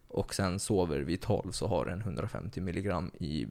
[0.08, 3.46] och sen sover vid 12 så har du en 150 mg i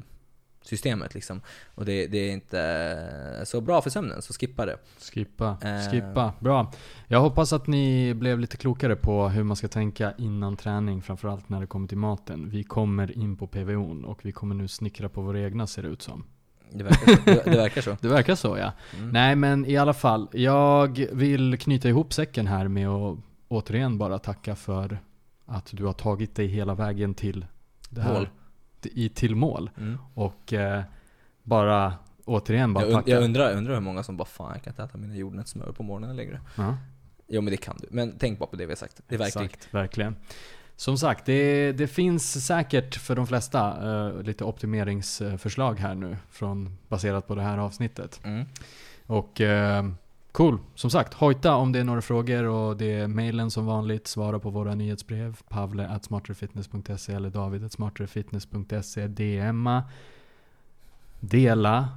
[0.61, 1.41] systemet liksom.
[1.75, 4.77] Och det, det, är inte så bra för sömnen, så skippa det.
[5.13, 5.91] Skippa, Eh.
[5.91, 6.33] skippa.
[6.39, 6.71] Bra.
[7.07, 11.49] Jag hoppas att ni blev lite klokare på hur man ska tänka innan träning, framförallt
[11.49, 12.49] när det kommer till maten.
[12.49, 15.89] Vi kommer in på PVO'n och vi kommer nu snickra på våra egna ser det
[15.89, 16.23] ut som.
[16.73, 17.21] Det verkar så.
[17.25, 17.97] Det, det verkar så.
[18.01, 18.71] Det verkar så ja.
[18.97, 19.09] Mm.
[19.09, 23.17] Nej men i alla fall, jag vill knyta ihop säcken här med att
[23.47, 24.99] återigen bara tacka för
[25.45, 27.45] att du har tagit dig hela vägen till
[27.89, 28.13] det här.
[28.13, 28.29] Mål.
[28.85, 29.69] I, till mål.
[29.77, 29.97] Mm.
[30.13, 30.83] Och eh,
[31.43, 31.93] bara
[32.25, 33.11] återigen bara Jag, tacka.
[33.11, 35.83] jag undrar, undrar hur många som bara 'Fan jag kan inte äta mina jordnötssmör på
[35.83, 36.77] morgonen längre' Ja.
[37.27, 39.01] Jo men det kan du, men tänk bara på det vi har sagt.
[39.07, 39.43] Det är verkligt.
[39.45, 40.15] Exakt, verkligen.
[40.75, 46.77] Som sagt, det, det finns säkert för de flesta eh, lite optimeringsförslag här nu från,
[46.87, 48.19] baserat på det här avsnittet.
[48.23, 48.45] Mm.
[49.05, 49.85] Och eh,
[50.31, 54.07] cool, som sagt, hojta om det är några frågor och det är mailen som vanligt,
[54.07, 59.83] svara på våra nyhetsbrev, pavle at smarterefitness.se eller david at smarterefitness.se, DMa,
[61.19, 61.89] dela,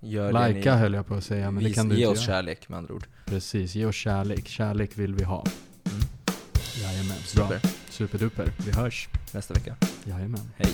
[0.00, 2.12] Gör det ni, höll jag på att säga, men det vis- kan du Ge inte
[2.20, 2.36] oss göra.
[2.36, 3.06] kärlek med andra ord.
[3.26, 4.48] Precis, ge oss kärlek.
[4.48, 5.44] Kärlek vill vi ha.
[5.84, 6.00] Mm.
[6.82, 7.48] Jajamän, bra.
[7.48, 7.60] Super.
[7.90, 8.52] Superduper.
[8.66, 9.08] Vi hörs.
[9.32, 9.76] Nästa vecka.
[10.04, 10.50] Jajamän.
[10.56, 10.72] Hej.